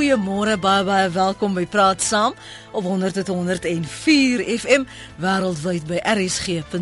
goeiemôre, 0.00 0.56
baie 0.56 0.80
baie 0.88 1.10
welkom 1.12 1.52
by 1.52 1.66
Praat 1.68 2.00
Saam 2.00 2.32
op 2.72 2.86
100.104 2.88 4.40
FM 4.48 4.86
wêreldwyd 5.20 5.84
by 5.90 6.00
rsg.co.za. 6.14 6.72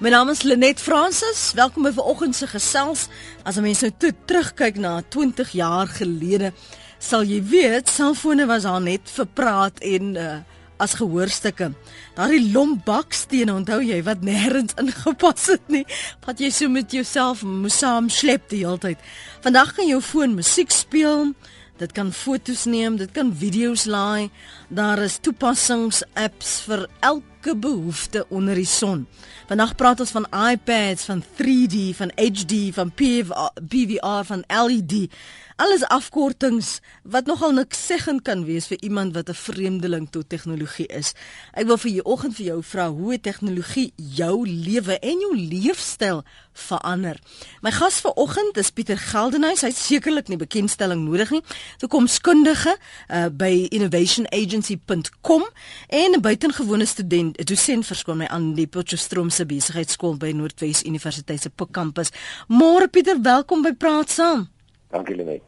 My 0.00 0.08
naam 0.14 0.32
is 0.32 0.40
Lenet 0.48 0.80
Fransis. 0.80 1.52
Welkom 1.52 1.84
by 1.84 1.92
vanoggend 1.98 2.32
se 2.38 2.48
gesels. 2.48 3.12
As 3.44 3.56
'n 3.60 3.62
mens 3.66 3.80
nou 3.84 3.92
toe 3.92 4.12
terugkyk 4.24 4.76
na 4.80 5.02
20 5.08 5.52
jaar 5.52 5.86
gelede, 5.86 6.52
sal 6.98 7.22
jy 7.28 7.44
weet 7.44 7.88
selfone 7.92 8.46
was 8.46 8.62
daar 8.62 8.80
net 8.80 9.04
vir 9.04 9.26
praat 9.26 9.78
en 9.84 10.16
uh, 10.16 10.40
as 10.84 10.96
gehoorstukke. 11.00 11.72
Daardie 12.16 12.52
lomp 12.52 12.84
bakstene, 12.86 13.54
onthou 13.54 13.80
jy 13.84 14.02
wat 14.06 14.24
nêrens 14.26 14.76
ingepas 14.82 15.48
het 15.54 15.72
nie, 15.72 15.84
wat 16.26 16.42
jy 16.42 16.52
so 16.54 16.70
met 16.72 16.94
jouself 16.94 17.44
moes 17.46 17.80
saam 17.82 18.10
slep 18.12 18.48
die 18.52 18.64
hele 18.64 18.80
tyd. 18.82 19.10
Vandag 19.44 19.74
kan 19.78 19.88
jou 19.88 20.00
foon 20.04 20.36
musiek 20.36 20.72
speel, 20.74 21.32
dit 21.80 21.92
kan 21.96 22.12
foto's 22.14 22.66
neem, 22.70 22.98
dit 23.00 23.10
kan 23.14 23.32
video's 23.34 23.88
laai. 23.90 24.30
Daar 24.68 25.02
is 25.02 25.18
toepassings, 25.24 26.04
apps 26.14 26.60
vir 26.68 26.86
elke 27.02 27.56
behoefte 27.58 28.24
onder 28.30 28.58
die 28.58 28.68
son. 28.68 29.06
Vandag 29.48 29.74
praat 29.76 30.00
ons 30.00 30.14
van 30.14 30.28
iPads, 30.30 31.04
van 31.10 31.24
3D, 31.36 31.90
van 31.98 32.12
HD, 32.16 32.70
van 32.76 32.92
PVR, 32.94 34.22
van 34.30 34.44
LED. 34.48 35.10
Alles 35.56 35.84
afkortings 35.86 36.80
wat 37.06 37.28
nogal 37.30 37.52
niks 37.54 37.78
seggend 37.86 38.24
kan 38.26 38.40
wees 38.42 38.66
vir 38.66 38.80
iemand 38.82 39.14
wat 39.14 39.28
'n 39.28 39.34
vreemdeling 39.34 40.10
tot 40.10 40.28
tegnologie 40.28 40.86
is. 40.86 41.12
Ek 41.52 41.66
wil 41.66 41.76
vir 41.76 41.90
jou 41.90 42.04
oggend 42.04 42.34
vir 42.34 42.46
jou 42.46 42.62
vra 42.62 42.90
hoe 42.90 43.20
tegnologie 43.20 43.92
jou 43.96 44.48
lewe 44.48 44.98
en 44.98 45.20
jou 45.20 45.36
leefstyl 45.36 46.24
verander. 46.52 47.20
My 47.62 47.70
gas 47.70 48.00
vanoggend 48.00 48.56
is 48.56 48.70
Pieter 48.70 48.98
Geldenhuys. 48.98 49.60
Hy 49.60 49.70
sekerlik 49.70 50.28
nie 50.28 50.36
bekendstelling 50.36 51.04
nodig 51.04 51.30
nie. 51.30 51.42
Toekomskundige 51.78 52.76
uh, 53.08 53.26
by 53.26 53.66
innovationagency.com 53.70 55.44
en 55.88 56.12
'n 56.14 56.20
buitengewone 56.20 56.86
student, 56.86 57.38
'n 57.38 57.44
dosent 57.44 57.86
verskoon 57.86 58.16
my 58.16 58.26
aan 58.26 58.54
die 58.54 58.66
Potchefstroom 58.66 59.30
se 59.30 59.46
besigheidskool 59.46 60.16
by 60.16 60.32
Noordwes 60.32 60.82
Universiteit 60.82 61.40
se 61.42 61.50
Pik 61.50 61.72
kampus. 61.72 62.10
Môre 62.48 62.88
Pieter, 62.88 63.22
welkom 63.22 63.62
by 63.62 63.72
Praat 63.72 64.10
Saam. 64.10 64.53
Dankie 64.94 65.16
Lenet. 65.18 65.42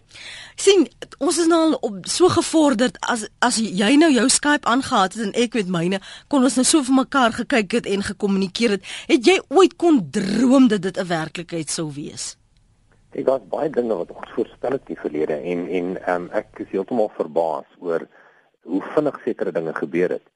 sien 0.59 0.87
ons 1.23 1.37
is 1.39 1.47
nou 1.47 1.59
al 1.67 1.75
op 1.87 2.07
so 2.11 2.31
gevorderd 2.33 2.97
as 3.13 3.27
as 3.45 3.59
jy 3.61 3.93
nou 4.01 4.09
jou 4.11 4.25
Skype 4.33 4.67
aangehaat 4.67 5.15
het 5.15 5.23
en 5.27 5.35
ek 5.39 5.55
met 5.59 5.71
myne 5.71 6.01
kon 6.33 6.47
ons 6.49 6.57
nou 6.59 6.65
so 6.67 6.83
vir 6.89 6.97
mekaar 6.97 7.37
gekyk 7.37 7.77
het 7.79 7.87
en 7.87 8.03
gekommunikeer 8.09 8.77
het. 8.77 8.89
Het 9.13 9.31
jy 9.31 9.37
ooit 9.55 9.77
kon 9.79 10.01
droom 10.11 10.67
dat 10.73 10.83
dit 10.83 10.99
'n 10.99 11.07
werklikheid 11.13 11.71
sou 11.71 11.87
wees? 11.93 12.37
Ek 13.13 13.29
het 13.29 13.49
baie 13.49 13.71
dinge 13.71 13.95
wat 13.95 14.11
ons 14.11 14.35
voorspel 14.35 14.73
het 14.77 14.83
in 14.89 14.95
die 14.95 15.03
verlede 15.03 15.37
en 15.53 15.69
en 15.69 15.87
um, 16.15 16.29
ek 16.33 16.59
is 16.67 16.73
heeltemal 16.75 17.11
verbaas 17.17 17.69
oor 17.79 18.09
hoe 18.63 18.83
vinnig 18.95 19.21
sekere 19.25 19.53
dinge 19.53 19.75
gebeur 19.75 20.11
het. 20.19 20.27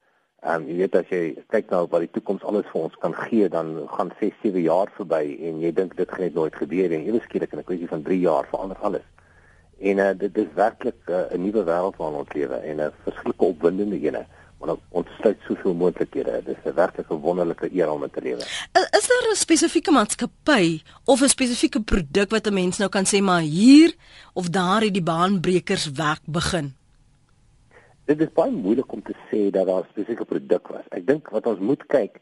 Ehm 0.41 0.63
um, 0.63 0.69
jy 0.69 0.75
weet 0.79 0.95
as 0.97 1.09
jy 1.13 1.17
kyk 1.53 1.67
na 1.69 1.79
wat 1.85 2.01
die 2.01 2.13
toekoms 2.15 2.41
alles 2.49 2.65
vir 2.71 2.85
ons 2.87 2.95
kan 3.03 3.13
gee, 3.13 3.45
dan 3.53 3.67
gaan 3.91 4.09
6, 4.17 4.39
7 4.41 4.63
jaar 4.63 4.89
verby 4.95 5.35
en 5.45 5.59
jy 5.61 5.69
dink 5.77 5.93
dit 5.99 6.09
gaan 6.09 6.25
net 6.25 6.33
nooit 6.33 6.55
gebeur 6.57 6.89
nie. 6.89 7.05
Ewe 7.11 7.21
skielik 7.21 7.53
in 7.53 7.61
'n 7.61 7.67
kwessie 7.67 7.89
van 7.91 8.01
3 8.07 8.17
jaar 8.23 8.47
verander 8.49 8.79
alles. 8.81 9.05
En 9.91 10.01
uh, 10.01 10.09
dit 10.17 10.37
is 10.37 10.49
werklik 10.55 10.97
eh, 11.05 11.29
'n 11.29 11.37
uh, 11.37 11.43
nuwe 11.45 11.63
wêreld 11.69 11.97
waarin 11.97 12.17
ons 12.23 12.33
lewe 12.33 12.57
en 12.57 12.75
'n 12.77 12.87
uh, 12.87 12.89
verskriklike 13.03 13.45
opwindende 13.45 14.01
ene. 14.01 14.25
Want 14.57 14.79
ons 14.89 15.07
sluit 15.19 15.37
soveel 15.45 15.73
moontlikhede. 15.73 16.41
Dit 16.45 16.57
is 16.57 16.65
'n 16.71 16.73
werklike 16.73 17.13
wonderlike 17.13 17.69
eer 17.73 17.91
om 17.91 18.09
te 18.09 18.21
lewe. 18.21 18.41
Is 18.97 19.07
daar 19.13 19.29
'n 19.29 19.35
spesifieke 19.35 19.91
maatskappy 19.91 20.81
of 21.05 21.21
'n 21.21 21.29
spesifieke 21.37 21.81
produk 21.81 22.29
wat 22.29 22.47
'n 22.47 22.53
mens 22.53 22.77
nou 22.77 22.89
kan 22.89 23.05
sê 23.05 23.21
maar 23.21 23.45
hier 23.45 23.93
of 24.33 24.49
daar 24.49 24.81
het 24.81 24.93
die 24.93 25.03
baanbrekers 25.03 25.91
werk 25.91 26.25
begin? 26.25 26.80
Dit 28.11 28.25
is 28.25 28.31
baie 28.35 28.51
moeilik 28.51 28.91
om 28.91 28.99
te 29.07 29.13
sê 29.29 29.45
dat 29.55 29.67
daar 29.67 29.83
'n 29.83 29.91
spesifieke 29.91 30.25
produk 30.25 30.67
was. 30.67 30.87
Ek 30.89 31.05
dink 31.07 31.29
wat 31.29 31.45
ons 31.47 31.59
moet 31.59 31.83
kyk 31.87 32.19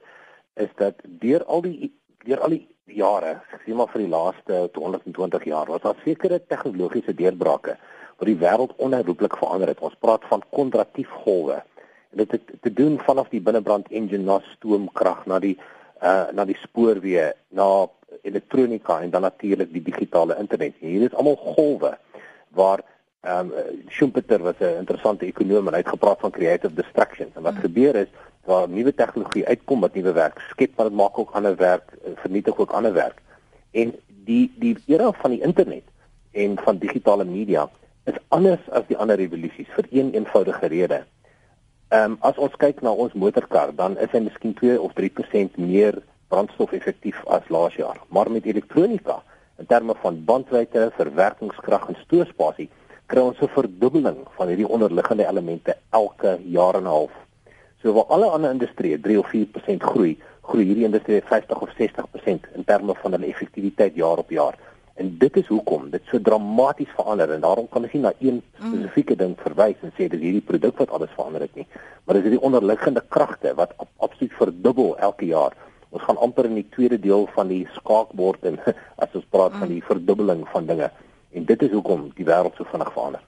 is 0.54 0.70
dat 0.76 0.96
deur 1.04 1.44
al 1.46 1.62
die 1.62 1.92
deur 2.26 2.40
al 2.40 2.50
die 2.50 2.68
jare, 2.86 3.42
sê 3.66 3.74
maar 3.74 3.90
vir 3.94 4.02
die 4.02 4.10
laaste 4.10 4.70
220 4.74 5.44
jaar, 5.44 5.66
was 5.66 5.82
daar 5.82 5.96
sekere 6.04 6.46
tegnologiese 6.48 7.14
deurbrake 7.14 7.78
wat 8.18 8.28
die 8.28 8.38
wêreld 8.38 8.76
onherroepelik 8.78 9.38
verander 9.38 9.68
het. 9.68 9.80
Ons 9.80 9.96
praat 10.00 10.26
van 10.30 10.44
kontratief 10.50 11.10
golwe. 11.10 11.64
En 12.12 12.18
dit 12.18 12.32
het 12.32 12.62
te 12.62 12.74
doen 12.74 13.00
vanaf 13.00 13.30
die 13.30 13.42
binnebrand 13.42 13.88
engine 13.90 14.24
na 14.24 14.40
stoomkrag 14.40 15.26
na 15.26 15.40
die 15.40 15.58
uh 16.02 16.28
na 16.32 16.46
die 16.46 16.58
spoorweë, 16.58 17.34
na 17.50 17.88
elektronika 18.22 19.02
en 19.02 19.10
dan 19.10 19.22
natuurlik 19.22 19.74
die 19.74 19.84
digitale 19.84 20.38
internet. 20.38 20.76
Hier 20.80 21.02
is 21.02 21.14
almal 21.14 21.36
golwe 21.36 21.98
waar 22.50 22.84
ehm 23.22 23.52
um, 23.52 23.84
Schumpeter 23.88 24.40
was 24.44 24.60
'n 24.60 24.78
interessante 24.80 25.26
ekonom 25.26 25.68
en 25.68 25.74
hy 25.74 25.80
het 25.80 25.96
gepraat 25.96 26.20
van 26.20 26.32
creative 26.32 26.74
distractions. 26.74 27.36
En 27.36 27.42
wat 27.42 27.54
mm. 27.54 27.60
gebeur 27.60 27.96
is 27.96 28.08
waar 28.46 28.70
nuwe 28.70 28.94
tegnologie 28.94 29.48
uitkom 29.48 29.80
wat 29.80 29.94
nuwe 29.94 30.12
werk 30.12 30.40
skep, 30.50 30.72
maar 30.76 30.88
dit 30.90 30.96
maak 30.96 31.18
ook 31.20 31.32
ander 31.32 31.56
werk 31.56 31.92
eh, 32.04 32.12
vernietig 32.16 32.58
ook 32.58 32.72
ander 32.72 32.94
werk. 32.94 33.22
En 33.72 33.94
die 34.08 34.52
die 34.56 34.78
era 34.86 35.12
van 35.12 35.32
die 35.32 35.42
internet 35.42 35.84
en 36.32 36.58
van 36.64 36.78
digitale 36.78 37.26
media 37.26 37.70
is 38.04 38.18
anders 38.28 38.70
as 38.70 38.88
die 38.88 38.98
ander 38.98 39.16
revolusies 39.16 39.68
vir 39.76 39.88
een 39.92 40.14
eenvoudige 40.14 40.68
rede. 40.68 41.04
Ehm 41.88 42.12
um, 42.12 42.18
as 42.20 42.38
ons 42.38 42.56
kyk 42.56 42.82
na 42.82 42.92
ons 42.92 43.14
motorkar, 43.14 43.76
dan 43.76 43.98
is 43.98 44.12
hy 44.12 44.20
miskien 44.20 44.54
2 44.54 44.82
of 44.82 44.94
3% 44.94 45.56
meer 45.58 46.02
brandstofeffektief 46.28 47.24
as 47.28 47.50
laas 47.50 47.76
jaar. 47.76 47.98
Maar 48.08 48.32
met 48.32 48.46
elektronika, 48.46 49.24
in 49.58 49.66
terme 49.66 49.96
van 50.02 50.24
bandwydte, 50.26 50.92
verwerkingskrag 50.96 51.88
en 51.88 51.98
stoorspasie, 52.06 52.70
kry 53.10 53.22
ons 53.26 53.40
'n 53.42 53.50
verdubbeling 53.58 54.20
van 54.38 54.48
hierdie 54.48 54.70
onderliggende 54.70 55.26
elemente 55.26 55.76
elke 55.90 56.38
jaar 56.46 56.76
en 56.76 56.84
'n 56.84 56.94
half. 56.94 57.14
So 57.82 57.94
waar 57.94 58.06
alle 58.14 58.26
ander 58.26 58.52
industrieë 58.52 59.00
3 59.02 59.20
of 59.20 59.30
4% 59.30 59.84
groei, 59.84 60.18
groei 60.42 60.66
hierdie 60.66 60.84
industrie 60.84 61.22
50 61.22 61.62
of 61.62 61.70
60% 61.78 62.48
in 62.56 62.64
terme 62.66 62.94
van 63.02 63.12
hulle 63.12 63.26
effektiwiteit 63.26 63.96
jaar 63.96 64.18
op 64.18 64.30
jaar. 64.30 64.58
En 64.94 65.18
dit 65.18 65.38
is 65.38 65.48
hoekom 65.48 65.90
dit 65.90 66.02
so 66.12 66.22
dramaties 66.22 66.92
verander 66.96 67.32
en 67.32 67.42
daarom 67.42 67.68
kan 67.70 67.84
ons 67.84 67.92
nie 67.92 68.02
na 68.02 68.14
een 68.20 68.42
mm. 68.42 68.68
spesifieke 68.68 69.16
ding 69.16 69.38
verwys 69.40 69.82
en 69.82 69.92
sê 69.98 70.08
dis 70.08 70.20
hierdie 70.20 70.46
produk 70.52 70.78
wat 70.78 70.90
alles 70.90 71.14
verander 71.16 71.42
het 71.42 71.56
nie, 71.56 71.68
maar 72.04 72.16
dis 72.16 72.24
hierdie 72.28 72.46
onderliggende 72.50 73.04
kragte 73.08 73.54
wat 73.56 73.74
absoluut 73.98 74.34
verdubbel 74.34 74.98
elke 74.98 75.26
jaar. 75.26 75.56
Ons 75.90 76.04
gaan 76.04 76.18
amper 76.18 76.46
in 76.46 76.60
die 76.60 76.68
tweede 76.70 77.00
deel 77.00 77.30
van 77.34 77.48
die 77.48 77.68
skaakbord 77.80 78.44
en 78.44 78.60
as 79.04 79.16
ons 79.16 79.30
praat 79.30 79.56
van 79.58 79.72
die 79.72 79.84
verdubbeling 79.84 80.44
van 80.52 80.66
dinge. 80.66 80.92
En 81.30 81.46
dit 81.46 81.62
is 81.62 81.70
hoekom 81.72 82.08
die 82.18 82.26
wêreld 82.26 82.56
so 82.58 82.66
vinnig 82.72 82.90
verander. 82.94 83.22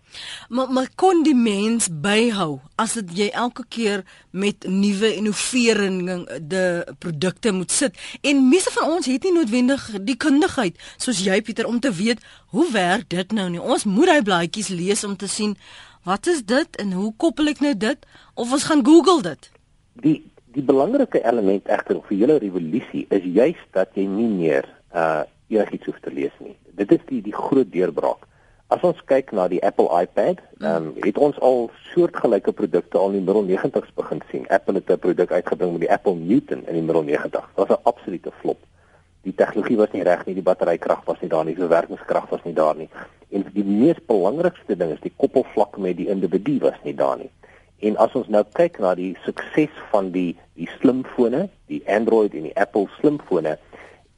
Maar 0.49 0.71
maar 0.73 0.87
kon 0.95 1.21
die 1.23 1.35
mens 1.37 1.87
byhou 2.01 2.59
as 2.81 2.95
dit 2.97 3.11
jy 3.17 3.27
elke 3.43 3.65
keer 3.69 4.01
met 4.31 4.65
nuwe 4.65 5.11
innoverende 5.15 6.95
produkte 6.99 7.53
moet 7.53 7.71
sit? 7.71 7.97
En 8.21 8.47
meeste 8.49 8.73
van 8.73 8.89
ons 8.95 9.05
het 9.05 9.23
nie 9.23 9.35
noodwendig 9.35 9.85
die 10.01 10.17
kundigheid 10.17 10.81
soos 10.97 11.21
jy 11.21 11.41
Pieter 11.45 11.69
om 11.69 11.79
te 11.79 11.93
weet 11.93 12.25
hoe 12.55 12.65
werk 12.71 13.09
dit 13.09 13.31
nou 13.37 13.49
nie. 13.49 13.61
Ons 13.61 13.85
moet 13.85 14.09
daai 14.09 14.25
blaadjies 14.25 14.73
lees 14.73 15.03
om 15.03 15.15
te 15.15 15.29
sien 15.29 15.55
wat 16.03 16.27
is 16.27 16.41
dit 16.45 16.81
en 16.81 16.91
hoe 16.97 17.13
koppel 17.17 17.53
ek 17.53 17.61
nou 17.61 17.75
dit 17.77 18.09
of 18.33 18.51
ons 18.51 18.65
gaan 18.65 18.85
Google 18.85 19.21
dit. 19.29 19.51
Die 20.01 20.17
die 20.51 20.63
belangrike 20.67 21.21
element 21.23 21.69
egter 21.71 22.01
vir 22.07 22.17
julle 22.17 22.41
revolusie 22.41 23.05
is 23.15 23.23
juis 23.23 23.61
dat 23.77 23.93
jy 23.95 24.09
nie 24.09 24.27
meer 24.31 24.65
uh 24.91 25.21
enigiets 25.51 25.89
hoef 25.89 25.99
te 25.99 26.11
lees 26.15 26.35
nie. 26.39 26.55
Dit 26.81 26.91
is 26.97 27.01
die 27.05 27.21
die 27.21 27.35
groot 27.35 27.69
deurbraak. 27.71 28.25
As 28.73 28.81
ons 28.87 28.99
kyk 29.05 29.33
na 29.35 29.45
die 29.51 29.59
Apple 29.67 29.89
iPad, 29.91 30.39
dan 30.63 30.89
um, 30.89 31.03
het 31.03 31.17
ons 31.21 31.37
al 31.43 31.67
soortgelyke 31.91 32.53
produkte 32.55 32.97
al 32.97 33.11
in 33.11 33.19
die 33.19 33.25
middel 33.27 33.43
90's 33.49 33.91
begin 33.99 34.21
sien. 34.31 34.47
Apple 34.49 34.79
het 34.79 34.89
'n 34.89 35.03
produk 35.05 35.31
uitgebring 35.31 35.71
met 35.75 35.83
die 35.85 35.91
Apple 35.91 36.15
Newton 36.15 36.63
in 36.67 36.79
die 36.79 36.87
middel 36.87 37.03
90's. 37.03 37.51
Dit 37.51 37.59
was 37.61 37.73
'n 37.75 37.83
absolute 37.83 38.31
flop. 38.39 38.57
Die 39.21 39.35
tegnologie 39.35 39.77
was 39.77 39.91
nie 39.91 40.03
reg 40.03 40.25
nie, 40.25 40.33
die 40.33 40.47
batterykrag 40.49 41.03
was 41.05 41.19
nie 41.21 41.29
daar 41.29 41.45
nie, 41.45 41.53
die 41.53 41.61
verwerkingskrag 41.61 42.29
was 42.29 42.43
nie 42.43 42.53
daar 42.53 42.75
nie. 42.75 42.89
En 43.29 43.45
die 43.53 43.63
mees 43.63 43.99
belangrikste 44.05 44.77
ding 44.77 44.91
is 44.91 45.03
die 45.03 45.13
koppelvlak 45.15 45.77
met 45.77 45.97
die 45.97 46.07
individu 46.07 46.57
was 46.59 46.79
nie 46.83 46.95
daar 46.95 47.17
nie. 47.17 47.29
En 47.79 47.97
as 47.97 48.15
ons 48.17 48.27
nou 48.27 48.43
kyk 48.53 48.79
na 48.79 48.95
die 48.95 49.17
sukses 49.25 49.73
van 49.91 50.11
die 50.11 50.37
die 50.53 50.69
slimfone, 50.79 51.49
die 51.65 51.81
Android 51.89 52.33
en 52.37 52.43
die 52.43 52.55
Apple 52.55 52.87
slimfone, 52.99 53.57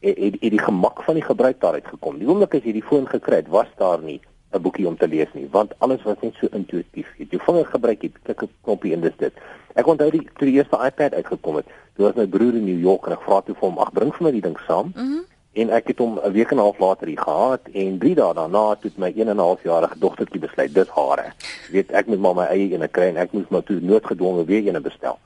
het, 0.03 0.17
het, 0.17 0.37
het 0.39 0.51
die 0.51 0.59
gemak 0.59 1.03
van 1.03 1.19
die 1.19 1.23
gebruik 1.23 1.59
daaruit 1.59 1.87
gekom. 1.87 2.19
Die 2.19 2.27
oomblik 2.27 2.55
as 2.57 2.67
jy 2.67 2.75
die 2.75 2.85
foon 2.85 3.07
gekry 3.07 3.41
het, 3.41 3.51
was 3.51 3.71
daar 3.79 4.01
nie 4.03 4.19
'n 4.53 4.61
boekie 4.61 4.87
om 4.87 4.97
te 4.97 5.07
lees 5.07 5.31
nie, 5.33 5.47
want 5.51 5.73
alles 5.77 6.03
was 6.03 6.19
net 6.21 6.35
so 6.37 6.47
intuïtief. 6.51 7.07
Jy 7.17 7.25
het 7.25 7.31
jou 7.31 7.41
vinger 7.45 7.65
gebruik, 7.65 8.01
jy 8.01 8.11
klik 8.23 8.43
'n 8.43 8.49
knoppie 8.61 8.93
en 8.93 9.01
dis 9.01 9.17
dit. 9.17 9.33
Ek 9.73 9.87
onthou 9.87 10.09
die 10.11 10.27
toe 10.37 10.47
die 10.47 10.57
eerste 10.57 10.77
iPad 10.85 11.13
uitgekom 11.13 11.55
het, 11.55 11.65
toe 11.95 12.05
was 12.05 12.15
my 12.15 12.27
broer 12.27 12.53
in 12.53 12.65
New 12.65 12.79
York 12.79 13.05
en 13.07 13.13
ek 13.13 13.21
vra 13.25 13.41
toe 13.41 13.55
vir 13.55 13.69
hom, 13.69 13.77
"Ag, 13.77 13.91
bring 13.93 14.13
vir 14.13 14.23
my 14.23 14.31
die 14.31 14.41
ding 14.41 14.59
saam." 14.67 14.91
Mm 14.95 15.07
-hmm. 15.07 15.23
En 15.53 15.69
ek 15.69 15.87
het 15.87 15.97
hom 15.97 16.19
'n 16.19 16.31
week 16.31 16.51
en 16.51 16.57
'n 16.57 16.59
half 16.59 16.79
later 16.79 17.07
hier 17.07 17.19
gehad 17.19 17.61
en 17.73 17.97
3 17.97 18.15
dae 18.15 18.33
daarna 18.33 18.77
het 18.81 18.97
my 18.97 19.13
1 19.15 19.27
en 19.27 19.35
'n 19.35 19.39
half 19.39 19.63
jarige 19.63 19.99
dogtertjie 19.99 20.39
besluit 20.39 20.73
dis 20.73 20.87
hare. 20.89 21.33
Jy 21.67 21.71
weet, 21.71 21.91
ek 21.91 22.05
moet 22.05 22.19
maar 22.19 22.35
my 22.35 22.45
eie 22.45 22.73
ene 22.73 22.87
kry 22.87 23.03
en 23.03 23.17
ek 23.17 23.31
moes 23.31 23.47
maar 23.49 23.63
toe 23.63 23.79
noodgedwonge 23.79 24.45
weer 24.45 24.65
eene 24.65 24.81
bestel. 24.81 25.19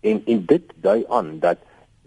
En 0.00 0.22
en 0.26 0.44
dit 0.46 0.62
dui 0.80 1.04
aan 1.08 1.38
dat 1.38 1.56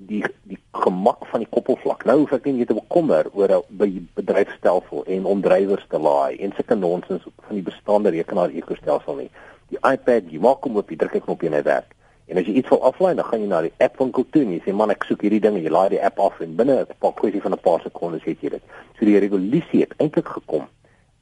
die 0.08 0.24
die 0.50 0.58
gemak 0.72 1.26
van 1.32 1.44
die 1.44 1.50
koppelvlak. 1.50 2.06
Nou 2.06 2.18
hoef 2.24 2.34
ek 2.38 2.46
nie 2.50 2.66
te 2.66 2.78
bekommer 2.78 3.30
oor 3.34 3.52
'n 3.58 4.08
bedryfstelsel 4.16 5.04
en 5.06 5.26
om 5.26 5.42
drywers 5.42 5.86
te 5.90 6.00
laai 6.00 6.38
en 6.38 6.54
sulke 6.56 6.76
nonsens 6.76 7.24
van 7.48 7.56
die 7.56 7.68
bestaande 7.70 8.10
rekenaar 8.10 8.50
ekostelsel 8.50 9.16
nie. 9.16 9.30
Die 9.70 9.80
iPad, 9.82 10.32
jy 10.32 10.40
maak 10.40 10.64
hom 10.64 10.78
op, 10.78 10.90
jy 10.90 10.98
druk 10.98 11.16
'n 11.16 11.22
knopjie 11.22 11.50
en 11.50 11.56
hy 11.56 11.64
werk. 11.64 11.96
En 12.28 12.38
as 12.38 12.46
jy 12.46 12.54
iets 12.54 12.70
wil 12.70 12.84
aflaai, 12.84 13.16
dan 13.16 13.26
gaan 13.26 13.42
jy 13.42 13.48
na 13.48 13.62
die 13.62 13.74
app 13.78 13.98
winkel 13.98 14.26
toe 14.30 14.42
en 14.42 14.52
jy 14.52 14.62
sê 14.66 14.74
man, 14.74 14.92
ek 14.92 15.04
soek 15.04 15.22
hierdie 15.22 15.42
ding 15.42 15.56
en 15.56 15.64
jy 15.64 15.70
laai 15.70 15.90
die 15.90 16.04
app 16.04 16.20
af 16.20 16.40
en 16.40 16.56
binne 16.56 16.82
'n 16.82 17.00
paar 17.00 17.14
kwessie 17.14 17.42
van 17.42 17.54
'n 17.54 17.60
paar 17.60 17.82
sekondes 17.82 18.24
het 18.24 18.42
jy 18.42 18.50
dit. 18.50 18.64
So 18.98 19.06
die 19.06 19.20
revolusie 19.20 19.82
het 19.82 19.94
eintlik 19.98 20.28
gekom 20.28 20.68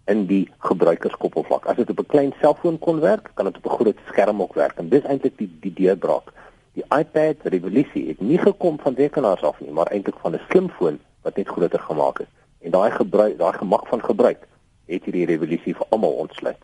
in 0.06 0.26
die 0.26 0.50
gebruikerskoppelvlak. 0.60 1.66
As 1.66 1.78
dit 1.78 1.90
op 1.90 2.00
'n 2.00 2.06
klein 2.06 2.34
selfoon 2.42 2.80
kon 2.80 3.00
werk, 3.00 3.31
kan 3.34 3.46
dit 3.46 3.58
op 3.58 3.66
'n 3.66 3.76
groot 3.76 3.98
skerm 4.08 4.42
ook 4.42 4.54
werk. 4.54 4.78
En 4.78 4.90
dis 4.90 5.04
eintlik 5.04 5.38
die 5.38 5.50
die 5.62 5.74
deurbraak. 5.74 6.34
Die 6.80 6.98
iPad 6.98 7.44
revolusie 7.44 8.08
het 8.08 8.22
nie 8.24 8.38
gekom 8.40 8.78
van 8.80 8.96
rekenaars 8.96 9.42
af 9.44 9.60
nie, 9.60 9.72
maar 9.72 9.92
eintlik 9.92 10.20
van 10.24 10.36
'n 10.36 10.46
slimfoon 10.50 11.00
wat 11.22 11.36
net 11.36 11.48
groter 11.48 11.80
gemaak 11.80 12.20
is. 12.20 12.31
En 12.62 12.72
daai 12.72 12.92
gebruik, 12.92 13.38
daai 13.38 13.54
gemak 13.54 13.88
van 13.88 14.04
gebruik 14.04 14.48
het 14.90 15.06
hierdie 15.06 15.26
revolusie 15.26 15.76
vir 15.78 15.86
almal 15.94 16.16
ontsluit. 16.24 16.58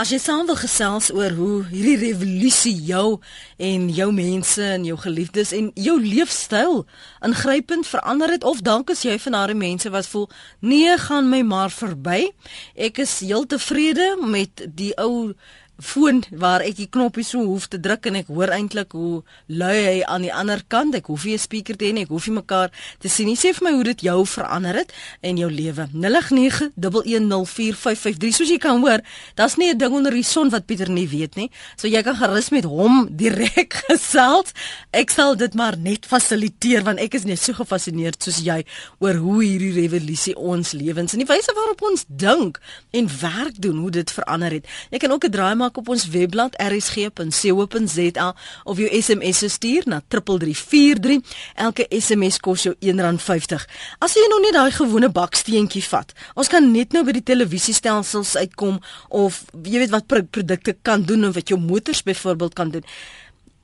As 0.00 0.10
jy 0.10 0.18
saam 0.18 0.46
wil 0.48 0.56
gesels 0.56 1.10
oor 1.12 1.34
hoe 1.36 1.56
hierdie 1.70 1.98
revolusie 2.00 2.74
jou 2.88 3.20
en 3.58 3.88
jou 3.94 4.08
mense 4.12 4.62
en 4.62 4.84
jou 4.88 4.96
geliefdes 4.98 5.52
en 5.52 5.70
jou 5.74 6.00
leefstyl 6.00 6.86
ingrypend 7.26 7.86
verander 7.86 8.32
het 8.34 8.44
of 8.44 8.62
dalk 8.66 8.90
as 8.90 9.04
jy 9.06 9.18
van 9.18 9.36
daardie 9.38 9.58
mense 9.58 9.90
wat 9.90 10.08
voel 10.10 10.28
nee, 10.60 10.96
gaan 10.98 11.28
my 11.30 11.42
maar 11.46 11.70
verby. 11.70 12.30
Ek 12.74 12.98
is 13.04 13.20
heel 13.20 13.46
tevrede 13.46 14.16
met 14.24 14.66
die 14.66 14.94
ou 14.98 15.34
foon 15.80 16.22
waar 16.30 16.60
ek 16.60 16.76
die 16.76 16.88
knoppie 16.88 17.24
so 17.24 17.44
hoef 17.44 17.66
te 17.68 17.80
druk 17.80 18.06
en 18.06 18.14
ek 18.20 18.26
hoor 18.32 18.48
eintlik 18.54 18.92
hoe 18.92 19.22
lui 19.46 19.84
hy 19.84 20.02
aan 20.04 20.22
die 20.22 20.34
ander 20.34 20.62
kant. 20.68 20.94
Ek 20.94 21.06
hoef 21.06 21.24
nie 21.24 21.34
'n 21.34 21.38
speaker 21.38 21.76
te 21.76 21.84
hê 21.84 21.92
nie, 21.92 22.02
ek 22.02 22.08
hoef 22.08 22.26
nie 22.26 22.36
mekaar 22.36 22.70
te 22.98 23.08
sien 23.08 23.26
nie. 23.26 23.36
Sê 23.36 23.54
vir 23.54 23.64
my 23.64 23.72
hoe 23.72 23.84
dit 23.84 24.00
jou 24.00 24.26
verander 24.26 24.74
het 24.74 24.92
in 25.22 25.36
jou 25.36 25.50
lewe. 25.50 25.88
0891104553. 25.92 28.32
Soos 28.32 28.48
jy 28.48 28.58
kan 28.58 28.80
hoor, 28.80 29.00
daar's 29.34 29.56
nie 29.56 29.72
'n 29.72 29.78
ding 29.78 29.92
onder 29.92 30.12
die 30.12 30.22
son 30.22 30.50
wat 30.50 30.66
Pieter 30.66 30.90
nie 30.90 31.08
weet 31.08 31.36
nie. 31.36 31.50
So 31.76 31.88
jy 31.88 32.02
kan 32.02 32.16
gerus 32.16 32.50
met 32.50 32.64
hom 32.64 33.08
direk 33.10 33.72
gesels. 33.88 34.52
Ek 34.90 35.10
sal 35.10 35.36
dit 35.36 35.54
maar 35.54 35.76
net 35.76 36.06
fasiliteer 36.06 36.84
want 36.84 36.98
ek 36.98 37.14
is 37.14 37.24
net 37.24 37.38
so 37.38 37.52
gefassineerd 37.52 38.22
soos 38.22 38.40
jy 38.40 38.64
oor 38.98 39.14
hoe 39.14 39.44
hierdie 39.44 39.72
revolusie 39.72 40.36
ons 40.36 40.72
lewens 40.72 41.12
en 41.12 41.18
die 41.18 41.26
wyse 41.26 41.52
waarop 41.54 41.82
ons 41.82 42.04
dink 42.08 42.60
en 42.90 43.08
werk 43.20 43.62
doen, 43.62 43.78
hoe 43.78 43.90
dit 43.90 44.10
verander 44.10 44.50
het. 44.50 44.66
Jy 44.90 44.98
kan 44.98 45.12
ook 45.12 45.24
'n 45.24 45.30
draai 45.30 45.54
maak 45.54 45.69
op 45.78 45.88
ons 45.92 46.06
webblad 46.10 46.56
rsg.co.za 46.58 48.26
of 48.64 48.80
jou 48.80 48.88
SMS 49.02 49.44
stuur 49.54 49.86
na 49.86 50.00
3343. 50.08 51.20
Elke 51.54 51.86
SMS 51.90 52.40
kos 52.42 52.64
jou 52.66 52.74
R1.50. 52.74 53.66
As 54.02 54.16
jy 54.16 54.26
nog 54.32 54.42
nie 54.44 54.52
daai 54.56 54.72
gewone 54.74 55.12
baksteentjie 55.14 55.84
vat, 55.86 56.14
ons 56.34 56.50
kan 56.50 56.66
net 56.72 56.96
nou 56.96 57.04
by 57.06 57.14
die 57.18 57.26
televisiestelsels 57.32 58.36
uitkom 58.40 58.80
of 59.08 59.44
jy 59.62 59.84
weet 59.84 59.94
wat 59.94 60.08
produkte 60.10 60.76
kan 60.82 61.06
doen 61.06 61.28
of 61.28 61.36
wat 61.38 61.52
jou 61.52 61.60
motors 61.60 62.02
byvoorbeeld 62.06 62.58
kan 62.58 62.74
doen. 62.74 62.86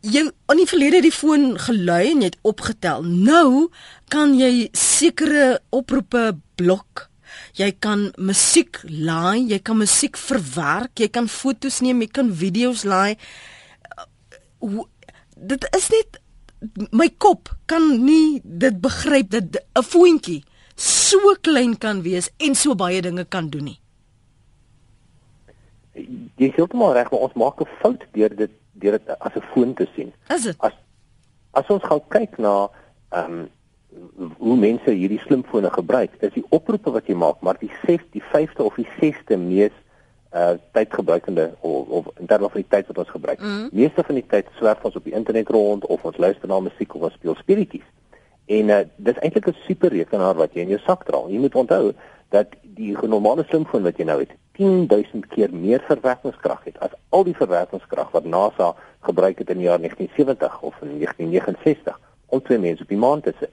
Jy 0.07 0.29
aan 0.47 0.61
die 0.61 0.69
verlede 0.69 1.03
die 1.03 1.15
foon 1.15 1.57
gelui 1.59 2.13
en 2.13 2.23
jy 2.23 2.31
het 2.31 2.41
opgetel. 2.47 3.03
Nou 3.03 3.69
kan 4.13 4.37
jy 4.39 4.69
sekere 4.77 5.57
oproepe 5.75 6.37
blok 6.61 7.06
jy 7.55 7.71
kan 7.81 8.13
musiek 8.19 8.81
laai, 8.85 9.47
jy 9.51 9.59
kan 9.59 9.79
musiek 9.79 10.17
verwerk, 10.17 10.99
jy 11.01 11.09
kan 11.09 11.29
foto's 11.29 11.81
neem, 11.81 12.01
jy 12.01 12.11
kan 12.13 12.31
video's 12.33 12.85
laai. 12.85 13.17
Dit 15.37 15.67
is 15.77 15.91
net 15.91 16.21
my 16.91 17.09
kop 17.19 17.51
kan 17.71 17.85
nie 18.05 18.41
dit 18.43 18.81
begryp 18.81 19.31
dat 19.31 19.57
'n 19.77 19.83
voetjie 19.83 20.45
so 20.77 21.35
klein 21.41 21.77
kan 21.79 22.03
wees 22.03 22.31
en 22.39 22.55
so 22.55 22.75
baie 22.75 23.03
dinge 23.03 23.25
kan 23.25 23.49
doen 23.49 23.65
nie. 23.65 23.81
Jy 26.37 26.53
sê 26.53 26.67
maar 26.75 26.95
reg, 26.95 27.11
maar 27.11 27.21
ons 27.21 27.35
maak 27.35 27.61
'n 27.61 27.69
fout 27.81 28.03
deur 28.13 28.37
dit 28.37 28.51
deur 28.81 28.99
dit 28.99 29.09
as 29.21 29.35
'n 29.37 29.47
foon 29.53 29.75
te 29.75 29.87
sien. 29.95 30.13
Is 30.29 30.43
dit? 30.43 30.57
As 30.61 30.73
as 31.53 31.69
ons 31.69 31.83
gaan 31.83 32.03
kyk 32.09 32.39
na 32.39 32.69
ehm 33.11 33.33
um, 33.33 33.49
hoe 34.39 34.57
mense 34.57 34.91
hierdie 34.91 35.21
slimfone 35.25 35.71
gebruik, 35.71 36.11
is 36.21 36.33
die 36.33 36.45
oproepe 36.49 36.91
wat 36.91 37.07
jy 37.07 37.15
maak, 37.15 37.41
maar 37.41 37.59
die 37.61 37.71
6, 37.87 38.05
die 38.13 38.23
5de 38.33 38.65
of 38.65 38.79
die 38.81 38.89
6de 39.01 39.39
mees 39.41 39.75
uh 40.37 40.57
tydgebruikende 40.73 41.55
of, 41.61 41.89
of 41.89 42.09
in 42.21 42.27
terme 42.27 42.49
van 42.51 42.61
die 42.61 42.69
tyd 42.69 42.87
wat 42.91 42.99
ons 42.99 43.11
gebruik. 43.11 43.41
Mm. 43.41 43.69
Meeste 43.73 44.03
van 44.05 44.19
die 44.19 44.27
tyd 44.27 44.49
swerf 44.59 44.83
ons 44.85 44.97
op 44.99 45.05
die 45.05 45.15
internet 45.15 45.49
rond 45.49 45.87
of 45.87 46.05
ons 46.05 46.19
luister 46.21 46.49
na 46.49 46.59
musiek 46.61 46.95
of 46.95 47.07
ons 47.09 47.15
speel 47.15 47.39
speletjies. 47.39 47.87
En 48.47 48.73
uh 48.75 48.83
dis 48.97 49.23
eintlik 49.23 49.49
'n 49.49 49.57
super 49.67 49.95
rekenaar 49.95 50.35
wat 50.35 50.55
jy 50.55 50.67
in 50.67 50.75
jou 50.75 50.81
sak 50.85 51.07
dra. 51.07 51.23
Jy 51.29 51.39
moet 51.39 51.55
onthou 51.55 51.95
dat 52.35 52.59
die 52.63 52.97
normale 53.07 53.45
slimfoon 53.49 53.83
wat 53.83 53.99
jy 53.99 54.05
nou 54.05 54.19
het 54.21 54.35
10000 54.59 55.27
keer 55.27 55.55
meer 55.55 55.83
verwerkingskrag 55.87 56.65
het 56.65 56.79
as 56.81 56.97
al 57.09 57.25
die 57.25 57.37
verwerkingskrag 57.37 58.11
wat 58.11 58.25
NASA 58.25 58.75
gebruik 59.01 59.39
het 59.39 59.51
in 59.51 59.63
die 59.63 59.69
jaar 59.69 59.79
1970 59.79 60.61
of 60.63 60.75
in 60.83 60.99
1969 60.99 62.01
om 62.27 62.43
twee 62.43 62.59
mense 62.59 62.83
op 62.83 62.89
die 62.89 62.99
maan 62.99 63.21
te 63.21 63.33
sit. 63.39 63.53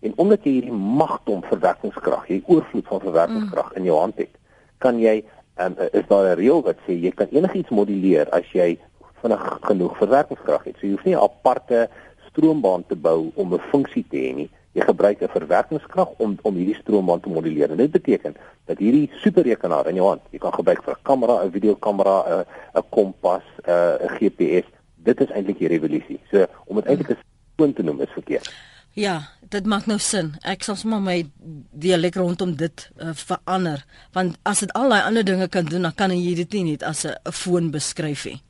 En 0.00 0.12
omdat 0.16 0.44
jy 0.44 0.52
hierdie 0.58 0.72
magdom 0.72 1.42
verwerkingskrag, 1.42 2.28
jy 2.28 2.42
oorvloed 2.46 2.86
van 2.86 3.00
verwerkingskrag 3.00 3.70
mm. 3.70 3.76
in 3.76 3.84
jou 3.84 3.98
hand 3.98 4.16
het, 4.16 4.34
kan 4.78 5.00
jy 5.02 5.24
um, 5.58 5.74
is 5.92 6.06
daar 6.06 6.28
'n 6.30 6.38
reël 6.38 6.62
wat 6.62 6.78
sê 6.86 6.94
jy 6.94 7.10
kan 7.10 7.26
enigiets 7.30 7.70
moduleer 7.70 8.30
as 8.30 8.46
jy 8.52 8.78
vinnig 9.22 9.58
genoeg 9.60 9.96
verwerkingskrag 9.96 10.64
het. 10.64 10.76
So 10.78 10.86
jy 10.86 10.92
hoef 10.92 11.04
nie 11.04 11.16
'n 11.16 11.22
aparte 11.22 11.88
stroombaan 12.30 12.86
te 12.86 12.96
bou 12.96 13.30
om 13.34 13.54
'n 13.54 13.68
funksie 13.70 14.06
te 14.10 14.16
hê 14.16 14.34
nie. 14.34 14.50
Jy 14.72 14.82
gebruik 14.82 15.22
'n 15.22 15.28
verwerkingskrag 15.28 16.08
om 16.16 16.38
om 16.42 16.54
hierdie 16.54 16.78
stroombaan 16.80 17.20
te 17.20 17.28
moduleer. 17.28 17.70
En 17.70 17.76
dit 17.76 17.90
beteken 17.90 18.36
dat 18.64 18.78
hierdie 18.78 19.10
superrekenaar 19.12 19.86
in 19.86 19.94
jou 19.94 20.06
hand, 20.06 20.22
jy 20.30 20.38
kan 20.38 20.52
gebruik 20.52 20.82
vir 20.82 20.94
'n 20.94 21.02
kamera, 21.02 21.44
'n 21.44 21.50
videokamera, 21.50 22.16
'n 22.28 22.44
'n 22.78 22.82
kompas, 22.88 23.42
'n 23.66 24.08
GPS. 24.18 24.66
Dit 24.94 25.20
is 25.20 25.30
eintlik 25.30 25.58
die 25.58 25.68
revolusie. 25.68 26.20
So 26.30 26.46
om 26.66 26.76
dit 26.76 26.86
eintlik 26.86 27.10
'n 27.10 27.22
spoon 27.52 27.72
te 27.72 27.82
noem 27.82 28.00
is 28.00 28.10
verkeerd. 28.10 28.67
Ja, 28.98 29.28
dit 29.52 29.66
maak 29.70 29.86
nou 29.86 29.98
sin. 30.02 30.32
Ek 30.42 30.64
sal 30.66 30.76
sommer 30.78 30.98
my 31.02 31.20
dialek 31.78 32.16
rondom 32.18 32.56
dit 32.58 32.82
uh, 32.98 33.12
verander, 33.14 33.84
want 34.16 34.34
as 34.48 34.64
dit 34.64 34.72
al 34.78 34.90
daai 34.90 35.04
ander 35.06 35.26
dinge 35.26 35.46
kan 35.54 35.68
doen, 35.68 35.86
dan 35.86 35.94
kan 35.94 36.14
jy 36.14 36.34
dit 36.40 36.56
nie 36.58 36.72
net 36.72 36.82
as 36.82 37.04
'n 37.06 37.14
foon 37.32 37.70
beskryf 37.70 38.24
nie. 38.26 38.40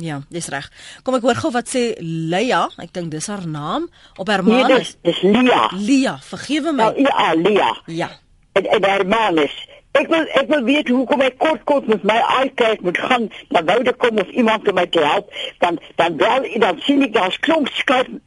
Ja, 0.00 0.22
dis 0.30 0.48
reg. 0.48 0.70
Kom 1.02 1.14
ek 1.14 1.26
hoor 1.26 1.34
gou 1.34 1.50
wat 1.52 1.68
sê 1.68 1.94
Leia, 2.00 2.68
ek 2.78 2.92
dink 2.94 3.10
dis 3.10 3.26
haar 3.26 3.46
naam 3.46 3.90
op 4.16 4.28
Hermanus. 4.28 4.96
Nee, 5.02 5.12
dis, 5.12 5.20
dis 5.22 5.22
Lia. 5.22 5.68
Lia, 5.74 6.18
vergewe 6.22 6.72
my. 6.72 6.92
Ja, 6.96 7.10
ja 7.18 7.34
Lia. 7.34 7.70
Ja. 7.86 8.10
En, 8.52 8.64
en 8.64 8.84
Hermanus. 8.84 9.52
Ek 9.98 10.06
wil 10.06 10.26
ek 10.38 10.46
wil 10.46 10.62
weet 10.64 10.88
hoe 10.88 11.06
kom 11.06 11.22
ek 11.26 11.38
kort 11.42 11.64
kort 11.66 11.86
met 11.90 12.04
my 12.06 12.18
iPad 12.44 12.82
moet 12.86 12.98
gaan 12.98 13.26
dan 13.50 13.66
wou 13.66 13.78
ek 13.82 13.98
kom 13.98 14.20
of 14.22 14.28
iemand 14.38 14.62
vir 14.68 14.76
my 14.76 14.86
te 14.86 15.02
help 15.02 15.32
dan 15.64 15.80
dan 15.98 16.16
bel 16.20 16.46
dan 16.62 16.78
sien 16.86 17.02
ek 17.02 17.16
daar's 17.16 17.38
klomp 17.42 17.68
Skype 17.74 18.20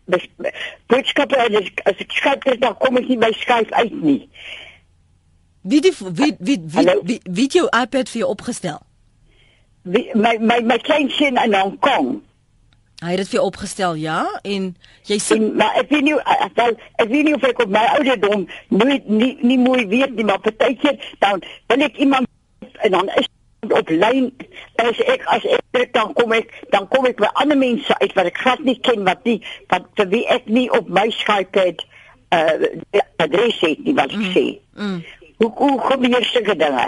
boodskappe 0.91 1.39
en 1.39 1.55
as, 1.61 1.69
as 1.87 2.03
ek 2.03 2.11
skryf 2.11 2.43
dit 2.49 2.59
dan 2.61 2.75
kom 2.83 2.99
ek 2.99 3.07
nie 3.07 3.19
by 3.21 3.31
Skype 3.39 3.71
uit 3.79 3.95
nie. 4.01 4.19
Wie 5.63 5.79
die 5.79 5.93
wie 5.95 6.33
wie 6.39 6.59
wie 6.75 6.99
wie 7.07 7.19
wie 7.23 7.47
jou 7.47 7.69
iPad 7.71 8.11
vir 8.11 8.25
jou 8.25 8.29
opgestel? 8.35 8.81
Wie, 9.87 10.09
my 10.15 10.35
my 10.39 10.59
my 10.59 10.77
klein 10.83 11.09
seun 11.15 11.39
in 11.39 11.55
Hong 11.55 11.79
Kong. 11.79 12.17
Hy 13.03 13.09
het 13.11 13.19
dit 13.19 13.33
vir 13.33 13.43
opgestel, 13.43 13.97
ja, 13.99 14.21
en 14.47 14.69
jy 15.09 15.17
sê 15.19 15.35
maar 15.43 15.75
ek 15.81 15.89
weet 15.91 16.05
nie 16.07 16.15
ek 16.23 16.53
wel 16.55 16.75
ek 17.03 17.09
weet 17.09 17.25
nie 17.27 17.35
of 17.35 17.43
ek 17.43 17.59
op 17.59 17.71
my 17.75 17.83
ouderdom 17.97 18.45
nooit 18.71 19.09
nie 19.11 19.33
nie 19.43 19.59
mooi 19.59 19.83
weet 19.91 20.15
nie, 20.15 20.23
maar 20.23 20.39
partykeer 20.39 20.95
dan 21.19 21.43
wil 21.67 21.83
ek 21.83 21.99
iemand 21.99 22.29
en 22.87 22.95
dan 22.95 23.11
is 23.19 23.27
op 23.71 23.89
lyn 23.89 24.31
as 24.83 24.99
ek 25.07 25.27
as 25.35 25.43
ek 25.51 25.91
dan 25.93 26.13
kom 26.15 26.31
ek 26.35 26.51
dan 26.71 26.87
kom 26.91 27.07
ek 27.07 27.19
by 27.19 27.31
ander 27.43 27.59
mense 27.59 27.99
uit 27.99 28.15
wat 28.15 28.31
ek 28.31 28.39
glad 28.39 28.63
nie 28.63 28.79
ken 28.87 29.03
wat 29.07 29.23
nie 29.27 29.39
wat 29.73 29.87
vir 29.99 30.09
wie 30.15 30.23
ek 30.31 30.47
nie 30.47 30.69
op 30.71 30.87
my 30.87 31.09
Skype 31.19 31.59
het 31.59 31.83
uh 32.33 32.71
adres 33.23 33.59
het 33.61 33.83
nie 33.85 33.95
wat 33.95 34.11
ek 34.11 34.19
mm, 34.19 34.31
sê. 34.35 34.45
Mm. 34.79 34.99
Hoe 35.43 35.51
hoe 35.59 35.75
kom 35.83 36.07
jy 36.07 36.23
sulke 36.31 36.55
dinge? 36.59 36.87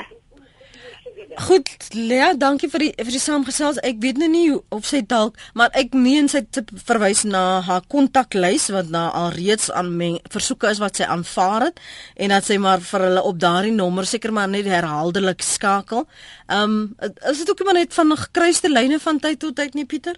Goed, 1.36 1.68
Lea, 1.92 2.30
dankie 2.40 2.70
vir 2.72 2.80
die 2.80 2.92
vir 2.96 3.12
die 3.12 3.20
saamgesels. 3.20 3.80
Ek 3.84 3.98
weet 4.00 4.20
nou 4.22 4.30
nie 4.32 4.46
of 4.72 4.86
sy 4.88 5.02
dalk, 5.04 5.36
maar 5.58 5.74
ek 5.76 5.96
meen 5.98 6.30
sy 6.32 6.46
het 6.46 6.72
verwys 6.88 7.26
na 7.28 7.60
haar 7.66 7.84
kontaklys 7.92 8.70
wat 8.72 8.88
na 8.94 9.10
alreeds 9.12 9.68
aan 9.76 9.92
versoeke 10.32 10.70
is 10.72 10.80
wat 10.80 11.02
sy 11.02 11.08
aanvaar 11.12 11.68
het 11.68 11.82
en 12.16 12.32
dat 12.32 12.48
sy 12.48 12.58
maar 12.62 12.80
vir 12.80 13.08
hulle 13.10 13.26
op 13.28 13.40
daardie 13.42 13.76
nommer 13.76 14.08
seker 14.08 14.32
maar 14.32 14.48
net 14.48 14.70
herhaaldelik 14.70 15.44
skakel. 15.44 16.08
Ehm 16.48 16.78
um, 16.78 17.12
is 17.32 17.44
dit 17.44 17.52
ook 17.52 17.66
maar 17.68 17.82
net 17.82 17.94
van 17.94 18.16
gekruiste 18.16 18.72
lyne 18.72 19.00
van 19.00 19.20
tyd 19.20 19.40
tot 19.40 19.56
tyd 19.56 19.76
nie 19.76 19.86
Pieter? 19.86 20.16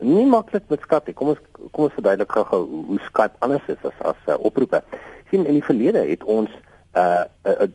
Nie 0.00 0.26
maklik 0.26 0.68
met 0.68 0.84
Skype. 0.84 1.12
Kom 1.14 1.32
ons 1.32 1.42
kom 1.72 1.88
ons 1.88 1.96
verduidelik 1.96 2.32
gou 2.32 2.64
hoe 2.68 3.00
Skype 3.08 3.40
anders 3.40 3.72
is 3.72 3.80
as 3.88 4.06
as 4.12 4.20
uh, 4.28 4.36
oproepe. 4.38 4.82
sien 5.30 5.46
in 5.46 5.58
die 5.58 5.64
verlede 5.64 6.04
het 6.08 6.24
ons 6.24 6.50
'n 6.50 6.98
uh, 6.98 7.24
'n 7.44 7.62
uh, 7.62 7.68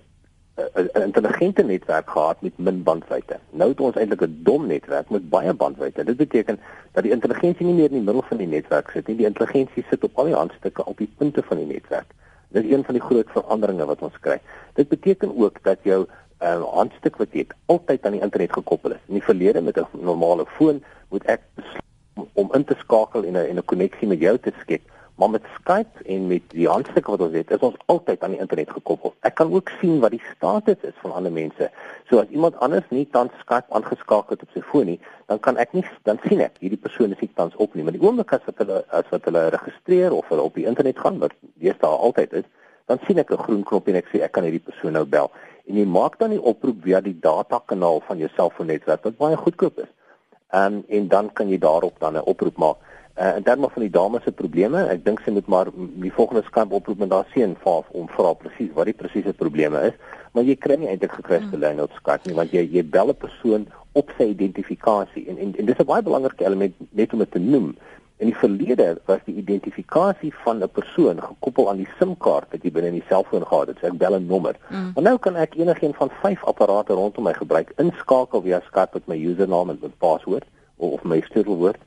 'n 0.56 1.02
intelligente 1.02 1.64
netwerk 1.64 2.10
gehad 2.10 2.42
met 2.42 2.58
min 2.58 2.84
bandwydte. 2.84 3.40
Nou 3.50 3.70
het 3.70 3.80
ons 3.80 3.96
eintlik 3.96 4.22
'n 4.22 4.40
dom 4.44 4.68
netwerk 4.68 5.10
met 5.10 5.30
baie 5.30 5.54
bandwydte. 5.54 6.04
Dit 6.04 6.18
beteken 6.18 6.60
dat 6.92 7.04
die 7.04 7.12
intelligensie 7.12 7.66
nie 7.66 7.74
meer 7.74 7.90
in 7.90 7.98
die 7.98 8.02
middel 8.02 8.24
van 8.28 8.38
die 8.38 8.48
netwerk 8.48 8.90
sit 8.90 9.08
nie. 9.08 9.16
Die 9.16 9.26
intelligensie 9.26 9.86
sit 9.90 10.04
op 10.04 10.18
al 10.18 10.26
die 10.26 10.36
handstukke 10.36 10.86
op 10.86 10.98
die 10.98 11.14
punte 11.18 11.44
van 11.44 11.58
die 11.58 11.66
netwerk. 11.66 12.10
Dit 12.48 12.64
is 12.64 12.72
een 12.72 12.84
van 12.84 12.94
die 12.94 13.04
groot 13.04 13.30
veranderinge 13.30 13.86
wat 13.86 14.02
ons 14.02 14.20
kry. 14.20 14.40
Dit 14.74 14.88
beteken 14.88 15.38
ook 15.38 15.64
dat 15.64 15.78
jou 15.82 16.06
uh, 16.42 16.64
handstuk 16.64 17.16
wat 17.18 17.28
jy 17.32 17.48
altyd 17.66 18.06
aan 18.06 18.12
die 18.12 18.22
internet 18.22 18.54
gekoppel 18.54 18.92
is. 18.92 19.04
In 19.08 19.14
die 19.14 19.24
verlede 19.24 19.62
met 19.62 19.78
'n 19.78 19.88
normale 19.92 20.46
foon 20.46 20.84
moet 21.10 21.24
ek 21.24 21.42
om 22.34 22.54
in 22.54 22.64
te 22.64 22.76
skakel 22.78 23.24
en 23.24 23.34
'n 23.34 23.50
en 23.50 23.58
'n 23.58 23.66
koneksie 23.66 24.08
met 24.08 24.20
jou 24.20 24.38
te 24.38 24.52
skep 24.60 24.82
maar 25.16 25.30
met 25.30 25.44
Skype 25.60 26.04
en 26.06 26.28
met 26.28 26.42
die 26.48 26.68
handstukke 26.68 27.12
wat 27.12 27.22
ons 27.22 27.36
het, 27.38 27.52
is 27.52 27.66
ons 27.66 27.78
altyd 27.86 28.24
aan 28.24 28.34
die 28.34 28.40
internet 28.42 28.72
gekoppel. 28.74 29.14
Ek 29.22 29.36
kan 29.38 29.52
ook 29.54 29.70
sien 29.82 30.00
wat 30.02 30.16
die 30.16 30.22
status 30.32 30.82
is 30.82 30.96
van 31.02 31.14
ander 31.14 31.32
mense. 31.32 31.70
So 32.10 32.18
as 32.24 32.32
iemand 32.34 32.58
anders 32.66 32.88
nie 32.90 33.06
tans 33.14 33.36
Skype 33.44 33.70
aangeskakel 33.70 34.36
het 34.36 34.46
op 34.48 34.56
sy 34.56 34.64
foon 34.72 34.90
nie, 34.90 35.00
dan 35.30 35.40
kan 35.40 35.58
ek 35.62 35.76
nie 35.78 35.86
dan 36.10 36.20
sien 36.26 36.42
ek 36.42 36.58
hierdie 36.64 36.82
persoon 36.82 37.14
is 37.14 37.22
nie 37.22 37.30
tans 37.38 37.56
op 37.62 37.76
nie. 37.78 37.86
Maar 37.86 37.98
die 37.98 38.02
oomblik 38.02 38.34
as 38.34 38.46
wat 38.50 38.64
hulle 38.64 38.82
as 38.90 39.10
wat 39.14 39.30
hulle 39.30 39.48
registreer 39.54 40.16
of 40.18 40.30
hulle 40.34 40.50
op 40.50 40.58
die 40.58 40.66
internet 40.70 41.00
gaan, 41.00 41.22
wat 41.22 41.36
deesdae 41.62 41.98
altyd 42.10 42.34
is, 42.42 42.48
dan 42.90 43.00
sien 43.06 43.22
ek 43.22 43.32
'n 43.32 43.44
groen 43.46 43.64
knop 43.64 43.88
en 43.88 43.96
ek 44.02 44.10
sê 44.10 44.24
ek 44.24 44.32
kan 44.32 44.44
hierdie 44.44 44.66
persoon 44.66 44.94
nou 44.94 45.06
bel. 45.06 45.32
En 45.70 45.76
jy 45.76 45.86
maak 45.86 46.18
dan 46.20 46.32
die 46.32 46.42
oproep 46.42 46.82
via 46.84 47.02
die 47.02 47.20
datakanaal 47.20 48.02
van 48.08 48.18
jou 48.18 48.30
selfoonnetwerk 48.36 49.04
wat 49.04 49.18
baie 49.18 49.38
goedkoop 49.38 49.80
is. 49.80 49.92
Um, 50.54 50.84
en 50.90 51.08
dan 51.08 51.34
kan 51.34 51.50
jy 51.50 51.58
daarop 51.58 52.00
dan 52.00 52.18
'n 52.18 52.26
oproep 52.26 52.58
maak. 52.58 52.78
Uh, 53.14 53.36
in 53.38 53.44
terme 53.44 53.70
van 53.70 53.84
die 53.86 53.92
dames 53.94 54.24
se 54.26 54.32
probleme, 54.34 54.80
ek 54.90 55.04
dink 55.06 55.20
sy 55.22 55.30
moet 55.36 55.46
maar 55.46 55.70
die 56.02 56.10
volgende 56.16 56.42
skamp 56.48 56.72
oproep 56.74 56.98
met 57.04 57.12
daar 57.12 57.28
seën 57.30 57.52
vir 57.62 57.92
om 57.94 58.08
vra 58.10 58.32
presies 58.34 58.72
wat 58.74 58.90
die 58.90 58.96
presiese 58.98 59.36
probleme 59.38 59.84
is, 59.92 60.00
maar 60.34 60.48
jy 60.48 60.56
kry 60.58 60.80
nie 60.82 60.90
eintlik 60.90 61.14
gekruiste 61.20 61.54
mm. 61.54 61.62
lyne 61.62 61.86
op 61.86 61.94
Skype 62.00 62.26
nie 62.26 62.38
want 62.40 62.56
jy 62.58 62.64
jy 62.74 62.82
bel 62.96 63.14
'n 63.14 63.20
persoon 63.22 63.68
op 63.94 64.10
sy 64.18 64.32
identifikasie 64.32 65.28
en 65.30 65.38
en, 65.38 65.54
en 65.54 65.70
dis 65.70 65.78
'n 65.78 65.86
baie 65.92 66.02
belangrike 66.02 66.42
element 66.42 66.74
net 66.90 67.14
om 67.14 67.22
dit 67.22 67.32
te 67.32 67.44
noem. 67.44 67.78
In 68.18 68.34
die 68.34 68.40
verlede 68.42 68.98
was 69.06 69.22
die 69.30 69.38
identifikasie 69.38 70.34
van 70.44 70.64
'n 70.64 70.74
persoon 70.74 71.22
gekoppel 71.22 71.70
aan 71.70 71.86
die 71.86 71.94
SIM-kaart 72.00 72.50
wat 72.50 72.64
jy 72.66 72.72
binne 72.72 72.90
in 72.98 73.00
die 73.02 73.10
selfoon 73.14 73.46
gehad 73.46 73.68
het. 73.68 73.78
So 73.78 73.94
ek 73.94 73.98
bel 74.02 74.18
'n 74.18 74.26
nommer. 74.26 74.58
Mm. 74.70 74.92
Maar 74.96 75.04
nou 75.04 75.18
kan 75.18 75.36
ek 75.36 75.54
enigiets 75.56 76.02
van 76.02 76.10
vyf 76.10 76.44
apparate 76.44 76.94
rondom 76.94 77.24
my 77.24 77.34
gebruik 77.34 77.78
inskakel 77.78 78.42
via 78.42 78.62
Skype 78.66 78.94
met 78.94 79.08
my 79.08 79.18
username 79.22 79.72
en 79.72 79.80
my 79.82 79.94
paswoord 80.02 80.46
of 80.78 81.04
my 81.04 81.22
sleutelwoord 81.22 81.78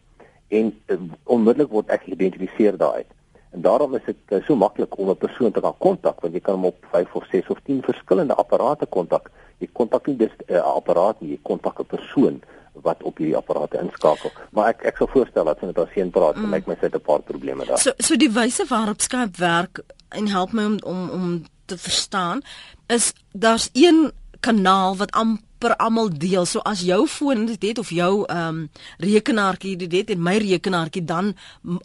en 0.49 0.73
uh, 0.87 0.97
onmiddellik 1.25 1.71
word 1.71 1.91
ek 1.91 2.03
geïdentifiseer 2.07 2.77
daaruit. 2.77 3.09
En 3.51 3.63
daarom 3.63 3.95
is 3.95 4.05
dit 4.07 4.17
uh, 4.29 4.43
so 4.47 4.57
maklik 4.57 4.99
om 4.99 5.11
'n 5.11 5.17
persoon 5.17 5.53
te 5.53 5.61
kan 5.61 5.75
kontak 5.79 6.21
want 6.21 6.35
jy 6.35 6.41
kan 6.41 6.55
hom 6.55 6.65
op 6.65 6.87
5 6.91 7.15
of 7.15 7.27
6 7.31 7.47
of 7.47 7.59
10 7.65 7.83
verskillende 7.83 8.35
apparate 8.35 8.87
kontak. 8.87 9.31
Jy 9.59 9.69
kontak 9.73 10.07
nie 10.07 10.17
dis 10.17 10.35
'n 10.47 10.55
uh, 10.55 10.61
apparaat 10.77 11.21
nie, 11.21 11.31
jy 11.31 11.41
kontak 11.43 11.81
'n 11.81 11.87
persoon 11.87 12.43
wat 12.83 13.03
op 13.03 13.17
hierdie 13.17 13.37
apparate 13.37 13.79
inskakel. 13.81 14.31
Maar 14.51 14.69
ek 14.69 14.85
ek 14.93 14.97
sou 14.97 15.09
voorstel 15.09 15.45
dat 15.45 15.57
as 15.57 15.63
jy 15.63 15.67
met 15.67 15.77
haar 15.77 15.93
seun 15.95 16.11
praat, 16.11 16.37
mm. 16.37 16.51
lyk 16.51 16.67
my 16.67 16.75
sy 16.75 16.87
het 16.87 16.95
'n 16.95 17.01
paar 17.01 17.23
probleme 17.23 17.65
daar. 17.65 17.79
So 17.79 17.93
so 17.99 18.17
die 18.17 18.33
wyse 18.33 18.67
waarop 18.69 19.01
Skype 19.01 19.39
werk 19.39 19.81
en 20.09 20.27
help 20.29 20.53
my 20.53 20.65
om 20.65 20.79
om 20.85 21.11
om 21.11 21.45
te 21.67 21.79
verstaan 21.79 22.43
is 22.87 23.13
daar's 23.33 23.71
een 23.73 24.13
kanaal 24.41 24.97
wat 24.97 25.11
am 25.13 25.39
per 25.59 25.77
almal 25.77 26.11
deel. 26.13 26.45
So 26.45 26.61
as 26.65 26.81
jou 26.81 27.07
foon 27.07 27.47
dit 27.47 27.63
het 27.63 27.79
of 27.79 27.91
jou 27.91 28.25
ehm 28.25 28.49
um, 28.49 28.69
rekenaartjie 28.99 29.77
dit 29.77 29.93
het 29.93 30.11
en 30.11 30.23
my 30.23 30.37
rekenaartjie 30.37 31.05
dan 31.05 31.35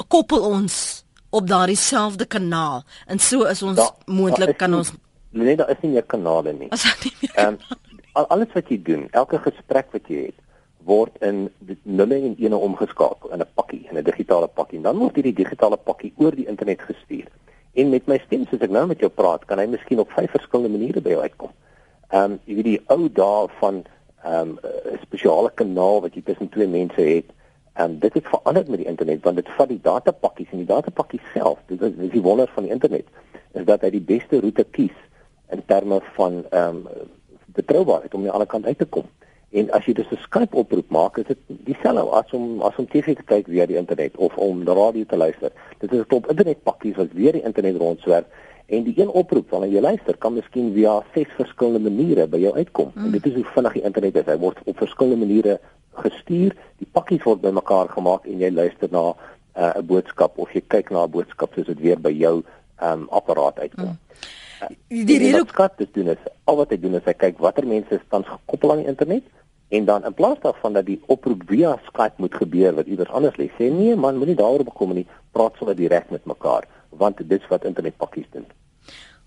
koppel 0.08 0.41
ons 0.41 1.05
op 1.29 1.48
daardie 1.48 1.79
selfde 1.79 2.25
kanaal. 2.25 2.84
En 3.08 3.20
so 3.20 3.43
is 3.43 3.62
ons 3.63 3.79
moontlik 4.05 4.58
kan 4.58 4.74
ons 4.74 4.93
Nee, 5.31 5.55
daar 5.55 5.70
is 5.70 5.79
nie 5.81 5.93
meer 5.93 6.03
kanale 6.03 6.53
nie. 6.53 6.67
Ehm 7.36 7.48
um, 7.48 7.58
alles 8.27 8.51
wat 8.53 8.67
jy 8.67 8.81
doen, 8.84 9.05
elke 9.15 9.39
gesprek 9.39 9.93
wat 9.96 10.10
jy 10.12 10.25
het 10.25 10.39
word 10.84 11.15
in 11.24 11.46
nulle 11.84 12.17
en 12.17 12.36
ene 12.38 12.58
omgeskakel 12.58 13.31
in 13.31 13.39
'n 13.39 13.48
pakkie, 13.55 13.88
in 13.89 13.98
'n 13.98 14.03
digitale 14.03 14.48
pakkie. 14.48 14.77
En 14.77 14.84
dan 14.84 14.98
word 14.98 15.15
hierdie 15.15 15.34
digitale 15.34 15.77
pakkie 15.77 16.13
oor 16.17 16.36
die 16.36 16.48
internet 16.48 16.81
gestuur. 16.81 17.27
En 17.74 17.89
met 17.89 18.08
my 18.08 18.17
stem 18.25 18.46
soos 18.50 18.62
ek 18.62 18.70
nou 18.70 18.88
met 18.88 19.00
jou 19.00 19.10
praat, 19.10 19.46
kan 19.46 19.60
hy 19.60 19.65
miskien 19.65 20.00
op 20.00 20.12
vyf 20.12 20.31
verskillende 20.31 20.77
maniere 20.77 21.01
by 21.01 21.10
jou 21.10 21.22
uitkom. 21.22 21.51
Ehm 22.12 22.32
um, 22.32 22.39
jy 22.46 22.56
weet 22.56 22.68
die 22.68 22.82
ou 22.91 23.08
dae 23.08 23.48
van 23.60 23.84
ehm 24.24 24.50
um, 24.50 24.58
'n 24.94 25.00
spesiale 25.01 25.51
kanaal 25.53 26.01
wat 26.01 26.15
jy 26.15 26.22
tussen 26.22 26.50
twee 26.50 26.68
mense 26.68 27.01
het. 27.01 27.25
En 27.74 28.00
dit 28.00 28.13
het 28.13 28.27
verander 28.27 28.65
met 28.68 28.77
die 28.77 28.88
internet 28.88 29.24
want 29.24 29.36
dit 29.36 29.50
vat 29.58 29.70
die 29.70 29.80
datapakkies 29.82 30.51
en 30.51 30.58
die 30.58 30.68
datapakkies 30.74 31.32
self. 31.34 31.60
Dit 31.65 31.82
is, 31.82 31.96
dit 31.96 32.06
is 32.06 32.12
die 32.12 32.22
wonder 32.22 32.51
van 32.53 32.63
die 32.63 32.72
internet 32.72 33.08
is 33.51 33.65
dat 33.65 33.82
hy 33.82 33.89
die 33.89 34.03
beste 34.03 34.39
roete 34.39 34.63
kies 34.63 34.98
in 35.51 35.63
terme 35.65 36.01
van 36.15 36.44
ehm 36.50 36.75
um, 36.75 37.10
betroubaarheid 37.56 38.13
om 38.13 38.20
aan 38.20 38.30
die 38.30 38.32
ander 38.32 38.48
kant 38.48 38.65
uit 38.65 38.77
te 38.77 38.86
kom. 38.86 39.08
En 39.51 39.72
as 39.75 39.86
jy 39.86 39.94
dus 39.94 40.12
'n 40.12 40.22
Skype 40.24 40.56
oproep 40.56 40.89
maak, 40.89 41.18
is 41.18 41.27
dit 41.27 41.38
dieselfde 41.48 42.12
as 42.20 42.32
om 42.32 42.62
as 42.62 42.75
om 42.75 42.88
TV 42.88 43.15
te 43.15 43.24
kyk 43.24 43.48
via 43.48 43.65
die 43.65 43.75
internet 43.75 44.18
of 44.18 44.38
om 44.38 44.65
die 44.65 44.74
radio 44.74 45.03
te 45.03 45.18
luister. 45.18 45.51
Dit 45.80 45.91
is 45.91 46.00
'n 46.00 46.08
klop 46.08 46.30
internetpakkies 46.30 46.96
wat 46.96 47.12
weer 47.12 47.32
die 47.32 47.44
internet 47.44 47.75
rondswerf 47.75 48.25
En 48.71 48.85
die 48.87 48.95
een 48.95 49.11
oproep 49.21 49.51
waarna 49.51 49.67
jy 49.67 49.81
luister 49.83 50.17
kan 50.17 50.33
miskien 50.37 50.71
via 50.75 50.93
ses 51.13 51.31
verskillende 51.35 51.91
maniere 51.91 52.27
by 52.31 52.39
jou 52.39 52.53
uitkom. 52.55 52.93
Mm. 52.95 53.05
En 53.05 53.17
dit 53.17 53.25
is 53.27 53.33
hoe 53.39 53.47
vinnig 53.55 53.77
die 53.77 53.83
internet 53.89 54.19
is. 54.21 54.29
Hy 54.31 54.37
word 54.39 54.61
op 54.63 54.77
verskillende 54.79 55.25
maniere 55.25 55.57
gestuur. 56.03 56.55
Die 56.79 56.87
pakkies 56.91 57.25
word 57.27 57.43
bymekaar 57.43 57.91
gemaak 57.91 58.29
en 58.31 58.39
jy 58.39 58.51
luister 58.53 58.91
na 58.91 59.11
'n 59.11 59.15
uh, 59.59 59.83
boodskap 59.83 60.39
of 60.39 60.53
jy 60.55 60.63
kyk 60.67 60.91
na 60.95 61.03
'n 61.03 61.11
boodskap 61.11 61.53
soos 61.53 61.67
dit 61.67 61.79
weer 61.79 61.99
by 61.99 62.13
jou 62.15 62.43
um, 62.83 63.07
apparaat 63.09 63.59
uitkom. 63.59 63.91
Mm. 63.91 63.99
Uh, 64.61 65.05
die 65.05 65.17
rede 65.19 65.43
wat 65.57 65.77
dit 65.77 65.93
doen 65.93 66.07
is 66.13 66.23
al 66.43 66.55
wat 66.55 66.69
hy 66.69 66.77
doen 66.79 66.95
is 66.99 67.05
hy 67.05 67.13
kyk 67.17 67.39
watter 67.41 67.65
mense 67.67 67.95
is 67.95 68.09
tans 68.13 68.27
gekoppel 68.29 68.71
aan 68.71 68.83
die 68.83 68.91
internet 68.91 69.23
en 69.71 69.85
dan 69.85 70.05
in 70.05 70.13
plaas 70.13 70.39
daarvan 70.43 70.73
dat 70.77 70.85
die 70.85 70.99
oproep 71.07 71.43
via 71.49 71.77
Skype 71.87 72.21
moet 72.21 72.35
gebeur 72.35 72.75
wat 72.77 72.89
iewers 72.91 73.09
anders 73.09 73.39
lê 73.41 73.47
sê 73.57 73.71
nee 73.73 73.95
man 73.95 74.19
moenie 74.21 74.37
daaroor 74.37 74.63
bekom 74.67 74.93
nie 74.93 75.07
praat 75.31 75.57
sommer 75.57 75.75
direk 75.79 76.11
met 76.13 76.25
mekaar 76.29 76.67
want 77.03 77.17
dit 77.17 77.39
is 77.39 77.47
wat 77.49 77.65
internetpakkies 77.65 78.29
doen 78.35 78.45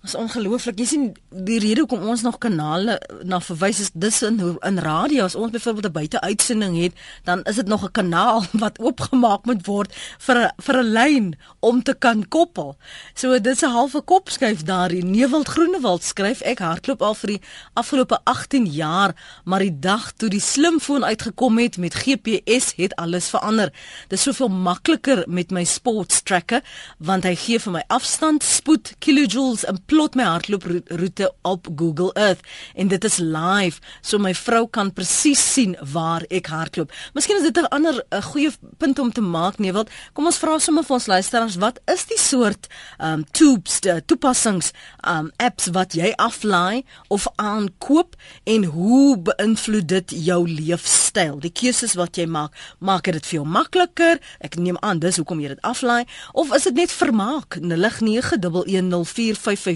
is 0.05 0.15
ongelooflik. 0.15 0.77
Jy 0.79 0.85
sien 0.85 1.05
die 1.29 1.57
rede 1.59 1.83
hoekom 1.83 2.05
ons 2.07 2.21
nog 2.25 2.37
kanale 2.41 2.97
na 3.25 3.39
verwys 3.43 3.79
is 3.83 3.91
dis 3.93 4.21
in 4.25 4.37
in 4.67 4.79
radio 4.83 5.25
as 5.25 5.35
ons 5.35 5.51
byvoorbeeld 5.51 5.85
'n 5.85 5.91
buiteuitsending 5.91 6.77
het, 6.81 6.93
dan 7.23 7.43
is 7.43 7.55
dit 7.55 7.67
nog 7.67 7.83
'n 7.83 7.91
kanaal 7.91 8.43
wat 8.63 8.79
oopgemaak 8.79 9.45
moet 9.45 9.65
word 9.65 9.95
vir 10.17 10.51
vir 10.57 10.77
'n 10.77 10.91
lyn 10.91 11.37
om 11.59 11.83
te 11.83 11.93
kan 11.93 12.27
koppel. 12.27 12.77
So 13.13 13.39
dis 13.39 13.61
'n 13.61 13.69
halfe 13.69 14.01
kop 14.01 14.29
skuif 14.29 14.63
daar 14.63 14.91
in 14.91 15.11
Newald 15.11 15.47
Groenewald 15.47 16.03
skryf 16.03 16.41
ek 16.41 16.59
hardloop 16.59 17.01
al 17.01 17.15
vir 17.15 17.27
die 17.27 17.41
afgelope 17.73 18.19
18 18.23 18.65
jaar, 18.65 19.15
maar 19.43 19.59
die 19.59 19.79
dag 19.79 20.11
toe 20.11 20.29
die 20.29 20.41
slimfoon 20.41 21.03
uitgekom 21.03 21.57
het 21.57 21.77
met 21.77 21.93
GPS 21.93 22.73
het 22.75 22.95
alles 22.95 23.29
verander. 23.29 23.73
Dis 24.07 24.21
soveel 24.21 24.49
makliker 24.49 25.23
met 25.27 25.51
my 25.51 25.63
sports 25.63 26.21
tracker 26.21 26.61
want 26.97 27.23
hy 27.23 27.35
gee 27.35 27.59
vir 27.59 27.71
my 27.71 27.83
afstand, 27.87 28.43
spoed, 28.43 28.93
kilojoules 28.99 29.65
en 29.65 29.79
plot 29.95 30.15
my 30.19 30.25
hardlooproete 30.27 31.29
op 31.47 31.67
Google 31.75 32.11
Earth 32.19 32.41
en 32.75 32.89
dit 32.91 33.03
is 33.07 33.17
live 33.17 33.79
so 34.03 34.19
my 34.19 34.33
vrou 34.35 34.65
kan 34.67 34.89
presies 34.91 35.39
sien 35.53 35.75
waar 35.93 36.25
ek 36.27 36.49
hardloop. 36.51 36.91
Miskien 37.15 37.39
is 37.39 37.47
dit 37.47 37.57
'n 37.57 37.69
ander 37.71 38.03
'n 38.11 38.21
goeie 38.21 38.51
punt 38.77 38.99
om 38.99 39.11
te 39.11 39.21
maak 39.21 39.57
nee 39.57 39.71
wat 39.71 39.89
kom 40.13 40.25
ons 40.25 40.37
vra 40.37 40.59
sommer 40.59 40.83
vir 40.83 40.93
ons 40.93 41.07
luisteraars 41.07 41.55
wat 41.55 41.79
is 41.87 42.05
die 42.05 42.19
soort 42.19 42.67
um 42.99 43.23
tubes 43.31 43.79
die 43.79 44.05
toepassings 44.05 44.71
um 45.07 45.31
apps 45.37 45.67
wat 45.71 45.93
jy 45.93 46.11
aflaai 46.15 46.83
of 47.07 47.27
aankoop 47.35 48.15
en 48.43 48.63
hoe 48.63 49.17
beïnvloed 49.17 49.87
dit 49.87 50.09
jou 50.09 50.49
leefstyl? 50.49 51.39
Die 51.39 51.51
keuses 51.51 51.93
wat 51.93 52.17
jy 52.17 52.25
maak, 52.25 52.51
maak 52.79 53.03
dit 53.03 53.25
vir 53.25 53.39
jou 53.39 53.47
makliker? 53.47 54.19
Ek 54.39 54.55
neem 54.55 54.77
aan 54.81 54.99
dis 54.99 55.15
hoekom 55.15 55.39
jy 55.39 55.47
dit 55.47 55.61
aflaai 55.61 56.03
of 56.33 56.53
is 56.53 56.63
dit 56.63 56.73
net 56.73 56.91
vermaak? 56.91 57.55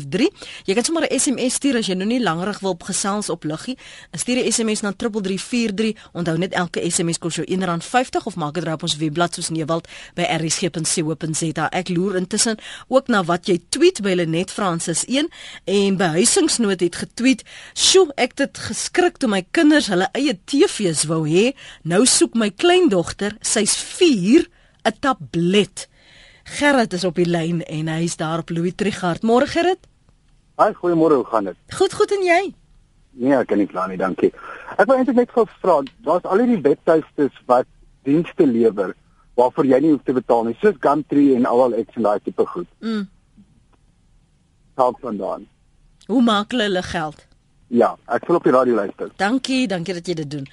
0891104553 0.08 0.60
Jy 0.66 0.74
kan 0.74 0.84
sommer 0.84 1.04
'n 1.04 1.20
SMS 1.20 1.54
stuur 1.54 1.78
as 1.78 1.88
jy 1.88 1.96
nou 1.96 2.08
nie 2.08 2.22
langerig 2.22 2.60
wil 2.60 2.76
gesels 2.78 3.30
op 3.30 3.44
luggie. 3.44 3.78
Stuur 4.12 4.38
'n 4.38 4.52
SMS 4.52 4.82
na 4.82 4.94
3343. 4.94 5.96
Onthou 6.14 6.38
net 6.38 6.54
elke 6.54 6.90
SMS 6.92 7.18
kos 7.18 7.36
jou 7.36 7.46
R1.50 7.48 8.26
of 8.26 8.36
maak 8.36 8.54
dit 8.54 8.68
op 8.68 8.84
ons 8.84 8.98
webblad 8.98 9.34
soos 9.34 9.50
Newald 9.50 9.88
by 10.14 10.22
rsg.co.za. 10.22 11.70
Ek 11.70 11.90
loer 11.90 12.16
intussen 12.16 12.58
ook 12.88 13.08
na 13.08 13.24
wat 13.24 13.48
jy 13.48 13.60
tweet 13.70 14.02
by 14.02 14.14
Lenet 14.14 14.52
Francis 14.52 15.06
1 15.06 15.30
en 15.66 15.98
behuisingsnoot 15.98 16.80
het 16.80 16.96
getweet: 16.96 17.44
"Sjoe, 17.74 18.12
ek 18.16 18.38
het 18.38 18.58
geskrik 18.58 19.18
toe 19.18 19.30
my 19.30 19.46
kinders 19.52 19.88
hulle 19.88 20.10
eie 20.12 20.40
TV's 20.46 21.04
wou 21.04 21.28
hê. 21.28 21.56
Nou 21.84 22.06
soek 22.06 22.34
my 22.34 22.50
kleindogter, 22.50 23.38
sy's 23.42 23.76
4, 23.76 24.48
'n 24.84 24.94
tablet." 25.00 25.88
Gerrit 26.44 26.94
is 26.94 27.04
op 27.06 27.20
die 27.20 27.28
lyn 27.30 27.62
en 27.70 27.88
hy's 27.88 28.16
daar 28.18 28.42
op 28.42 28.50
Louis 28.50 28.74
Trigard. 28.76 29.22
Môre 29.22 29.48
Gerrit? 29.48 29.89
Haai, 30.60 30.74
goeiemôre, 30.76 31.16
hoe 31.16 31.26
gaan 31.26 31.46
dit? 31.48 31.56
Goed, 31.72 31.94
goed 31.94 32.12
en 32.12 32.24
jy? 32.26 32.40
Nee, 33.24 33.36
ek 33.38 33.48
kan 33.48 33.62
nie 33.62 33.68
kla 33.68 33.86
nie, 33.88 33.98
dankie. 34.00 34.28
Ek 34.76 34.90
wil 34.90 34.98
eintlik 34.98 35.16
net 35.16 35.30
vra, 35.62 35.76
daar's 36.04 36.26
al 36.28 36.42
hierdie 36.42 36.60
webtuistes 36.66 37.38
wat 37.48 37.68
dienste 38.04 38.44
lewer 38.44 38.92
waarvoor 39.40 39.70
jy 39.70 39.80
nie 39.80 39.94
hoef 39.94 40.04
te 40.04 40.16
betaal 40.18 40.50
nie, 40.50 40.58
soos 40.60 40.76
Gumtree 40.84 41.38
en 41.38 41.48
ek 41.48 41.96
en 41.96 42.04
daai 42.04 42.20
tipe 42.26 42.46
goed. 42.46 42.68
Mm. 42.84 43.06
Help 44.76 45.00
vandaan. 45.00 45.46
Hoe 46.12 46.22
maak 46.22 46.52
hulle 46.52 46.84
geld? 46.84 47.24
Ja, 47.72 47.94
ek 48.12 48.28
sal 48.28 48.42
op 48.42 48.44
die 48.44 48.52
radio 48.52 48.76
luister. 48.76 49.14
Dankie, 49.16 49.64
dankie 49.68 49.96
dat 49.96 50.12
jy 50.12 50.18
dit 50.20 50.32
doen. 50.32 50.46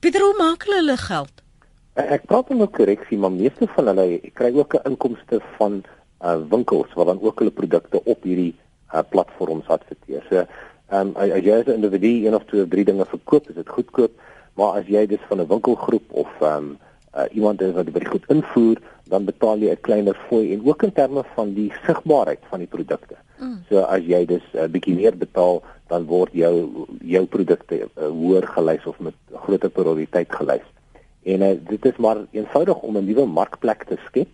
Pieter, 0.00 0.26
hoe 0.26 0.34
maak 0.40 0.66
hulle 0.66 0.96
geld? 0.98 1.44
Ek 1.94 2.26
praat 2.26 2.50
dan 2.50 2.66
ook 2.66 2.74
korreksie, 2.74 3.20
maar 3.22 3.30
meeste 3.30 3.70
van 3.76 3.92
hulle 3.92 4.18
kry 4.34 4.50
ook 4.50 4.74
'n 4.74 4.90
inkomste 4.90 5.38
van 5.58 5.84
uh 6.22 6.38
winkels 6.50 6.90
wat 6.94 7.06
dan 7.06 7.22
ook 7.22 7.38
hulle 7.38 7.50
produkte 7.50 8.02
op 8.04 8.22
hierdie 8.22 8.54
uh 8.94 9.02
platforms 9.08 9.66
adverteer. 9.66 10.22
So, 10.28 10.46
ehm 10.92 11.06
um, 11.06 11.16
as 11.16 11.44
jy 11.44 11.58
as 11.58 11.66
'n 11.66 11.78
individu 11.80 12.26
een 12.26 12.34
of 12.34 12.44
twee 12.44 12.62
of 12.62 12.68
drie 12.68 12.84
dinge 12.84 13.04
verkoop, 13.04 13.48
is 13.48 13.54
dit 13.54 13.68
goedkoop, 13.68 14.12
maar 14.54 14.72
as 14.80 14.86
jy 14.86 15.06
dis 15.06 15.28
van 15.28 15.40
'n 15.40 15.48
winkelgroep 15.48 16.12
of 16.12 16.30
ehm 16.40 16.56
um, 16.56 16.78
uh, 17.16 17.24
iemand 17.30 17.60
is 17.60 17.72
wat 17.72 17.92
baie 17.92 18.06
goed 18.06 18.24
invoer, 18.28 18.80
dan 19.04 19.24
betaal 19.24 19.58
jy 19.58 19.70
'n 19.70 19.80
kleiner 19.80 20.16
fooi 20.28 20.52
en 20.52 20.66
ook 20.66 20.82
in 20.82 20.92
terme 20.92 21.22
van 21.34 21.54
die 21.54 21.72
sigbaarheid 21.86 22.40
van 22.50 22.58
die 22.58 22.68
produkte. 22.68 23.16
Mm. 23.38 23.64
So 23.68 23.78
as 23.78 24.02
jy 24.06 24.24
dus 24.26 24.44
'n 24.52 24.58
uh, 24.58 24.68
bietjie 24.68 24.94
meer 24.94 25.16
betaal, 25.16 25.62
dan 25.86 26.04
word 26.04 26.32
jou 26.32 26.86
jou 27.00 27.24
produkte 27.26 27.74
uh, 27.80 28.06
hoër 28.08 28.46
gelys 28.46 28.86
of 28.86 28.98
met 28.98 29.14
groter 29.44 29.70
prioriteit 29.70 30.30
gelys. 30.32 30.68
En 31.22 31.42
uh, 31.42 31.56
dit 31.68 31.84
is 31.84 31.96
maar 31.96 32.16
eenvoudig 32.30 32.78
om 32.82 32.96
'n 32.96 33.04
nuwe 33.04 33.26
markplek 33.26 33.84
te 33.84 33.96
skep 34.06 34.28